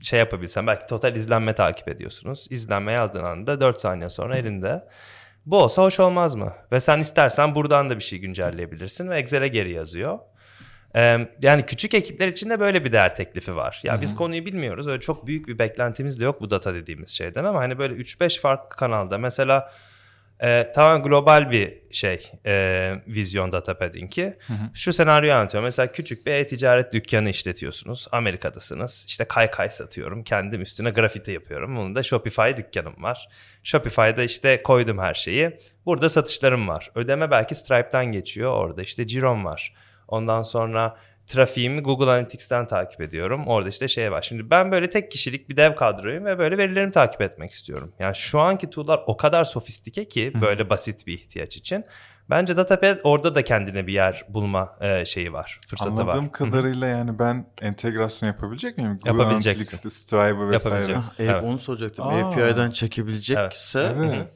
şey 0.00 0.18
yapabilsen 0.18 0.66
belki 0.66 0.86
total 0.86 1.16
izlenme 1.16 1.54
takip 1.54 1.88
ediyorsunuz. 1.88 2.46
İzlenme 2.50 2.92
yazdığın 2.92 3.24
anda 3.24 3.60
4 3.60 3.80
saniye 3.80 4.10
sonra 4.10 4.36
elinde. 4.36 4.84
Bu 5.46 5.62
olsa 5.62 5.82
hoş 5.82 6.00
olmaz 6.00 6.34
mı? 6.34 6.52
Ve 6.72 6.80
sen 6.80 6.98
istersen 6.98 7.54
buradan 7.54 7.90
da 7.90 7.96
bir 7.96 8.02
şey 8.02 8.18
güncelleyebilirsin 8.18 9.08
ve 9.08 9.18
Excel'e 9.18 9.48
geri 9.48 9.72
yazıyor. 9.72 10.18
Ee, 10.96 11.28
yani 11.42 11.66
küçük 11.66 11.94
ekipler 11.94 12.28
için 12.28 12.50
de 12.50 12.60
böyle 12.60 12.84
bir 12.84 12.92
değer 12.92 13.16
teklifi 13.16 13.56
var. 13.56 13.80
Ya 13.82 14.00
biz 14.00 14.14
konuyu 14.14 14.46
bilmiyoruz. 14.46 14.86
Öyle 14.86 15.00
çok 15.00 15.26
büyük 15.26 15.48
bir 15.48 15.58
beklentimiz 15.58 16.20
de 16.20 16.24
yok 16.24 16.40
bu 16.40 16.50
data 16.50 16.74
dediğimiz 16.74 17.10
şeyden 17.10 17.44
ama 17.44 17.58
hani 17.58 17.78
böyle 17.78 17.94
3-5 17.94 18.40
farklı 18.40 18.76
kanalda 18.76 19.18
mesela 19.18 19.72
e, 20.44 20.72
tamamen 20.74 21.02
global 21.02 21.50
bir 21.50 21.72
şey 21.92 22.32
e, 22.46 22.94
vizyon 23.06 23.52
datapad'inki. 23.52 24.36
Şu 24.74 24.92
senaryoyu 24.92 25.34
anlatıyorum. 25.34 25.64
Mesela 25.64 25.92
küçük 25.92 26.26
bir 26.26 26.32
e-ticaret 26.32 26.92
dükkanı 26.92 27.30
işletiyorsunuz. 27.30 28.08
Amerika'dasınız. 28.12 29.04
İşte 29.08 29.24
kaykay 29.24 29.70
satıyorum. 29.70 30.24
Kendim 30.24 30.62
üstüne 30.62 30.90
grafiti 30.90 31.30
yapıyorum. 31.30 31.76
Bunun 31.76 31.94
da 31.94 32.02
Shopify 32.02 32.50
dükkanım 32.56 33.02
var. 33.02 33.28
Shopify'da 33.62 34.22
işte 34.22 34.62
koydum 34.62 34.98
her 34.98 35.14
şeyi. 35.14 35.58
Burada 35.86 36.08
satışlarım 36.08 36.68
var. 36.68 36.90
Ödeme 36.94 37.30
belki 37.30 37.54
Stripe'den 37.54 38.06
geçiyor. 38.06 38.52
Orada 38.52 38.82
işte 38.82 39.06
Ciro'm 39.06 39.44
var. 39.44 39.74
Ondan 40.08 40.42
sonra 40.42 40.96
trafiğimi 41.26 41.80
Google 41.80 42.10
Analytics'ten 42.10 42.68
takip 42.68 43.00
ediyorum. 43.00 43.46
Orada 43.46 43.68
işte 43.68 43.88
şey 43.88 44.12
var. 44.12 44.22
Şimdi 44.22 44.50
ben 44.50 44.72
böyle 44.72 44.90
tek 44.90 45.10
kişilik 45.10 45.48
bir 45.48 45.56
dev 45.56 45.74
kadroyum 45.76 46.24
ve 46.24 46.38
böyle 46.38 46.58
verilerimi 46.58 46.92
takip 46.92 47.20
etmek 47.20 47.50
istiyorum. 47.50 47.92
Yani 47.98 48.16
şu 48.16 48.40
anki 48.40 48.70
tool'lar 48.70 49.00
o 49.06 49.16
kadar 49.16 49.44
sofistike 49.44 50.08
ki 50.08 50.32
böyle 50.40 50.70
basit 50.70 51.06
bir 51.06 51.12
ihtiyaç 51.12 51.56
için. 51.56 51.84
Bence 52.30 52.56
Datapad 52.56 52.98
orada 53.04 53.34
da 53.34 53.44
kendine 53.44 53.86
bir 53.86 53.92
yer 53.92 54.24
bulma 54.28 54.76
e, 54.80 55.04
şeyi 55.04 55.32
var, 55.32 55.60
fırsatı 55.66 55.96
var. 55.96 56.00
Anladığım 56.02 56.28
kadarıyla 56.30 56.86
yani 56.86 57.18
ben 57.18 57.46
entegrasyon 57.62 58.28
yapabilecek 58.28 58.78
miyim? 58.78 58.96
Google 59.04 59.22
Yapabileceksin. 59.22 59.76
Analytics'te, 59.76 59.90
Stripe'ı 59.90 60.50
vesaire. 60.50 60.96
Ah, 60.96 61.20
e, 61.20 61.24
Evet. 61.24 61.44
Onu 61.44 61.58
soracaktım. 61.58 62.06
Aa. 62.06 62.30
API'den 62.30 62.70
çekebilecekse 62.70 63.94
Evet. 63.98 64.30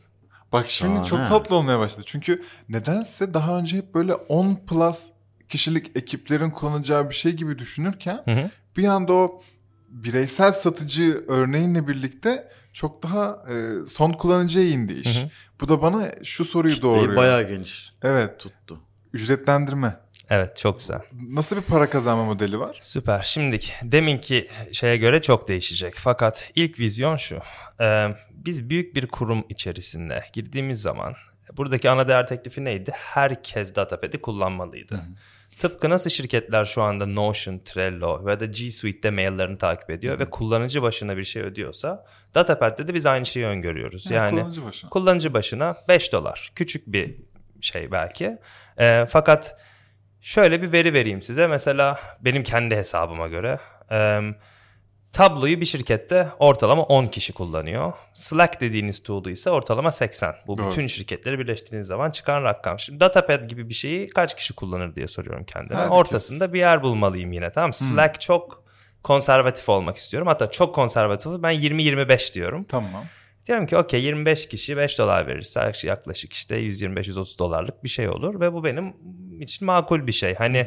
Bak 0.53 0.67
şimdi 0.67 0.93
Şahane. 0.93 1.07
çok 1.09 1.29
tatlı 1.29 1.57
olmaya 1.57 1.79
başladı. 1.79 2.05
Çünkü 2.07 2.43
nedense 2.69 3.35
daha 3.35 3.59
önce 3.59 3.77
hep 3.77 3.95
böyle 3.95 4.15
10 4.15 4.57
plus 4.67 5.07
kişilik 5.49 5.97
ekiplerin 5.97 6.51
kullanacağı 6.51 7.11
bir 7.11 7.15
şey 7.15 7.33
gibi 7.33 7.59
düşünürken 7.59 8.23
Hı 8.25 8.31
hı. 8.31 8.51
bir 8.77 8.85
anda 8.89 9.13
o 9.13 9.43
bireysel 9.89 10.53
satıcı 10.53 11.25
örneğinle 11.29 11.89
birlikte 11.89 12.49
çok 12.73 13.03
daha 13.03 13.45
e, 13.51 13.87
son 13.87 14.13
kullanıcıya 14.13 14.69
indi 14.69 14.93
iş. 14.95 15.17
Hı 15.23 15.25
hı. 15.25 15.31
Bu 15.61 15.69
da 15.69 15.83
bana 15.83 16.11
şu 16.25 16.45
soruyu 16.45 16.75
kitleyi 16.75 16.95
doğuruyor. 16.95 17.17
bayağı 17.17 17.49
geniş 17.49 17.93
Evet, 18.03 18.39
tuttu. 18.41 18.81
ücretlendirme. 19.13 19.97
Evet 20.31 20.57
çok 20.57 20.79
güzel. 20.79 21.01
Nasıl 21.29 21.57
bir 21.57 21.63
para 21.63 21.91
kazanma 21.91 22.25
modeli 22.25 22.59
var? 22.61 22.79
Süper. 22.81 23.23
Şimdiki 23.23 23.73
deminki 23.83 24.49
şeye 24.73 24.97
göre 24.97 25.23
çok 25.23 25.49
değişecek. 25.49 25.95
Fakat 25.97 26.51
ilk 26.55 26.79
vizyon 26.81 27.17
şu. 27.17 27.39
Ee, 27.81 28.09
biz 28.31 28.71
büyük 28.71 28.97
bir 28.97 29.07
kurum 29.07 29.45
içerisinde 29.49 30.25
girdiğimiz 30.33 30.83
zaman 30.83 31.15
buradaki 31.57 31.91
ana 31.91 32.09
değer 32.09 32.27
teklifi 32.27 32.65
neydi? 32.65 32.91
Herkes 32.95 33.77
Datapad'i 33.77 34.21
kullanmalıydı. 34.21 35.01
Tıpkı 35.59 35.91
nasıl 35.91 36.11
şirketler 36.11 36.65
şu 36.65 36.83
anda 36.83 37.07
Notion, 37.07 37.59
Trello 37.59 38.27
ve 38.27 38.41
da 38.41 38.45
G 38.45 38.71
Suite'de 38.71 39.11
maillerini 39.11 39.59
takip 39.59 39.91
ediyor 39.91 40.19
ve 40.19 40.31
kullanıcı 40.31 40.83
başına 40.83 41.17
bir 41.17 41.25
şey 41.25 41.43
ödüyorsa 41.43 42.05
Datapad'de 42.35 42.89
de 42.89 42.95
biz 42.95 43.07
aynı 43.07 43.27
şeyi 43.27 43.47
öngörüyoruz. 43.47 44.11
Ha, 44.11 44.15
Yani 44.15 44.41
kullanıcı 44.41 44.65
başına. 44.65 44.91
kullanıcı 44.91 45.35
başına 45.35 45.77
5 45.89 46.13
dolar. 46.13 46.53
Küçük 46.55 46.87
bir 46.87 47.15
şey 47.61 47.93
belki. 47.93 48.37
Ee, 48.79 49.07
fakat 49.09 49.57
şöyle 50.21 50.63
bir 50.63 50.73
veri 50.73 50.93
vereyim 50.95 51.23
size. 51.23 51.47
Mesela 51.47 52.01
benim 52.21 52.43
kendi 52.43 52.77
hesabıma 52.77 53.29
göre. 53.29 53.59
em, 53.91 54.35
Tablo'yu 55.13 55.61
bir 55.61 55.67
şirkette 55.67 56.29
ortalama 56.39 56.83
10 56.83 57.07
kişi 57.07 57.33
kullanıyor. 57.33 57.93
Slack 58.15 58.61
dediğiniz 58.61 59.03
tool'u 59.03 59.31
ise 59.31 59.51
ortalama 59.51 59.93
80. 59.93 60.35
Bu 60.47 60.59
Doğru. 60.59 60.71
bütün 60.71 60.87
şirketleri 60.87 61.39
birleştirdiğiniz 61.39 61.87
zaman 61.87 62.11
çıkan 62.11 62.43
rakam. 62.43 62.79
Şimdi 62.79 63.01
Datapad 63.01 63.45
gibi 63.45 63.69
bir 63.69 63.75
şeyi 63.75 64.09
kaç 64.09 64.37
kişi 64.37 64.55
kullanır 64.55 64.95
diye 64.95 65.09
soruyorum 65.09 65.45
kendime. 65.45 65.79
Herkes. 65.79 65.93
Ortasında 65.93 66.53
bir 66.53 66.59
yer 66.59 66.83
bulmalıyım 66.83 67.33
yine 67.33 67.53
tamam 67.53 67.69
mı? 67.69 67.75
Slack 67.75 68.21
çok 68.21 68.65
konservatif 69.03 69.69
olmak 69.69 69.97
istiyorum. 69.97 70.29
Hatta 70.29 70.51
çok 70.51 70.75
konservatif. 70.75 71.33
Ben 71.33 71.55
20-25 71.55 72.35
diyorum. 72.35 72.65
Tamam. 72.65 73.05
Diyorum 73.47 73.67
ki 73.67 73.77
okey 73.77 74.03
25 74.03 74.49
kişi 74.49 74.77
5 74.77 74.99
dolar 74.99 75.27
verirse 75.27 75.73
yaklaşık 75.83 76.33
işte 76.33 76.61
125-130 76.61 77.39
dolarlık 77.39 77.85
bir 77.85 77.89
şey 77.89 78.09
olur. 78.09 78.41
Ve 78.41 78.53
bu 78.53 78.65
benim 78.65 78.95
için 79.41 79.67
makul 79.67 80.07
bir 80.07 80.13
şey. 80.13 80.35
Hani 80.35 80.67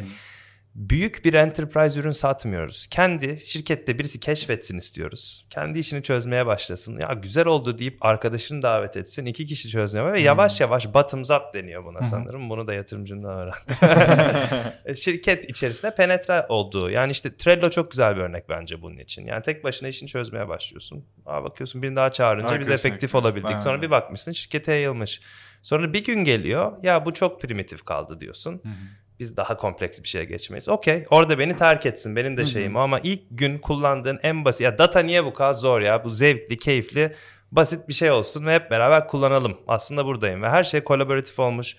büyük 0.75 1.25
bir 1.25 1.33
enterprise 1.33 1.99
ürün 1.99 2.11
satmıyoruz. 2.11 2.87
Kendi 2.87 3.39
şirkette 3.39 3.99
birisi 3.99 4.19
keşfetsin 4.19 4.77
istiyoruz. 4.77 5.47
Kendi 5.49 5.79
işini 5.79 6.03
çözmeye 6.03 6.45
başlasın. 6.45 6.99
Ya 6.99 7.13
güzel 7.13 7.45
oldu 7.45 7.77
deyip 7.77 8.05
arkadaşını 8.05 8.61
davet 8.61 8.97
etsin. 8.97 9.25
iki 9.25 9.45
kişi 9.45 9.69
çözmeye 9.69 10.13
ve 10.13 10.21
yavaş 10.21 10.61
yavaş 10.61 10.93
bottoms 10.93 11.31
up 11.31 11.53
deniyor 11.53 11.85
buna 11.85 12.03
sanırım. 12.03 12.49
Bunu 12.49 12.67
da 12.67 12.73
yatırımcından 12.73 13.37
öğrendim. 13.37 13.75
E, 14.85 14.95
Şirket 14.95 15.49
içerisinde 15.49 15.95
penetre 15.95 16.45
olduğu. 16.49 16.89
Yani 16.89 17.11
işte 17.11 17.37
Trello 17.37 17.69
çok 17.69 17.91
güzel 17.91 18.15
bir 18.15 18.21
örnek 18.21 18.49
bence 18.49 18.81
bunun 18.81 18.97
için. 18.97 19.25
Yani 19.25 19.41
tek 19.41 19.63
başına 19.63 19.87
işini 19.89 20.09
çözmeye 20.09 20.47
başlıyorsun. 20.47 21.05
Aa 21.25 21.43
bakıyorsun 21.43 21.81
birini 21.81 21.95
daha 21.95 22.11
çağırınca 22.11 22.45
biz 22.45 22.51
Arkadaşına 22.51 22.73
efektif 22.73 23.15
olabildik. 23.15 23.59
Sonra 23.59 23.81
bir 23.81 23.91
bakmışsın 23.91 24.31
şirkete 24.31 24.71
yayılmış. 24.71 25.21
Sonra 25.61 25.93
bir 25.93 26.03
gün 26.03 26.23
geliyor. 26.23 26.71
Ya 26.83 27.05
bu 27.05 27.13
çok 27.13 27.41
primitif 27.41 27.85
kaldı 27.85 28.19
diyorsun. 28.19 28.61
Biz 29.21 29.37
daha 29.37 29.57
kompleks 29.57 30.03
bir 30.03 30.07
şeye 30.07 30.25
geçmeyiz. 30.25 30.69
Okey 30.69 31.05
orada 31.09 31.39
beni 31.39 31.55
terk 31.55 31.85
etsin 31.85 32.15
benim 32.15 32.37
de 32.37 32.45
şeyim 32.45 32.77
ama 32.77 32.99
ilk 32.99 33.21
gün 33.31 33.57
kullandığın 33.57 34.19
en 34.23 34.45
basit 34.45 34.61
ya 34.61 34.77
data 34.77 34.99
niye 34.99 35.25
bu 35.25 35.33
kadar 35.33 35.53
zor 35.53 35.81
ya 35.81 36.03
bu 36.03 36.09
zevkli 36.09 36.57
keyifli 36.57 37.13
basit 37.51 37.87
bir 37.87 37.93
şey 37.93 38.11
olsun 38.11 38.45
ve 38.45 38.55
hep 38.55 38.71
beraber 38.71 39.07
kullanalım. 39.07 39.57
Aslında 39.67 40.05
buradayım 40.05 40.41
ve 40.41 40.49
her 40.49 40.63
şey 40.63 40.83
kolaboratif 40.83 41.39
olmuş. 41.39 41.75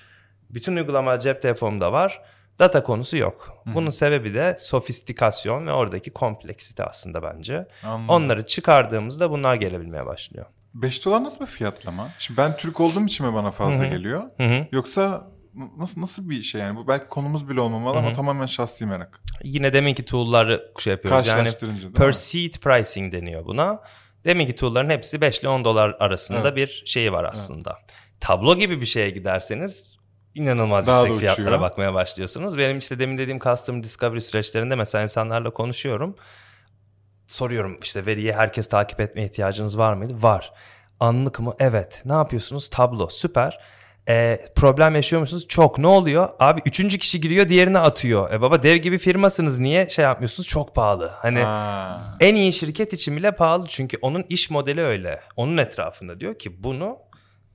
Bütün 0.51 0.77
uygulamalar 0.77 1.21
cep 1.21 1.43
telefonumda 1.43 1.93
var. 1.93 2.23
Data 2.59 2.83
konusu 2.83 3.17
yok. 3.17 3.63
Bunun 3.67 3.91
sebebi 3.91 4.35
de 4.35 4.57
sofistikasyon 4.59 5.67
ve 5.67 5.73
oradaki 5.73 6.11
kompleksite 6.11 6.85
aslında 6.85 7.23
bence. 7.23 7.67
Anladım. 7.85 8.09
Onları 8.09 8.47
çıkardığımızda 8.47 9.31
bunlar 9.31 9.55
gelebilmeye 9.55 10.07
başlıyor. 10.07 10.47
5 10.75 11.05
dolar 11.05 11.25
nasıl 11.25 11.41
bir 11.41 11.51
fiyatlama? 11.51 12.09
Şimdi 12.19 12.39
ben 12.39 12.57
Türk 12.57 12.81
olduğum 12.81 13.05
için 13.05 13.27
mi 13.27 13.35
bana 13.35 13.51
fazla 13.51 13.87
geliyor? 13.87 14.23
Hı 14.37 14.43
hı. 14.43 14.67
Yoksa 14.73 15.32
nasıl 15.79 16.01
nasıl 16.01 16.31
bir 16.31 16.43
şey 16.43 16.61
yani? 16.61 16.77
Bu 16.77 16.88
belki 16.88 17.09
konumuz 17.09 17.49
bile 17.49 17.61
olmamalı 17.61 17.99
ama 17.99 18.12
tamamen 18.12 18.47
şahsi 18.47 18.87
merak. 18.87 19.21
Yine 19.45 19.73
deminki 19.73 20.05
tool'ları 20.05 20.73
şey 20.79 20.91
yapıyoruz. 20.91 21.27
Yani 21.27 21.51
per 21.95 22.12
seat 22.12 22.61
pricing 22.61 23.12
deniyor 23.12 23.47
buna. 23.47 23.81
Deminki 24.25 24.55
tool'ların 24.57 24.91
hepsi 24.91 25.21
5 25.21 25.41
ile 25.41 25.49
10 25.49 25.65
dolar 25.65 25.97
arasında 26.01 26.41
Evet. 26.41 26.57
bir 26.57 26.83
şeyi 26.87 27.12
var 27.12 27.25
aslında. 27.25 27.79
Tablo 28.21 28.57
gibi 28.57 28.81
bir 28.81 28.87
şeye 28.87 29.11
giderseniz 29.11 29.97
inanılmaz 30.35 30.87
Daha 30.87 30.97
da 30.97 31.01
yüksek 31.03 31.21
fiyatlara 31.21 31.47
uçuyor. 31.47 31.61
bakmaya 31.61 31.95
başlıyorsunuz. 31.95 32.59
Benim 32.59 32.79
işte 32.79 32.99
demin 32.99 33.19
dediğim 33.19 33.38
custom 33.38 33.83
discovery 33.83 34.21
süreçlerinde 34.21 34.75
mesela 34.75 35.03
insanlarla 35.03 35.51
konuşuyorum. 35.51 36.17
Soruyorum 37.27 37.79
işte 37.83 38.07
veriyi 38.07 38.33
herkes 38.33 38.69
takip 38.69 39.01
etmeye 39.01 39.25
ihtiyacınız 39.25 39.79
var 39.79 39.95
mıydı? 39.95 40.15
Var. 40.23 40.53
Anlık 41.01 41.41
mı? 41.41 41.55
Evet. 41.59 42.03
Ne 42.05 42.12
yapıyorsunuz? 42.12 42.69
Tablo. 42.71 43.09
Süper. 43.09 43.59
Ee, 44.09 44.49
problem 44.57 44.95
yaşıyor 44.95 45.21
musunuz? 45.21 45.49
Çok. 45.49 45.79
Ne 45.79 45.87
oluyor? 45.87 46.29
Abi 46.41 46.61
üçüncü 46.67 46.99
kişi 46.99 47.21
giriyor 47.21 47.49
diğerini 47.49 47.79
atıyor. 47.79 48.31
E 48.33 48.41
baba 48.41 48.62
dev 48.62 48.77
gibi 48.77 48.99
firmasınız 48.99 49.59
niye 49.59 49.88
şey 49.88 50.05
yapmıyorsunuz? 50.05 50.49
Çok 50.49 50.75
pahalı. 50.75 51.09
Hani 51.17 51.38
Ha. 51.38 52.17
en 52.21 52.35
iyi 52.35 52.53
şirket 52.53 52.93
için 52.93 53.17
bile 53.17 53.33
pahalı 53.37 53.67
çünkü 53.69 53.99
onun 54.03 54.25
iş 54.29 54.51
modeli 54.51 54.81
öyle. 54.83 55.21
Onun 55.37 55.57
etrafında 55.59 56.21
diyor 56.21 56.38
ki 56.38 56.62
bunu 56.65 56.97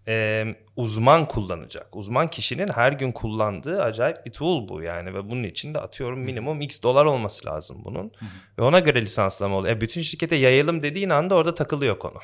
e, 0.08 0.46
uzman 0.76 1.26
kullanacak. 1.26 1.88
Uzman 1.96 2.28
kişinin 2.28 2.68
her 2.68 2.92
gün 2.92 3.12
kullandığı 3.12 3.84
acayip 3.84 4.26
bir 4.26 4.32
tool 4.32 4.68
bu 4.68 4.82
yani 4.82 5.14
ve 5.14 5.30
bunun 5.30 5.44
için 5.44 5.74
de 5.74 5.80
atıyorum 5.80 6.20
minimum 6.20 6.62
x 6.62 6.82
dolar 6.84 7.06
olması 7.06 7.46
lazım 7.46 7.78
bunun. 7.86 8.12
Ve 8.60 8.62
ona 8.64 8.80
göre 8.80 9.02
lisanslama 9.02 9.56
oluyor. 9.56 9.76
E, 9.76 9.82
bütün 9.82 10.02
şirkete 10.02 10.36
yayalım 10.36 10.84
dediğin 10.84 11.10
anda 11.10 11.36
orada 11.36 11.56
takılıyor 11.56 12.00
konu. 12.00 12.18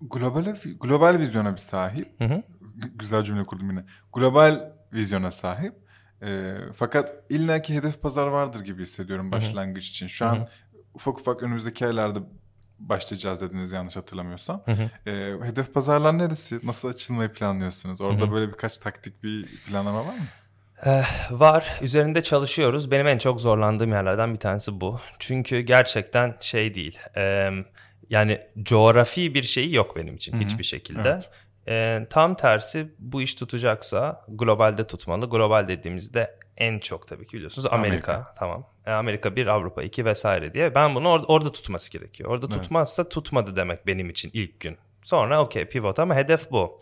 Global, 0.00 0.44
global 0.80 1.18
vizyona 1.18 1.52
bir 1.52 1.56
sahip. 1.60 2.08
Hı 2.18 2.24
hı. 2.24 2.42
Güzel 2.74 3.24
cümle 3.24 3.42
kurdum 3.44 3.70
yine. 3.70 3.84
Global 4.12 4.72
vizyona 4.92 5.30
sahip. 5.30 5.74
Ee, 6.22 6.54
fakat 6.76 7.14
illaki 7.30 7.74
hedef 7.74 8.02
pazar 8.02 8.26
vardır 8.26 8.60
gibi 8.60 8.82
hissediyorum 8.82 9.32
başlangıç 9.32 9.88
için. 9.88 10.06
Şu 10.06 10.26
an 10.26 10.48
ufak 10.94 11.18
ufak 11.20 11.42
önümüzdeki 11.42 11.86
aylarda 11.86 12.18
başlayacağız 12.78 13.40
dediniz 13.40 13.72
yanlış 13.72 13.96
hatırlamıyorsam. 13.96 14.62
Ee, 15.06 15.32
hedef 15.42 15.74
pazarlar 15.74 16.18
neresi? 16.18 16.60
Nasıl 16.66 16.88
açılmayı 16.88 17.32
planlıyorsunuz? 17.32 18.00
Orada 18.00 18.32
böyle 18.32 18.48
birkaç 18.52 18.78
taktik 18.78 19.22
bir 19.22 19.46
planlama 19.46 20.06
var 20.06 20.14
mı? 20.14 20.24
Var. 21.30 21.78
Üzerinde 21.82 22.22
çalışıyoruz. 22.22 22.90
Benim 22.90 23.06
en 23.06 23.18
çok 23.18 23.40
zorlandığım 23.40 23.92
yerlerden 23.92 24.32
bir 24.32 24.38
tanesi 24.38 24.80
bu. 24.80 25.00
Çünkü 25.18 25.60
gerçekten 25.60 26.36
şey 26.40 26.74
değil. 26.74 26.98
e, 27.16 27.50
yani 28.10 28.40
coğrafi 28.62 29.34
bir 29.34 29.42
şeyi 29.42 29.74
yok 29.74 29.96
benim 29.96 30.14
için 30.16 30.40
hiçbir 30.40 30.64
şekilde. 30.64 31.08
Evet. 31.08 31.30
E, 31.68 32.06
tam 32.10 32.36
tersi 32.36 32.94
bu 32.98 33.22
iş 33.22 33.34
tutacaksa 33.34 34.24
globalde 34.28 34.86
tutmalı. 34.86 35.30
Global 35.30 35.68
dediğimizde 35.68 36.38
en 36.56 36.78
çok 36.78 37.08
tabii 37.08 37.26
ki 37.26 37.36
biliyorsunuz 37.36 37.68
Amerika. 37.72 38.12
Amerika. 38.12 38.34
Tamam. 38.38 38.66
E, 38.86 38.90
Amerika 38.92 39.36
1, 39.36 39.46
Avrupa 39.46 39.82
2 39.82 40.04
vesaire 40.04 40.54
diye. 40.54 40.74
Ben 40.74 40.94
bunu 40.94 41.08
or- 41.08 41.24
orada 41.26 41.52
tutması 41.52 41.90
gerekiyor. 41.92 42.30
Orada 42.30 42.46
tutmazsa 42.62 43.08
tutmadı 43.08 43.56
demek 43.56 43.86
benim 43.86 44.10
için 44.10 44.30
ilk 44.34 44.60
gün. 44.60 44.78
Sonra 45.02 45.42
okey 45.42 45.64
pivot 45.64 45.98
ama 45.98 46.14
hedef 46.14 46.50
bu. 46.50 46.78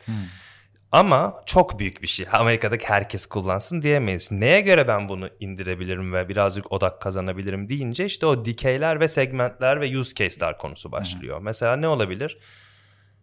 Ama 0.92 1.42
çok 1.46 1.78
büyük 1.78 2.02
bir 2.02 2.06
şey. 2.06 2.26
Amerika'daki 2.32 2.86
herkes 2.88 3.26
kullansın 3.26 3.82
diyemeyiz. 3.82 4.32
Neye 4.32 4.60
göre 4.60 4.88
ben 4.88 5.08
bunu 5.08 5.28
indirebilirim 5.40 6.12
ve 6.12 6.28
birazcık 6.28 6.72
odak 6.72 7.00
kazanabilirim 7.02 7.68
deyince 7.68 8.04
işte 8.04 8.26
o 8.26 8.44
dikeyler 8.44 9.00
ve 9.00 9.08
segmentler 9.08 9.80
ve 9.80 9.98
use 9.98 10.14
case'ler 10.14 10.58
konusu 10.58 10.92
başlıyor. 10.92 11.38
Mesela 11.42 11.76
ne 11.76 11.88
olabilir? 11.88 12.38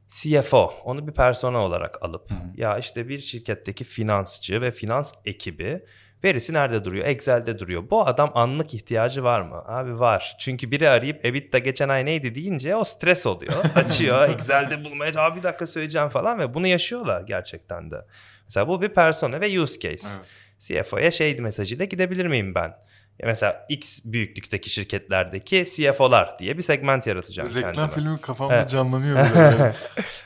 CFO 0.07 0.73
onu 0.83 1.07
bir 1.07 1.13
persona 1.13 1.57
olarak 1.57 2.03
alıp 2.03 2.29
ya 2.57 2.77
işte 2.77 3.07
bir 3.09 3.19
şirketteki 3.19 3.83
finansçı 3.83 4.61
ve 4.61 4.71
finans 4.71 5.13
ekibi 5.25 5.83
verisi 6.23 6.53
nerede 6.53 6.85
duruyor? 6.85 7.05
Excel'de 7.05 7.59
duruyor. 7.59 7.89
Bu 7.89 8.07
adam 8.07 8.31
anlık 8.33 8.73
ihtiyacı 8.73 9.23
var 9.23 9.41
mı? 9.41 9.63
Abi 9.67 9.99
var. 9.99 10.37
Çünkü 10.39 10.71
biri 10.71 10.89
arayıp 10.89 11.25
EBITDA 11.25 11.57
geçen 11.57 11.89
ay 11.89 12.05
neydi 12.05 12.35
deyince 12.35 12.75
o 12.75 12.83
stres 12.83 13.25
oluyor. 13.25 13.53
Açıyor 13.75 14.29
Excel'de 14.29 14.83
bulmaya 14.83 15.11
abi 15.15 15.37
bir 15.37 15.43
dakika 15.43 15.67
söyleyeceğim 15.67 16.09
falan 16.09 16.39
ve 16.39 16.53
bunu 16.53 16.67
yaşıyorlar 16.67 17.21
gerçekten 17.21 17.91
de. 17.91 18.05
Mesela 18.43 18.67
bu 18.67 18.81
bir 18.81 18.89
persona 18.89 19.41
ve 19.41 19.59
use 19.59 19.79
case. 19.79 20.21
CFO'ya 20.59 21.11
şey 21.11 21.37
mesajıyla 21.37 21.85
gidebilir 21.85 22.25
miyim 22.25 22.55
ben? 22.55 22.75
Mesela 23.23 23.65
X 23.69 23.99
büyüklükteki 24.06 24.69
şirketlerdeki 24.69 25.65
CFO'lar 25.75 26.39
diye 26.39 26.58
bir 26.58 26.62
segment 26.62 27.08
yaratacağım 27.08 27.49
Reklam 27.49 27.73
kendime. 27.73 27.89
filmi 27.93 28.21
kafamda 28.21 28.56
Evet. 28.56 28.69
canlanıyor 28.69 29.17
yani. 29.36 29.73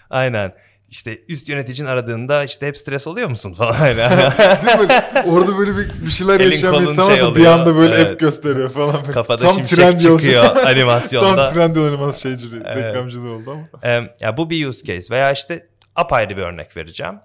Aynen. 0.10 0.54
İşte 0.90 1.20
üst 1.28 1.50
yöneticin 1.50 1.86
aradığında 1.86 2.44
işte 2.44 2.68
hep 2.68 2.78
stres 2.78 3.08
oluyor 3.08 3.30
musun 3.30 3.54
falan. 3.54 3.76
Değil 3.86 3.96
mi? 3.96 4.80
Böyle, 4.80 5.04
orada 5.30 5.58
böyle 5.58 5.78
bir, 5.78 6.06
bir 6.06 6.12
şeyler 6.12 6.40
Elin 6.40 6.52
yaşayan 6.52 6.74
bir 6.74 6.80
insan 6.80 6.94
şey 6.96 7.06
varsa 7.06 7.26
bir 7.26 7.30
oluyor. 7.32 7.52
anda 7.52 7.76
böyle 7.76 7.96
Evet. 7.96 8.12
app 8.12 8.20
gösteriyor 8.20 8.70
falan. 8.72 9.02
Böyle. 9.02 9.12
Kafada 9.12 9.44
Tam 9.44 9.54
şimşek 9.66 10.00
çıkıyor 10.00 10.56
animasyonda. 10.66 11.36
Tam 11.46 11.54
Trendyol 11.54 11.86
animasyon 11.88 12.32
şeyciliği, 12.32 12.62
reklamcılığı 12.64 13.32
oldu 13.32 13.52
ama. 13.52 13.90
Ya 14.22 14.38
bu 14.38 14.50
bir 14.50 14.68
use 14.68 14.86
case 14.86 15.14
veya 15.16 15.32
işte 15.32 15.68
apayrı 15.96 16.38
bir 16.38 16.42
örnek 16.42 16.78
vereceğim. 16.78 17.16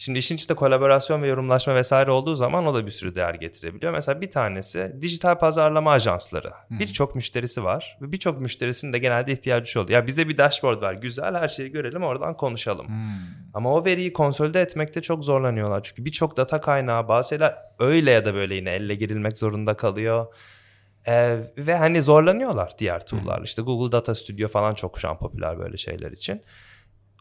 Şimdi 0.00 0.18
işin 0.18 0.34
içinde 0.34 0.54
kolaborasyon 0.54 1.22
ve 1.22 1.26
yorumlaşma 1.26 1.74
vesaire 1.74 2.10
olduğu 2.10 2.34
zaman 2.34 2.66
o 2.66 2.74
da 2.74 2.86
bir 2.86 2.90
sürü 2.90 3.14
değer 3.14 3.34
getirebiliyor. 3.34 3.92
Mesela 3.92 4.20
bir 4.20 4.30
tanesi 4.30 4.96
dijital 5.00 5.38
pazarlama 5.38 5.90
ajansları. 5.92 6.52
Birçok 6.70 7.14
müşterisi 7.14 7.64
var 7.64 7.98
ve 8.02 8.12
birçok 8.12 8.40
müşterisinin 8.40 8.92
de 8.92 8.98
genelde 8.98 9.32
ihtiyacı 9.32 9.70
şu 9.70 9.80
oluyor. 9.80 10.00
Ya 10.00 10.06
bize 10.06 10.28
bir 10.28 10.38
dashboard 10.38 10.82
ver, 10.82 10.92
güzel 10.94 11.34
her 11.34 11.48
şeyi 11.48 11.70
görelim 11.70 12.02
oradan 12.02 12.36
konuşalım. 12.36 12.86
Ama 13.54 13.74
o 13.74 13.84
veriyi 13.84 14.12
konsolide 14.12 14.60
etmekte 14.60 15.02
çok 15.02 15.24
zorlanıyorlar. 15.24 15.82
Çünkü 15.82 16.04
birçok 16.04 16.36
data 16.36 16.60
kaynağı 16.60 17.08
bazı 17.08 17.28
şeyler 17.28 17.54
öyle 17.78 18.10
ya 18.10 18.24
da 18.24 18.34
böyle 18.34 18.54
yine 18.54 18.70
elle 18.70 18.94
girilmek 18.94 19.38
zorunda 19.38 19.74
kalıyor. 19.74 20.26
Ee, 21.06 21.36
ve 21.58 21.76
hani 21.76 22.02
zorlanıyorlar 22.02 22.72
diğer 22.78 23.06
tool'lar. 23.06 23.42
İşte 23.42 23.62
Google 23.62 23.92
Data 23.92 24.14
Studio 24.14 24.48
falan 24.48 24.74
çok 24.74 25.00
şu 25.00 25.08
an 25.08 25.18
popüler 25.18 25.58
böyle 25.58 25.76
şeyler 25.76 26.12
için. 26.12 26.42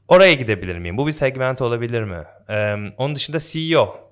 Oraya 0.08 0.34
gidebilir 0.34 0.78
miyim? 0.78 0.98
Bu 0.98 1.08
bir 1.08 1.12
segment 1.12 1.62
olabilir 1.62 2.04
mi? 2.04 2.24
Ee, 2.50 2.76
onun 2.98 3.16
dışında 3.16 3.38
CEO. 3.40 4.08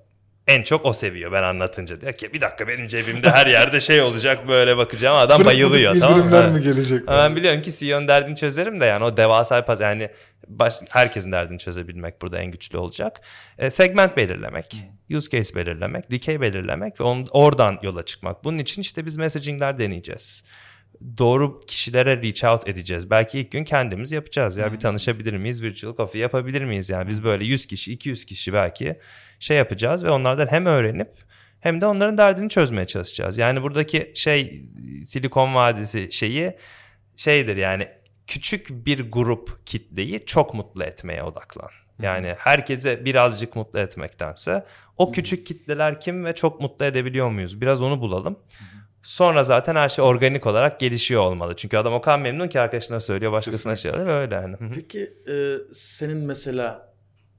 En 0.46 0.62
çok 0.62 0.84
o 0.86 0.92
seviyor 0.92 1.32
ben 1.32 1.42
anlatınca. 1.42 2.00
Diyor 2.00 2.12
ki 2.12 2.32
bir 2.32 2.40
dakika 2.40 2.68
benim 2.68 2.86
cebimde 2.86 3.30
her 3.30 3.46
yerde 3.46 3.80
şey 3.80 4.00
olacak 4.02 4.48
böyle 4.48 4.76
bakacağım. 4.76 5.16
Adam 5.16 5.44
bayılıyor 5.44 5.96
tamam 6.00 6.30
mı? 6.30 6.50
mi 6.50 6.62
gelecek? 6.62 7.02
Ama 7.06 7.18
ben 7.18 7.36
biliyorum 7.36 7.62
ki 7.62 7.72
CEO'nun 7.78 8.08
derdini 8.08 8.36
çözerim 8.36 8.80
de 8.80 8.84
yani 8.84 9.04
o 9.04 9.16
devasa 9.16 9.64
pazar 9.64 9.88
yani 9.88 10.08
baş, 10.48 10.74
herkesin 10.90 11.32
derdini 11.32 11.58
çözebilmek 11.58 12.22
burada 12.22 12.38
en 12.38 12.50
güçlü 12.50 12.78
olacak. 12.78 13.20
E, 13.58 13.70
segment 13.70 14.16
belirlemek, 14.16 14.76
use 15.10 15.30
case 15.30 15.54
belirlemek, 15.54 16.10
dikey 16.10 16.40
belirlemek 16.40 17.00
ve 17.00 17.04
on, 17.04 17.26
oradan 17.30 17.78
yola 17.82 18.04
çıkmak. 18.04 18.44
Bunun 18.44 18.58
için 18.58 18.82
işte 18.82 19.06
biz 19.06 19.16
messaging'ler 19.16 19.78
deneyeceğiz. 19.78 20.44
Doğru 21.18 21.60
kişilere 21.60 22.22
reach 22.22 22.44
out 22.44 22.68
edeceğiz. 22.68 23.10
Belki 23.10 23.40
ilk 23.40 23.50
gün 23.50 23.64
kendimiz 23.64 24.12
yapacağız 24.12 24.56
ya 24.56 24.72
bir 24.72 24.78
tanışabilir 24.78 25.36
miyiz? 25.36 25.62
Virtual 25.62 25.96
coffee 25.96 26.20
yapabilir 26.20 26.64
miyiz? 26.64 26.90
Yani 26.90 27.08
biz 27.08 27.24
böyle 27.24 27.44
100 27.44 27.66
kişi, 27.66 27.92
200 27.92 28.24
kişi 28.24 28.52
belki 28.52 28.98
şey 29.40 29.56
yapacağız 29.56 30.04
ve 30.04 30.10
onlardan 30.10 30.46
hem 30.46 30.66
öğrenip 30.66 31.08
hem 31.60 31.80
de 31.80 31.86
onların 31.86 32.18
derdini 32.18 32.48
çözmeye 32.48 32.86
çalışacağız. 32.86 33.38
Yani 33.38 33.62
buradaki 33.62 34.12
şey 34.14 34.64
Silikon 35.04 35.54
Vadisi 35.54 36.08
şeyi 36.12 36.56
şeydir 37.16 37.56
yani 37.56 37.88
küçük 38.26 38.86
bir 38.86 39.10
grup 39.12 39.66
kitleyi 39.66 40.24
çok 40.26 40.54
mutlu 40.54 40.84
etmeye 40.84 41.22
odaklan. 41.22 41.70
Yani 42.02 42.34
herkese 42.38 43.04
birazcık 43.04 43.56
mutlu 43.56 43.78
etmektense 43.78 44.66
o 44.96 45.12
küçük 45.12 45.46
kitleler 45.46 46.00
kim 46.00 46.24
ve 46.24 46.34
çok 46.34 46.60
mutlu 46.60 46.84
edebiliyor 46.84 47.30
muyuz? 47.30 47.60
Biraz 47.60 47.82
onu 47.82 48.00
bulalım. 48.00 48.38
Sonra 49.06 49.44
zaten 49.44 49.76
her 49.76 49.88
şey 49.88 50.04
organik 50.04 50.46
olarak 50.46 50.80
gelişiyor 50.80 51.22
olmalı. 51.22 51.56
Çünkü 51.56 51.76
adam 51.76 51.94
o 51.94 52.00
kadar 52.00 52.18
memnun 52.18 52.48
ki 52.48 52.60
arkadaşına 52.60 53.00
söylüyor, 53.00 53.32
başkasına 53.32 53.76
şey 53.76 53.90
oluyor 53.90 54.08
öyle 54.08 54.34
yani. 54.34 54.56
Hı 54.56 54.64
hı. 54.64 54.70
Peki 54.74 55.10
e, 55.28 55.54
senin 55.72 56.16
mesela 56.16 56.92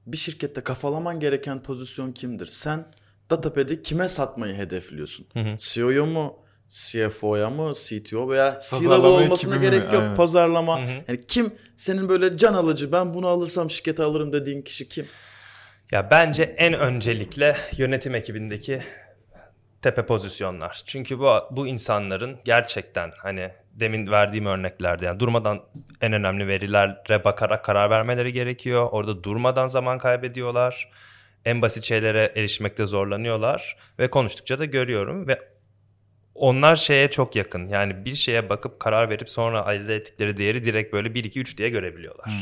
bir 0.06 0.16
şirkette 0.16 0.60
kafalaman 0.60 1.20
gereken 1.20 1.62
pozisyon 1.62 2.12
kimdir? 2.12 2.46
Sen 2.46 2.84
Datapad'i 3.30 3.82
kime 3.82 4.08
satmayı 4.08 4.54
hedefliyorsun? 4.54 5.26
CEO'ya 5.58 6.04
mu, 6.04 6.36
CFO'ya 6.68 7.50
mı, 7.50 7.72
CTO 7.74 8.30
veya 8.30 8.58
C-level 8.70 8.88
Pazarlama 8.88 9.08
olmasına 9.08 9.54
ekibi 9.54 9.66
mi? 9.66 9.70
gerek 9.70 9.92
yok. 9.92 10.02
Aynen. 10.02 10.16
Pazarlama. 10.16 10.80
Yani 11.08 11.20
kim 11.28 11.54
senin 11.76 12.08
böyle 12.08 12.38
can 12.38 12.54
alıcı 12.54 12.92
ben 12.92 13.14
bunu 13.14 13.26
alırsam 13.28 13.70
şirkete 13.70 14.02
alırım 14.02 14.32
dediğin 14.32 14.62
kişi 14.62 14.88
kim? 14.88 15.06
Ya 15.92 16.10
bence 16.10 16.42
en 16.42 16.72
öncelikle 16.74 17.56
yönetim 17.76 18.14
ekibindeki 18.14 18.82
tepe 19.82 20.06
pozisyonlar. 20.06 20.82
Çünkü 20.86 21.18
bu 21.18 21.40
bu 21.50 21.66
insanların 21.66 22.38
gerçekten 22.44 23.12
hani 23.18 23.50
demin 23.72 24.10
verdiğim 24.10 24.46
örneklerde 24.46 25.04
yani 25.04 25.20
durmadan 25.20 25.60
en 26.00 26.12
önemli 26.12 26.46
verilere 26.46 27.24
bakarak 27.24 27.64
karar 27.64 27.90
vermeleri 27.90 28.32
gerekiyor. 28.32 28.88
Orada 28.92 29.24
durmadan 29.24 29.66
zaman 29.66 29.98
kaybediyorlar. 29.98 30.90
En 31.44 31.62
basit 31.62 31.84
şeylere 31.84 32.32
erişmekte 32.36 32.86
zorlanıyorlar 32.86 33.76
ve 33.98 34.10
konuştukça 34.10 34.58
da 34.58 34.64
görüyorum 34.64 35.28
ve 35.28 35.40
onlar 36.34 36.76
şeye 36.76 37.10
çok 37.10 37.36
yakın. 37.36 37.68
Yani 37.68 38.04
bir 38.04 38.14
şeye 38.14 38.48
bakıp 38.48 38.80
karar 38.80 39.10
verip 39.10 39.30
sonra 39.30 39.74
elde 39.74 39.96
ettikleri 39.96 40.36
değeri 40.36 40.64
direkt 40.64 40.92
böyle 40.92 41.14
1 41.14 41.24
2 41.24 41.40
3 41.40 41.58
diye 41.58 41.68
görebiliyorlar. 41.68 42.32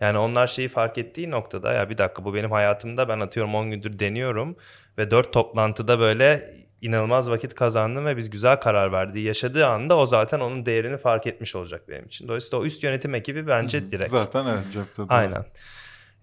Yani 0.00 0.18
onlar 0.18 0.46
şeyi 0.46 0.68
fark 0.68 0.98
ettiği 0.98 1.30
noktada 1.30 1.72
ya 1.72 1.90
bir 1.90 1.98
dakika 1.98 2.24
bu 2.24 2.34
benim 2.34 2.50
hayatımda 2.50 3.08
ben 3.08 3.20
atıyorum 3.20 3.54
10 3.54 3.70
gündür 3.70 3.98
deniyorum 3.98 4.56
ve 4.98 5.10
4 5.10 5.32
toplantıda 5.32 5.98
böyle 5.98 6.50
inanılmaz 6.84 7.30
vakit 7.30 7.54
kazandım 7.54 8.06
ve 8.06 8.16
biz 8.16 8.30
güzel 8.30 8.60
karar 8.60 8.92
verdiği 8.92 9.26
yaşadığı 9.26 9.66
anda 9.66 9.96
o 9.96 10.06
zaten 10.06 10.40
onun 10.40 10.66
değerini 10.66 10.96
fark 10.96 11.26
etmiş 11.26 11.56
olacak 11.56 11.88
benim 11.88 12.06
için. 12.06 12.28
Dolayısıyla 12.28 12.58
o 12.58 12.64
üst 12.64 12.82
yönetim 12.82 13.14
ekibi 13.14 13.46
bence 13.46 13.90
direkt. 13.90 14.10
Zaten 14.10 14.46
evet 14.46 14.70
cepte. 14.70 15.02
doğru. 15.02 15.06
Aynen. 15.10 15.44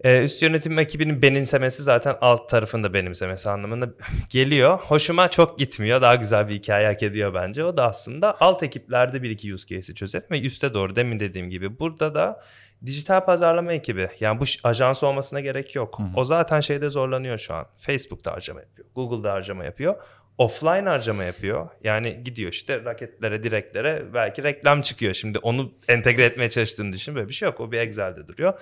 Ee, 0.04 0.24
üst 0.24 0.42
yönetim 0.42 0.80
ekibinin 0.80 1.22
benimsemesi 1.22 1.84
zaten 1.84 2.16
alt 2.22 2.50
tarafında 2.50 2.94
benimsemesi 2.94 3.50
anlamında 3.50 3.90
geliyor. 4.30 4.80
Hoşuma 4.80 5.28
çok 5.28 5.60
gitmiyor. 5.60 6.02
Daha 6.02 6.16
güzel 6.16 6.50
bir 6.50 6.56
hikaye 6.56 6.88
hak 6.88 7.04
ediyor 7.04 7.34
bence. 7.34 7.64
O 7.66 7.78
da 7.78 7.88
aslında 7.88 8.38
alt 8.40 8.64
ekiplerde 8.64 9.24
bir 9.24 9.30
iki 9.30 9.54
use 9.54 9.68
case'i 9.68 9.96
çözelim 9.96 10.28
ve 10.32 10.42
üste 10.42 10.74
doğru 10.74 10.96
demin 10.96 11.20
dediğim 11.20 11.50
gibi. 11.50 11.80
Burada 11.80 12.16
da 12.16 12.44
dijital 12.86 13.26
pazarlama 13.26 13.74
ekibi. 13.74 14.10
Yani 14.20 14.40
bu 14.40 14.44
ajans 14.64 15.04
olmasına 15.04 15.40
gerek 15.40 15.76
yok. 15.76 16.00
O 16.16 16.24
zaten 16.24 16.60
şeyde 16.60 16.90
zorlanıyor 16.90 17.38
şu 17.38 17.54
an. 17.54 17.66
Facebook'ta 17.78 18.32
harcama 18.32 18.60
yapıyor. 18.60 18.88
Google'da 18.96 19.34
harcama 19.34 19.64
yapıyor. 19.64 19.96
Offline 20.38 20.90
harcama 20.90 21.24
yapıyor. 21.24 21.70
Yani 21.84 22.24
gidiyor 22.24 22.52
işte 22.52 22.84
raketlere, 22.86 23.44
direklere 23.44 24.14
belki 24.14 24.44
reklam 24.44 24.82
çıkıyor. 24.82 25.14
Şimdi 25.14 25.38
onu 25.38 25.72
entegre 25.88 26.26
etmeye 26.26 26.50
çalıştığını 26.50 26.94
düşün. 26.94 27.16
Böyle 27.16 27.28
bir 27.28 27.34
şey 27.34 27.46
yok. 27.46 27.60
O 27.60 27.72
bir 27.72 27.78
Excel'de 27.80 28.28
duruyor. 28.28 28.54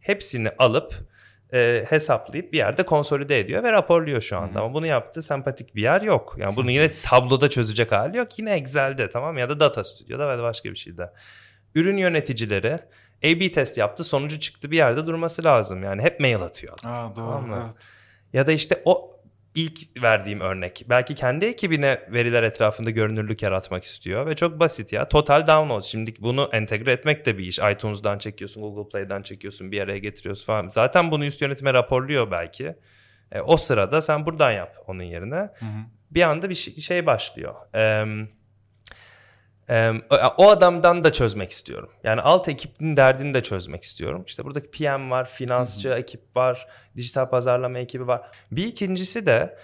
Hepsini 0.00 0.50
alıp 0.58 0.94
e, 1.52 1.84
hesaplayıp 1.88 2.52
bir 2.52 2.58
yerde 2.58 2.82
konsolide 2.82 3.40
ediyor 3.40 3.62
ve 3.62 3.72
raporluyor 3.72 4.20
şu 4.20 4.38
anda. 4.38 4.60
Ama 4.60 4.74
bunu 4.74 4.86
yaptığı 4.86 5.22
sempatik 5.22 5.74
bir 5.74 5.82
yer 5.82 6.02
yok. 6.02 6.36
Yani 6.38 6.56
bunu 6.56 6.70
yine 6.70 6.88
tabloda 7.02 7.50
çözecek 7.50 7.92
hali 7.92 8.16
yok. 8.16 8.38
Yine 8.38 8.54
Excel'de 8.54 9.10
tamam 9.10 9.38
ya 9.38 9.48
da 9.48 9.60
Data 9.60 9.84
Studio'da 9.84 10.30
ya 10.30 10.38
da 10.38 10.42
başka 10.42 10.70
bir 10.70 10.76
şeyde. 10.76 11.12
Ürün 11.74 11.96
yöneticileri 11.96 12.78
A-B 13.24 13.52
test 13.52 13.78
yaptı 13.78 14.04
sonucu 14.04 14.40
çıktı 14.40 14.70
bir 14.70 14.76
yerde 14.76 15.06
durması 15.06 15.44
lazım. 15.44 15.82
Yani 15.82 16.02
hep 16.02 16.20
mail 16.20 16.42
atıyor. 16.42 16.78
Aa, 16.84 17.08
doğru 17.08 17.14
Tamam 17.14 17.48
mı? 17.48 17.62
evet. 17.64 17.76
Ya 18.32 18.46
da 18.46 18.52
işte 18.52 18.82
o 18.84 19.15
ilk 19.56 20.02
verdiğim 20.02 20.40
örnek. 20.40 20.84
Belki 20.88 21.14
kendi 21.14 21.44
ekibine 21.44 22.00
veriler 22.08 22.42
etrafında 22.42 22.90
görünürlük 22.90 23.42
yaratmak 23.42 23.84
istiyor 23.84 24.26
ve 24.26 24.34
çok 24.34 24.60
basit 24.60 24.92
ya. 24.92 25.08
Total 25.08 25.46
download. 25.46 25.82
Şimdi 25.82 26.14
bunu 26.20 26.48
entegre 26.52 26.92
etmek 26.92 27.26
de 27.26 27.38
bir 27.38 27.44
iş. 27.46 27.58
iTunes'dan 27.58 28.18
çekiyorsun, 28.18 28.62
Google 28.62 28.88
Play'den 28.88 29.22
çekiyorsun, 29.22 29.72
bir 29.72 29.80
araya 29.80 29.98
getiriyorsun 29.98 30.46
falan. 30.46 30.68
Zaten 30.68 31.10
bunu 31.10 31.24
üst 31.24 31.42
yönetime 31.42 31.74
raporluyor 31.74 32.30
belki. 32.30 32.76
E, 33.32 33.40
o 33.40 33.56
sırada 33.56 34.02
sen 34.02 34.26
buradan 34.26 34.52
yap 34.52 34.76
onun 34.86 35.02
yerine. 35.02 35.48
Bir 36.10 36.22
anda 36.22 36.50
bir 36.50 36.54
şey, 36.54 36.76
şey 36.76 37.06
başlıyor. 37.06 37.54
Eee 37.74 38.26
Ee, 39.70 39.92
o 40.36 40.48
adamdan 40.50 41.04
da 41.04 41.12
çözmek 41.12 41.50
istiyorum. 41.50 41.90
Yani 42.04 42.20
alt 42.20 42.48
ekibin 42.48 42.96
derdini 42.96 43.34
de 43.34 43.42
çözmek 43.42 43.82
istiyorum. 43.82 44.24
İşte 44.26 44.44
buradaki 44.44 44.70
PM 44.70 45.10
var, 45.10 45.28
finansçı 45.28 45.88
ekip 45.88 46.36
var, 46.36 46.66
dijital 46.96 47.26
pazarlama 47.30 47.78
ekibi 47.78 48.06
var. 48.06 48.30
Bir 48.52 48.66
ikincisi 48.66 49.26
de 49.26 49.58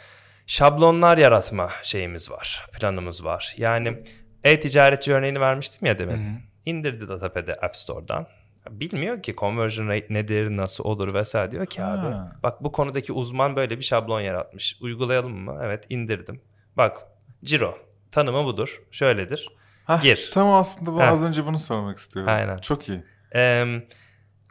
şablonlar 0.47 1.19
yaratma 1.19 1.71
şeyimiz 1.83 2.31
var, 2.31 2.67
planımız 2.73 3.25
var. 3.25 3.55
Yani 3.59 4.03
e-ticaretçi 4.45 5.15
örneğini 5.15 5.41
vermiştim 5.41 5.87
ya 5.87 5.99
demin. 5.99 6.39
İndirdi 6.65 7.09
Datapad'i 7.09 7.55
App 7.55 7.77
Store'dan. 7.77 8.27
Bilmiyor 8.71 9.23
ki 9.23 9.35
conversion 9.39 9.89
rate 9.89 10.07
nedir, 10.15 10.57
nasıl 10.57 10.85
olur 10.85 11.15
vesaire 11.15 11.51
diyor 11.51 11.67
ki 11.67 11.83
abi. 11.83 12.07
Ha. 12.15 12.33
Bak 12.43 12.65
bu 12.65 12.73
konudaki 12.73 13.13
uzman 13.13 13.57
böyle 13.57 13.79
bir 13.79 13.85
şablon 13.85 14.21
yaratmış. 14.21 14.79
Uygulayalım 14.81 15.39
mı? 15.39 15.61
Evet 15.65 15.87
indirdim. 15.89 16.41
Bak 16.77 16.99
Ciro 17.45 17.79
tanımı 18.11 18.45
budur. 18.45 18.83
Şöyledir. 18.91 19.49
Hah, 19.93 20.03
Gir. 20.03 20.31
Tam 20.35 20.51
aslında 20.51 20.93
bu, 20.93 21.01
Heh. 21.01 21.09
az 21.09 21.25
önce 21.25 21.47
bunu 21.47 21.59
sormak 21.59 21.99
istiyorum. 21.99 22.33
Aynen. 22.33 22.57
Çok 22.57 22.89
iyi. 22.89 23.05
Em, 23.33 23.83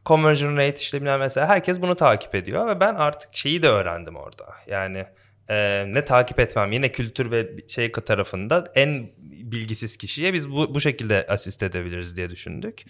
conversion 0.05 0.57
rate 0.57 0.75
işte 0.81 0.97
bilmem 1.01 1.19
mesela 1.19 1.47
herkes 1.47 1.81
bunu 1.81 1.95
takip 1.95 2.35
ediyor 2.35 2.67
ve 2.67 2.79
ben 2.79 2.95
artık 2.95 3.29
şeyi 3.35 3.63
de 3.63 3.67
öğrendim 3.69 4.15
orada. 4.15 4.45
Yani 4.67 5.05
e, 5.49 5.85
ne 5.87 6.05
takip 6.05 6.39
etmem 6.39 6.71
yine 6.71 6.91
kültür 6.91 7.31
ve 7.31 7.49
şey 7.67 7.91
tarafında 7.91 8.63
en 8.75 9.09
bilgisiz 9.51 9.97
kişiye 9.97 10.33
biz 10.33 10.51
bu, 10.51 10.75
bu 10.75 10.81
şekilde 10.81 11.25
asist 11.29 11.63
edebiliriz 11.63 12.17
diye 12.17 12.29
düşündük. 12.29 12.83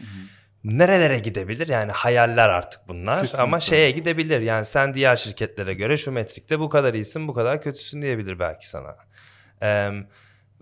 Nerelere 0.63 1.19
gidebilir? 1.19 1.67
Yani 1.67 1.91
hayaller 1.91 2.49
artık 2.49 2.81
bunlar 2.87 3.15
Kesinlikle. 3.21 3.43
ama 3.43 3.59
şeye 3.59 3.91
gidebilir. 3.91 4.41
Yani 4.41 4.65
sen 4.65 4.93
diğer 4.93 5.15
şirketlere 5.15 5.73
göre 5.73 5.97
şu 5.97 6.11
metrikte 6.11 6.59
bu 6.59 6.69
kadar 6.69 6.93
iyisin, 6.93 7.27
bu 7.27 7.33
kadar 7.33 7.61
kötüsün 7.61 8.01
diyebilir 8.01 8.39
belki 8.39 8.69
sana. 8.69 8.95
Em, 9.61 10.07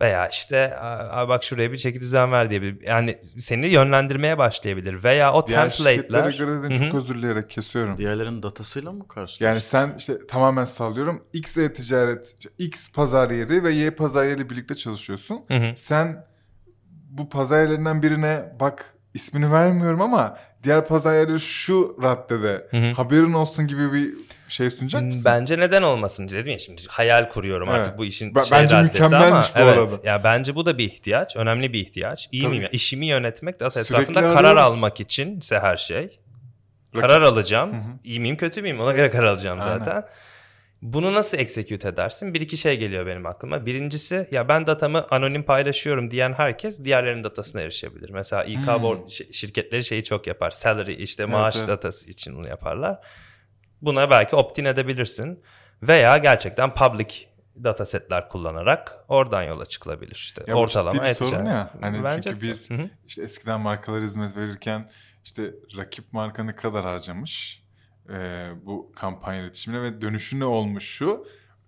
veya 0.02 0.28
işte 0.28 0.78
"Aa, 0.78 1.28
bak 1.30 1.44
şuraya 1.44 1.72
bir 1.72 1.78
çeki 1.78 2.02
düzen 2.02 2.32
ver 2.32 2.50
diyebilir. 2.50 2.88
Yani 2.88 3.18
seni 3.40 3.68
yönlendirmeye 3.68 4.38
başlayabilir. 4.38 5.04
Veya 5.04 5.34
o 5.34 5.48
Diğer 5.48 5.70
şirketlere 5.70 6.02
template'ler 6.02 6.46
göre 6.46 6.70
de 6.70 6.76
Hı 6.76 6.80
hı. 6.80 6.86
çok 6.90 6.96
özür 6.96 7.16
dileyerek 7.16 7.50
kesiyorum. 7.50 7.98
Diğerlerin 7.98 8.44
datasıyla 8.44 8.92
mı 8.92 9.08
karşılaşıyorsun? 9.08 9.46
Yani 9.78 9.90
sen 9.90 9.98
işte 9.98 10.28
tamamen 10.28 10.66
sallıyorum. 10.66 11.24
X 11.34 11.58
e-ticaret, 11.58 12.36
X 12.58 12.92
pazar 12.92 13.30
yeri 13.32 13.64
ve 13.64 13.72
Y 13.72 13.92
pazar 13.92 14.26
yeriyle 14.26 14.50
birlikte 14.50 14.76
çalışıyorsun. 14.76 15.42
Hı 15.48 15.54
hı. 15.54 15.74
Sen 15.76 16.26
bu 17.10 17.30
pazar 17.30 17.62
yerlerinden 17.62 18.04
birine 18.04 18.54
bak 18.60 18.86
ismini 19.14 19.52
vermiyorum 19.52 20.02
ama 20.02 20.38
diğer 20.64 20.86
pazar 20.88 21.14
yerleri 21.14 21.40
şu 21.40 21.98
raddede 22.04 22.68
Hı 22.72 22.78
hı. 22.78 22.92
haberin 22.94 23.34
olsun 23.34 23.68
gibi 23.68 23.94
bir 23.94 24.14
şey 24.52 24.70
sunacak 24.70 25.02
mısın? 25.04 25.22
Bence 25.26 25.60
neden 25.60 25.82
olmasın 25.82 26.28
dedim 26.30 26.48
ya 26.52 26.60
şimdi 26.60 26.82
hayal 26.90 27.30
kuruyorum 27.30 27.70
Evet. 27.70 27.80
artık 27.80 27.98
bu 27.98 28.06
işin 28.06 28.36
Ben- 28.36 28.44
şey 28.44 28.58
bence 28.58 28.82
mükemmelmiş 28.82 29.48
ama 29.56 29.66
bu 29.66 29.70
evet, 29.70 29.78
arada. 29.94 30.08
Ya 30.08 30.24
bence 30.24 30.56
bu 30.56 30.66
da 30.66 30.78
bir 30.78 30.84
ihtiyaç, 30.84 31.36
önemli 31.36 31.74
bir 31.74 31.80
ihtiyaç. 31.80 32.30
İyi 32.32 32.42
Tabii. 32.44 32.52
miyim? 32.58 32.70
İşimi 32.72 33.06
yönetmek 33.06 33.60
daha 33.60 33.70
Sürekli 33.70 33.94
etrafında 33.94 34.22
karar 34.22 34.36
arıyoruz. 34.56 34.62
almak 34.74 35.00
için 35.00 35.40
ise 35.40 35.60
her 35.60 35.78
şey. 35.78 36.20
Karar 37.00 37.22
alacağım. 37.22 37.76
İyi 38.04 38.20
miyim, 38.20 38.38
kötü 38.38 38.62
müyüm? 38.62 38.80
Ona 38.80 38.92
göre 38.94 39.10
karar 39.12 39.28
alacağım 39.28 39.60
Aynen. 39.62 39.78
zaten. 39.80 40.04
Bunu 40.82 41.14
nasıl 41.14 41.38
execute 41.38 41.88
edersin? 41.88 42.34
Bir 42.34 42.42
iki 42.42 42.58
şey 42.58 42.78
geliyor 42.78 43.06
benim 43.06 43.26
aklıma. 43.26 43.66
Birincisi 43.66 44.28
ya 44.32 44.48
ben 44.48 44.68
datamı 44.68 45.08
anonim 45.12 45.44
paylaşıyorum 45.44 46.12
diyen 46.12 46.34
herkes 46.34 46.84
diğerlerinin 46.84 47.24
datasına 47.24 47.62
erişebilir. 47.62 48.10
Mesela 48.10 48.44
İK 48.44 48.58
şi- 48.60 49.34
şirketleri 49.34 49.84
şeyi 49.84 50.04
çok 50.04 50.28
yapar. 50.28 50.52
Salary 50.52 51.04
işte 51.04 51.26
maaş 51.26 51.56
evet. 51.58 51.68
datası 51.68 52.10
için 52.10 52.36
bunu 52.38 52.48
yaparlar. 52.48 53.00
Buna 53.82 54.10
belki 54.10 54.36
opt-in 54.36 54.66
edebilirsin. 54.66 55.44
Veya 55.84 56.18
gerçekten 56.18 56.74
public 56.74 57.08
datasetler 57.64 58.30
kullanarak 58.30 59.06
oradan 59.08 59.44
yola 59.44 59.66
çıkılabilir. 59.66 60.16
İşte 60.16 60.44
Ya 60.48 60.56
ortalama 60.56 61.04
bir 61.04 61.14
sorun 61.14 61.46
ya. 61.46 61.74
Hani 61.82 62.04
Bence 62.04 62.30
çünkü 62.32 62.48
biz 62.48 62.70
Hı 62.70 62.74
hı. 62.74 62.90
işte 63.08 63.24
eskiden 63.24 63.60
markalara 63.60 64.04
hizmet 64.04 64.38
verirken 64.38 64.92
işte 65.24 65.54
rakip 65.78 66.14
marka 66.14 66.44
ne 66.44 66.56
kadar 66.56 66.86
harcamış 66.86 67.64
e, 68.10 68.50
bu 68.66 68.92
kampanya 68.96 69.42
iletişimine 69.42 69.82
ve 69.82 70.02
dönüşü 70.02 70.40
ne 70.40 70.46
olmuş 70.46 70.84
şu 70.84 71.26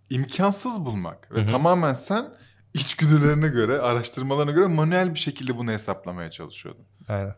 imkansız 0.09 0.86
bulmak. 0.86 1.36
Ve 1.36 1.45
tamamen 1.45 1.93
sen 1.93 2.26
içgüdülerine 2.74 3.47
göre, 3.47 3.80
araştırmalarına 3.80 4.51
göre 4.51 4.68
manuel 4.68 5.14
bir 5.14 5.20
şekilde 5.20 5.57
bunu 5.57 5.72
hesaplamaya 5.72 6.30
çalışıyordun. 6.32 6.86
Aynen. 7.09 7.36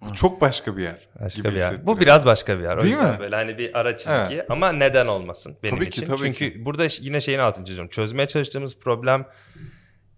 Bu 0.00 0.14
çok 0.14 0.40
başka 0.40 0.76
bir 0.76 0.82
yer. 0.82 1.08
Başka 1.20 1.42
gibi 1.42 1.54
bir 1.54 1.58
yer. 1.58 1.86
Bu 1.86 2.00
biraz 2.00 2.26
başka 2.26 2.58
bir 2.58 2.62
yer. 2.62 2.80
Değil 2.82 2.96
mi? 2.96 3.16
Böyle 3.18 3.36
hani 3.36 3.58
bir 3.58 3.78
ara 3.78 3.96
çizgi 3.96 4.44
ama 4.48 4.72
neden 4.72 5.06
olmasın 5.06 5.56
benim 5.62 5.74
Tabii 5.76 5.90
ki, 5.90 6.00
için. 6.00 6.06
tabii 6.06 6.18
Çünkü 6.18 6.52
ki. 6.52 6.64
burada 6.64 6.86
yine 7.00 7.20
şeyin 7.20 7.38
altını 7.38 7.64
çiziyorum. 7.64 7.90
Çözmeye 7.90 8.28
çalıştığımız 8.28 8.78
problem 8.78 9.26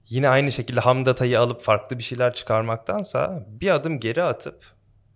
yine 0.09 0.29
aynı 0.29 0.53
şekilde 0.53 0.81
ham 0.81 1.07
datayı 1.07 1.41
alıp 1.41 1.63
farklı 1.63 1.99
bir 1.99 2.03
şeyler 2.03 2.35
çıkarmaktansa 2.35 3.47
bir 3.49 3.71
adım 3.71 4.01
geri 4.01 4.23
atıp 4.23 4.65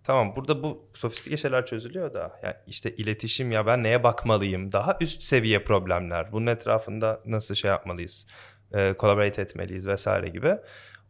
tamam 0.03 0.35
burada 0.35 0.63
bu 0.63 0.89
sofistike 0.93 1.37
şeyler 1.37 1.65
çözülüyor 1.65 2.13
da 2.13 2.39
yani 2.43 2.55
işte 2.67 2.95
iletişim 2.95 3.51
ya 3.51 3.65
ben 3.65 3.83
neye 3.83 4.03
bakmalıyım 4.03 4.71
daha 4.71 4.97
üst 5.01 5.23
seviye 5.23 5.63
problemler 5.63 6.31
bunun 6.31 6.47
etrafında 6.47 7.21
nasıl 7.25 7.55
şey 7.55 7.71
yapmalıyız 7.71 8.27
e, 8.73 8.95
collaborate 8.99 9.41
etmeliyiz 9.41 9.87
vesaire 9.87 10.29
gibi 10.29 10.57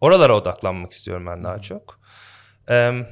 oralara 0.01 0.35
odaklanmak 0.35 0.91
istiyorum 0.91 1.25
ben 1.25 1.43
daha 1.43 1.59
çok. 1.59 1.99
Em, 2.67 3.07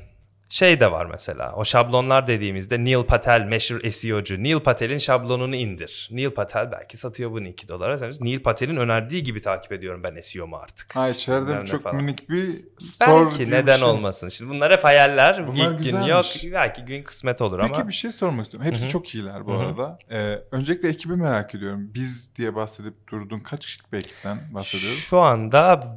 şey 0.52 0.80
de 0.80 0.92
var 0.92 1.06
mesela 1.06 1.54
o 1.56 1.66
şablonlar 1.66 2.28
dediğimizde 2.28 2.84
Neil 2.84 3.04
Patel 3.04 3.42
meşhur 3.42 3.92
SEO'cu 3.92 4.44
Neil 4.44 4.60
Patel'in 4.60 4.98
şablonunu 4.98 5.56
indir. 5.56 6.10
Neil 6.12 6.30
Patel 6.30 6.72
belki 6.72 6.98
satıyor 6.98 7.32
bunu 7.32 7.48
2 7.48 7.68
dolara. 7.68 8.12
Neil 8.22 8.40
Patel'in 8.44 8.76
önerdiği 8.76 9.24
gibi 9.24 9.42
takip 9.42 9.72
ediyorum 9.72 10.04
ben 10.04 10.22
SEO'mu 10.22 10.56
artık. 10.58 10.96
Ha 10.96 11.10
içeride 11.10 11.66
çok 11.66 11.84
falan. 11.84 11.96
minik 11.96 12.30
bir 12.30 12.48
store 12.80 13.26
Belki 13.26 13.52
neden 13.52 13.78
şey. 13.78 13.90
olmasın. 13.90 14.28
Şimdi 14.28 14.52
bunlar 14.52 14.72
hep 14.72 14.84
hayaller. 14.84 15.48
Bunlar 15.48 15.72
İlk 15.72 15.84
gün 15.84 15.96
yok. 16.06 16.24
güzelmiş. 16.24 16.54
Belki 16.54 16.82
gün 16.86 17.04
kısmet 17.04 17.42
olur 17.42 17.60
Peki 17.62 17.74
ama. 17.76 17.88
bir 17.88 17.94
şey 17.94 18.12
sormak 18.12 18.46
istiyorum. 18.46 18.68
Hepsi 18.70 18.82
Hı 18.82 18.86
hı. 18.86 18.92
çok 18.92 19.16
iyiler 19.16 19.46
bu 19.46 19.52
Hı 19.54 19.58
hı. 19.58 19.60
arada. 19.60 20.00
Ee, 20.12 20.40
öncelikle 20.52 20.90
ekibi 20.90 21.16
merak 21.16 21.56
ediyorum. 21.56 21.92
Biz 21.94 22.36
diye 22.36 22.56
bahsedip 22.56 23.08
durdun. 23.12 23.40
Kaç 23.40 23.66
kişilik 23.66 23.94
bir 23.94 23.98
ekipten 23.98 24.38
bahsediyoruz? 24.54 25.00
Şu 25.00 25.20
anda 25.20 25.96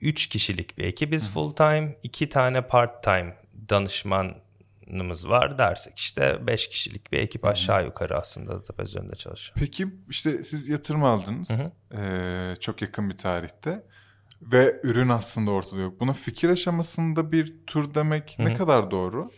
3 0.00 0.26
kişilik 0.26 0.78
bir 0.78 0.84
ekibiz 0.84 1.28
full 1.28 1.52
time. 1.54 1.96
2 2.02 2.28
tane 2.28 2.60
part 2.62 3.02
time 3.02 3.36
danışmanımız 3.68 5.28
var 5.28 5.58
dersek 5.58 5.98
işte 5.98 6.46
5 6.46 6.68
kişilik 6.68 7.12
bir 7.12 7.18
ekip 7.18 7.44
aşağı 7.44 7.84
yukarı 7.84 8.18
aslında 8.18 8.52
database 8.52 8.88
üzerinde 8.88 9.16
çalışıyor. 9.16 9.56
Peki 9.58 9.86
işte 10.10 10.44
siz 10.44 10.68
yatırım 10.68 11.04
aldınız. 11.04 11.50
Hı 11.50 11.54
hı. 11.54 11.72
ee, 12.00 12.56
çok 12.60 12.82
yakın 12.82 13.10
bir 13.10 13.18
tarihte. 13.18 13.82
Ve 14.42 14.80
ürün 14.82 15.08
aslında 15.08 15.50
ortada 15.50 15.80
yok. 15.80 16.00
Buna 16.00 16.12
fikir 16.12 16.48
aşamasında 16.48 17.32
bir 17.32 17.54
tur 17.66 17.94
demek 17.94 18.36
ne 18.38 18.54
hı. 18.54 18.58
kadar 18.58 18.90
doğru? 18.90 19.30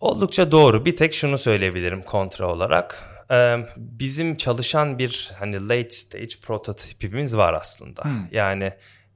Oldukça 0.00 0.52
doğru. 0.52 0.84
Bir 0.84 0.96
tek 0.96 1.14
şunu 1.14 1.38
söyleyebilirim 1.38 2.02
kontra 2.02 2.48
olarak. 2.52 3.02
Ee, 3.30 3.66
bizim 3.76 4.36
çalışan 4.36 4.98
bir 4.98 5.30
hani 5.38 5.68
late 5.68 5.90
stage 5.90 6.40
prototipimiz 6.42 7.36
var 7.36 7.54
aslında. 7.54 8.04
Hmm. 8.04 8.26
Yani 8.32 8.72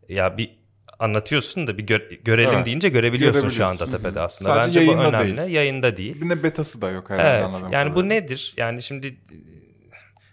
ya 0.09 0.38
bir 0.38 0.59
anlatıyorsun 0.99 1.66
da 1.66 1.78
bir 1.78 1.86
gö- 1.86 2.22
görelim 2.24 2.51
Evet. 2.55 2.66
deyince 2.66 2.88
görebiliyorsun 2.88 3.49
şu 3.49 3.66
anda 3.66 3.90
tepede 3.90 4.20
aslında. 4.20 4.55
Sadece 4.55 4.80
Bence 4.80 4.92
bu 4.99 5.01
önemli. 5.03 5.36
değil. 5.36 5.49
Yayında 5.55 5.97
değil. 5.97 6.20
Bir 6.20 6.30
de 6.30 6.42
betası 6.42 6.82
da 6.82 6.90
yok 6.90 7.11
herhalde 7.11 7.28
Evet. 7.30 7.44
anladığım 7.44 7.72
Yani 7.72 7.90
bu 7.90 7.94
kadarıyla. 7.94 8.14
nedir? 8.20 8.55
Yani 8.57 8.82
şimdi 8.82 9.07
e, 9.07 9.36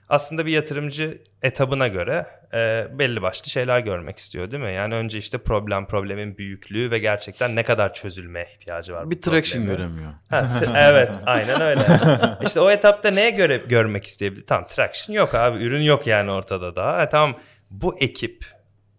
aslında 0.09 0.45
bir 0.45 0.51
yatırımcı 0.51 1.17
etabına 1.41 1.87
göre 1.87 2.25
e, 2.53 2.87
belli 2.99 3.21
başlı 3.21 3.49
şeyler 3.49 3.79
görmek 3.79 4.17
istiyor 4.17 4.51
değil 4.51 4.63
mi? 4.63 4.73
Yani 4.73 4.95
önce 4.95 5.17
işte 5.17 5.37
problem, 5.37 5.87
problemin 5.87 6.37
büyüklüğü 6.37 6.91
ve 6.91 6.99
gerçekten 6.99 7.55
ne 7.55 7.63
kadar 7.63 7.93
çözülmeye 7.93 8.47
ihtiyacı 8.53 8.93
var. 8.93 9.05
bu 9.05 9.11
Bir 9.11 9.21
traction 9.21 9.61
problemi. 9.65 9.77
göremiyor. 9.77 10.11
Ha, 10.29 10.59
evet 10.77 11.11
aynen 11.25 11.61
öyle. 11.61 11.81
İşte 12.45 12.59
o 12.59 12.69
etapta 12.71 13.11
neye 13.11 13.29
göre 13.29 13.61
görmek 13.69 14.03
isteyebilir? 14.05 14.45
Tamam 14.45 14.67
traction 14.67 15.15
yok 15.15 15.35
abi 15.35 15.63
ürün 15.63 15.81
yok 15.81 16.07
yani 16.07 16.31
ortada 16.31 16.75
daha. 16.75 16.97
Ha, 16.97 17.09
tamam 17.09 17.39
bu 17.71 17.99
ekip 17.99 18.45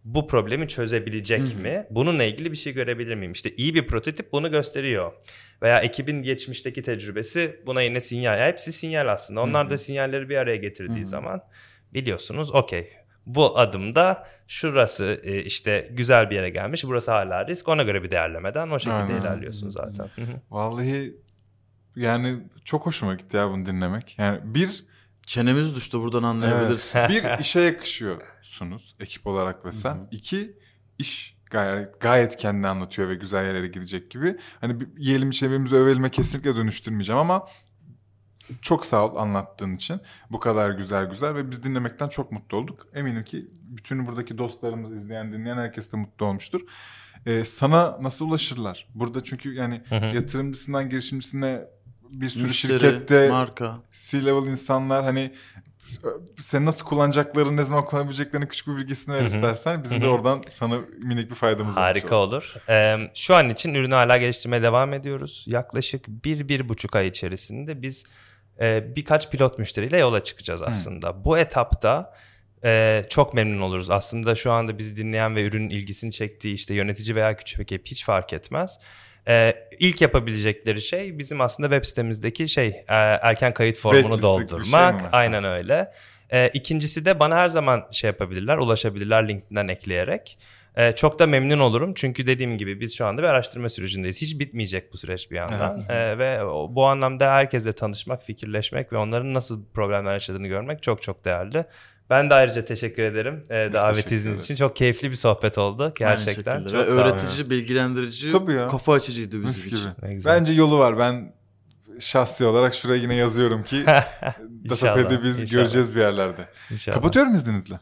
bu 0.04 0.26
problemi 0.26 0.68
çözebilecek 0.68 1.56
mi? 1.56 1.86
Bununla 1.90 2.24
ilgili 2.24 2.52
bir 2.52 2.56
şey 2.56 2.72
görebilir 2.72 3.14
miyim? 3.14 3.32
İşte 3.32 3.50
iyi 3.50 3.74
bir 3.74 3.86
prototip 3.86 4.32
bunu 4.32 4.50
gösteriyor. 4.50 5.12
Veya 5.62 5.80
ekibin 5.80 6.22
geçmişteki 6.22 6.82
tecrübesi 6.82 7.60
buna 7.66 7.82
yine 7.82 8.00
sinyal. 8.00 8.38
Ya 8.38 8.46
hepsi 8.46 8.72
sinyal 8.72 9.08
aslında. 9.08 9.42
Onlar 9.42 9.70
da 9.70 9.78
sinyalleri 9.78 10.28
bir 10.28 10.36
araya 10.36 10.56
getirdiği 10.56 11.06
zaman 11.06 11.40
biliyorsunuz 11.94 12.54
okey. 12.54 12.90
Bu 13.26 13.58
adımda 13.58 14.26
şurası 14.48 15.20
e, 15.24 15.42
işte 15.42 15.88
güzel 15.92 16.30
bir 16.30 16.36
yere 16.36 16.50
gelmiş. 16.50 16.84
Burası 16.84 17.10
hala 17.10 17.46
risk. 17.46 17.68
Ona 17.68 17.82
göre 17.82 18.02
bir 18.02 18.10
değerlemeden 18.10 18.70
o 18.70 18.78
şekilde 18.78 18.94
Aynen. 18.94 19.20
ilerliyorsun 19.20 19.70
zaten. 19.70 20.04
Hı 20.04 20.22
hı. 20.22 20.40
Vallahi 20.50 21.14
yani 21.96 22.36
çok 22.64 22.86
hoşuma 22.86 23.14
gitti 23.14 23.36
ya 23.36 23.50
bunu 23.50 23.66
dinlemek. 23.66 24.14
Yani 24.18 24.40
bir 24.44 24.84
Çenemiz 25.26 25.74
düştü 25.74 26.00
buradan 26.00 26.22
anlayabilirsin. 26.22 26.98
Evet. 26.98 27.10
Bir 27.10 27.38
işe 27.38 27.60
yakışıyorsunuz 27.60 28.96
ekip 29.00 29.26
olarak 29.26 29.66
ve 29.66 29.72
sen. 29.72 30.08
İki 30.10 30.58
iş 30.98 31.38
gayet 31.50 32.00
gayet 32.00 32.36
kendini 32.36 32.68
anlatıyor 32.68 33.08
ve 33.08 33.14
güzel 33.14 33.44
yerlere 33.44 33.66
gidecek 33.66 34.10
gibi. 34.10 34.36
Hani 34.60 34.80
bir, 34.80 34.88
yiyelim 34.96 35.30
içelim 35.30 35.66
övelim'e 35.72 36.10
kesinlikle 36.10 36.56
dönüştürmeyeceğim 36.56 37.20
ama 37.20 37.48
çok 38.62 38.84
sağ 38.84 39.06
ol 39.06 39.16
anlattığın 39.16 39.74
için. 39.74 40.00
Bu 40.30 40.40
kadar 40.40 40.70
güzel 40.70 41.10
güzel 41.10 41.34
ve 41.34 41.50
biz 41.50 41.64
dinlemekten 41.64 42.08
çok 42.08 42.32
mutlu 42.32 42.56
olduk. 42.56 42.86
Eminim 42.94 43.24
ki 43.24 43.50
bütün 43.52 44.06
buradaki 44.06 44.38
dostlarımız, 44.38 44.92
izleyen, 44.92 45.32
dinleyen 45.32 45.56
herkes 45.56 45.92
de 45.92 45.96
mutlu 45.96 46.26
olmuştur. 46.26 46.60
Ee, 47.26 47.44
sana 47.44 47.98
nasıl 48.02 48.28
ulaşırlar? 48.28 48.88
Burada 48.94 49.24
çünkü 49.24 49.54
yani 49.54 49.82
Hı 49.88 49.96
hı. 49.96 50.16
yatırımcısından 50.16 50.90
girişimcisine 50.90 51.64
bir 52.20 52.28
sürü 52.28 52.42
Müşteri, 52.42 52.80
şirkette 52.80 53.28
marka. 53.28 53.78
C-level 53.92 54.50
insanlar 54.50 55.04
hani 55.04 55.32
seni 56.38 56.64
nasıl 56.64 56.86
kullanacaklarını, 56.86 57.56
ne 57.56 57.64
zaman 57.64 57.84
kullanabileceklerini 57.84 58.48
küçük 58.48 58.66
bir 58.66 58.76
bilgisini 58.76 59.14
ver 59.14 59.20
Hı 59.20 59.24
hı. 59.24 59.26
istersen. 59.26 59.84
Bizim 59.84 59.98
Hı 59.98 60.02
de 60.02 60.06
hı. 60.06 60.10
oradan 60.10 60.42
sana 60.48 60.78
minik 61.02 61.30
bir 61.30 61.34
faydamız 61.34 61.76
olmuş 61.76 61.86
Harika 61.88 62.16
olsun. 62.16 62.28
olur. 62.32 62.54
Ee, 62.68 63.10
şu 63.14 63.34
an 63.34 63.50
için 63.50 63.74
ürünü 63.74 63.94
hala 63.94 64.16
geliştirmeye 64.16 64.62
devam 64.62 64.92
ediyoruz. 64.92 65.44
Yaklaşık 65.48 66.08
bir, 66.08 66.48
bir 66.48 66.68
buçuk 66.68 66.96
ay 66.96 67.08
içerisinde 67.08 67.82
biz 67.82 68.04
e, 68.60 68.96
birkaç 68.96 69.30
pilot 69.30 69.58
müşteriyle 69.58 69.98
yola 69.98 70.24
çıkacağız 70.24 70.62
aslında. 70.62 71.24
Bu 71.24 71.38
etapta 71.38 72.14
e, 72.64 73.04
çok 73.10 73.34
memnun 73.34 73.60
oluruz. 73.60 73.90
Aslında 73.90 74.34
şu 74.34 74.52
anda 74.52 74.78
bizi 74.78 74.96
dinleyen 74.96 75.36
ve 75.36 75.42
ürünün 75.42 75.70
ilgisini 75.70 76.12
çektiği 76.12 76.54
işte 76.54 76.74
yönetici 76.74 77.14
veya 77.16 77.36
küçük 77.36 77.60
ekip 77.60 77.86
hiç 77.86 78.04
fark 78.04 78.32
etmez. 78.32 78.78
E, 79.28 79.54
ilk 79.78 80.00
yapabilecekleri 80.00 80.82
şey 80.82 81.18
bizim 81.18 81.40
aslında 81.40 81.68
web 81.74 81.84
sitemizdeki 81.88 82.48
şey 82.48 82.68
e, 82.68 82.84
erken 83.22 83.54
kayıt 83.54 83.78
formunu 83.78 84.16
bir 84.16 84.22
doldurmak. 84.22 85.00
şey? 85.00 85.08
Aynen 85.12 85.44
öyle. 85.44 85.92
E, 86.30 86.48
ikincisi 86.48 87.04
de 87.04 87.20
bana 87.20 87.36
her 87.36 87.48
zaman 87.48 87.84
şey 87.92 88.08
yapabilirler, 88.08 88.56
ulaşabilirler 88.56 89.28
LinkedIn'den 89.28 89.68
ekleyerek. 89.68 90.38
E, 90.76 90.92
çok 90.92 91.18
da 91.18 91.26
memnun 91.26 91.58
olurum 91.58 91.94
çünkü 91.94 92.26
dediğim 92.26 92.58
gibi 92.58 92.80
biz 92.80 92.96
şu 92.96 93.06
anda 93.06 93.22
bir 93.22 93.26
araştırma 93.28 93.68
sürecindeyiz. 93.68 94.22
Hiç 94.22 94.38
bitmeyecek 94.38 94.92
bu 94.92 94.96
süreç 94.98 95.30
bir 95.30 95.36
yandan. 95.36 95.78
E, 95.88 96.18
ve 96.18 96.44
o- 96.44 96.74
bu 96.74 96.86
anlamda 96.86 97.32
herkesle 97.32 97.72
tanışmak, 97.72 98.22
fikirleşmek 98.24 98.92
ve 98.92 98.96
onların 98.96 99.34
nasıl 99.34 99.64
problemler 99.74 100.12
yaşadığını 100.12 100.46
görmek 100.46 100.82
çok 100.82 101.02
çok 101.02 101.24
değerli. 101.24 101.64
Ben 102.10 102.30
de 102.30 102.34
ayrıca 102.34 102.64
teşekkür 102.64 103.02
ederim 103.02 103.44
e, 103.50 103.66
Biz 103.66 103.74
davet 103.74 104.08
teşekkür 104.08 104.42
için. 104.42 104.56
Çok 104.56 104.76
keyifli 104.76 105.10
bir 105.10 105.16
sohbet 105.16 105.58
oldu 105.58 105.92
gerçekten. 105.98 106.62
Çok. 106.64 106.72
Ve 106.72 106.76
öğretici, 106.78 107.50
bilgilendirici, 107.50 108.30
Tabii 108.30 108.52
ya. 108.54 108.68
kafa 108.68 108.92
açıcıydı 108.92 109.30
bizim 109.32 109.46
Mis 109.46 109.64
gibi. 109.66 109.74
için. 109.74 109.90
Güzel. 110.14 110.34
Bence 110.40 110.52
yolu 110.52 110.78
var. 110.78 110.98
Ben 110.98 111.34
şahsi 112.00 112.44
olarak 112.44 112.74
şuraya 112.74 113.02
yine 113.02 113.14
yazıyorum 113.14 113.62
ki 113.62 113.84
Datapad'i 114.70 115.22
biz 115.22 115.40
inşallah. 115.42 115.50
göreceğiz 115.60 115.94
bir 115.94 116.00
yerlerde. 116.00 116.48
İnşallah. 116.70 116.94
Kapatıyorum 116.96 117.34
izninizle. 117.34 117.80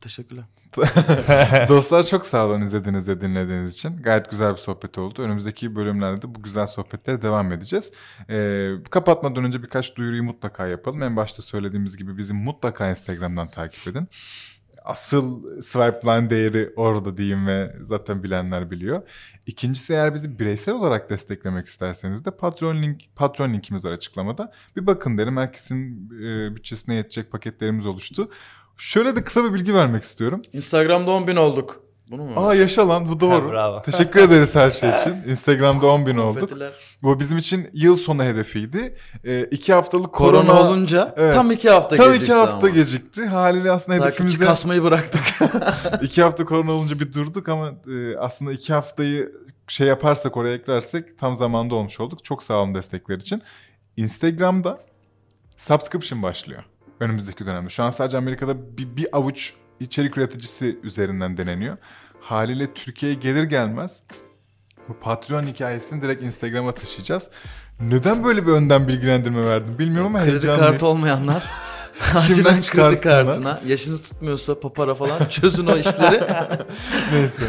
Teşekkürler. 0.00 0.44
Dostlar 1.68 2.06
çok 2.06 2.26
sağ 2.26 2.46
olun 2.46 2.60
izlediğiniz 2.60 3.08
ve 3.08 3.20
dinlediğiniz 3.20 3.74
için. 3.74 3.96
Gayet 3.96 4.30
güzel 4.30 4.52
bir 4.52 4.58
sohbet 4.58 4.98
oldu. 4.98 5.22
Önümüzdeki 5.22 5.76
bölümlerde 5.76 6.34
bu 6.34 6.42
güzel 6.42 6.66
sohbetlere 6.66 7.22
devam 7.22 7.52
edeceğiz. 7.52 7.90
Ee, 8.30 8.70
kapatmadan 8.90 9.44
önce 9.44 9.62
birkaç 9.62 9.96
duyuruyu 9.96 10.22
mutlaka 10.22 10.66
yapalım. 10.66 11.02
En 11.02 11.16
başta 11.16 11.42
söylediğimiz 11.42 11.96
gibi 11.96 12.18
bizi 12.18 12.32
mutlaka 12.32 12.90
Instagram'dan 12.90 13.48
takip 13.48 13.88
edin. 13.88 14.08
Asıl 14.84 15.44
swipe 15.62 16.00
line 16.06 16.30
değeri 16.30 16.72
orada 16.76 17.16
diyeyim 17.16 17.46
ve 17.46 17.76
zaten 17.82 18.22
bilenler 18.22 18.70
biliyor. 18.70 19.02
İkincisi 19.46 19.92
eğer 19.92 20.14
bizi 20.14 20.38
bireysel 20.38 20.74
olarak 20.74 21.10
desteklemek 21.10 21.66
isterseniz 21.66 22.24
de 22.24 22.30
Patreon 22.30 22.82
link 22.82 23.00
Patreon 23.16 23.52
linkimiz 23.52 23.84
var 23.84 23.92
açıklamada. 23.92 24.52
Bir 24.76 24.86
bakın 24.86 25.18
derim 25.18 25.36
herkesin 25.36 26.10
e, 26.24 26.56
bütçesine 26.56 26.94
yetecek 26.94 27.32
paketlerimiz 27.32 27.86
oluştu. 27.86 28.30
Şöyle 28.78 29.16
de 29.16 29.24
kısa 29.24 29.44
bir 29.44 29.54
bilgi 29.54 29.74
vermek 29.74 30.04
istiyorum. 30.04 30.42
Instagram'da 30.52 31.10
10 31.10 31.26
bin 31.26 31.36
olduk. 31.36 31.80
Bunu 32.10 32.22
mu? 32.24 32.32
Aa 32.46 32.54
yaşa 32.54 32.88
lan 32.88 33.08
bu 33.08 33.20
doğru. 33.20 33.50
Bravo. 33.52 33.82
Teşekkür 33.82 34.20
ederiz 34.20 34.54
her 34.54 34.70
şey 34.70 34.90
için. 35.00 35.14
Instagram'da 35.26 35.86
10 35.86 36.06
bin 36.06 36.16
olduk. 36.16 36.40
Konfetiler. 36.40 36.72
Bu 37.02 37.20
bizim 37.20 37.38
için 37.38 37.70
yıl 37.72 37.96
sonu 37.96 38.22
hedefiydi. 38.24 38.96
Ee, 39.24 39.44
iki 39.50 39.72
haftalık 39.72 40.12
korona, 40.12 40.46
Korona, 40.52 40.68
olunca 40.68 41.14
Evet. 41.16 41.34
tam 41.34 41.50
iki 41.50 41.70
hafta 41.70 41.96
tam 41.96 42.06
gecikti 42.06 42.24
iki 42.24 42.32
hafta 42.32 42.56
ama. 42.56 42.68
gecikti. 42.68 43.26
Haliyle 43.26 43.70
aslında 43.70 43.98
Takipçi 43.98 44.14
hedefimizde 44.22 44.44
kasmayı 44.44 44.82
bıraktık. 44.82 45.22
iki 46.02 46.22
hafta 46.22 46.44
korona 46.44 46.72
olunca 46.72 47.00
bir 47.00 47.12
durduk 47.12 47.48
ama 47.48 47.72
e, 47.96 48.16
aslında 48.16 48.52
iki 48.52 48.72
haftayı 48.72 49.32
şey 49.68 49.86
yaparsak 49.86 50.36
oraya 50.36 50.54
eklersek 50.54 51.18
tam 51.18 51.36
zamanda 51.36 51.74
olmuş 51.74 52.00
olduk. 52.00 52.24
Çok 52.24 52.42
sağ 52.42 52.54
olun 52.54 52.74
destekler 52.74 53.16
için. 53.18 53.42
Instagram'da 53.96 54.80
subscription 55.56 56.22
başlıyor 56.22 56.62
önümüzdeki 57.00 57.46
dönemde. 57.46 57.70
Şu 57.70 57.82
an 57.82 57.90
sadece 57.90 58.18
Amerika'da 58.18 58.78
bir, 58.78 58.96
bir 58.96 59.16
avuç 59.16 59.52
içerik 59.80 60.18
üreticisi 60.18 60.78
üzerinden 60.82 61.36
deneniyor. 61.36 61.76
Haliyle 62.20 62.74
Türkiye'ye 62.74 63.18
gelir 63.18 63.44
gelmez 63.44 64.02
bu 64.88 64.94
Patreon 65.00 65.42
hikayesini 65.42 66.02
direkt 66.02 66.22
Instagram'a 66.22 66.74
taşıyacağız. 66.74 67.28
Neden 67.80 68.24
böyle 68.24 68.46
bir 68.46 68.52
önden 68.52 68.88
bilgilendirme 68.88 69.44
verdim 69.44 69.78
bilmiyorum 69.78 70.06
ama 70.06 70.18
Kredi 70.18 70.30
heyecanlıyım. 70.30 70.70
kartı 70.70 70.86
olmayanlar 70.86 71.42
Şimdiden 72.26 72.62
kredi 72.62 73.00
kartına 73.00 73.60
yaşınız 73.66 74.00
tutmuyorsa 74.02 74.60
papara 74.60 74.94
falan 74.94 75.24
çözün 75.24 75.66
o 75.66 75.76
işleri. 75.76 76.20
Neyse. 77.12 77.42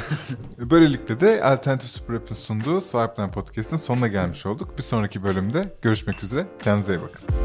Böylelikle 0.57 1.19
de 1.19 1.43
Alternatif 1.43 1.91
Super 1.91 2.13
App'in 2.13 2.35
sunduğu 2.35 2.81
Swipeline 2.81 3.31
Podcast'ın 3.31 3.77
sonuna 3.77 4.07
gelmiş 4.07 4.45
olduk. 4.45 4.77
Bir 4.77 4.83
sonraki 4.83 5.23
bölümde 5.23 5.61
görüşmek 5.81 6.23
üzere. 6.23 6.47
Kendinize 6.63 6.93
iyi 6.93 6.99
bakın. 7.01 7.35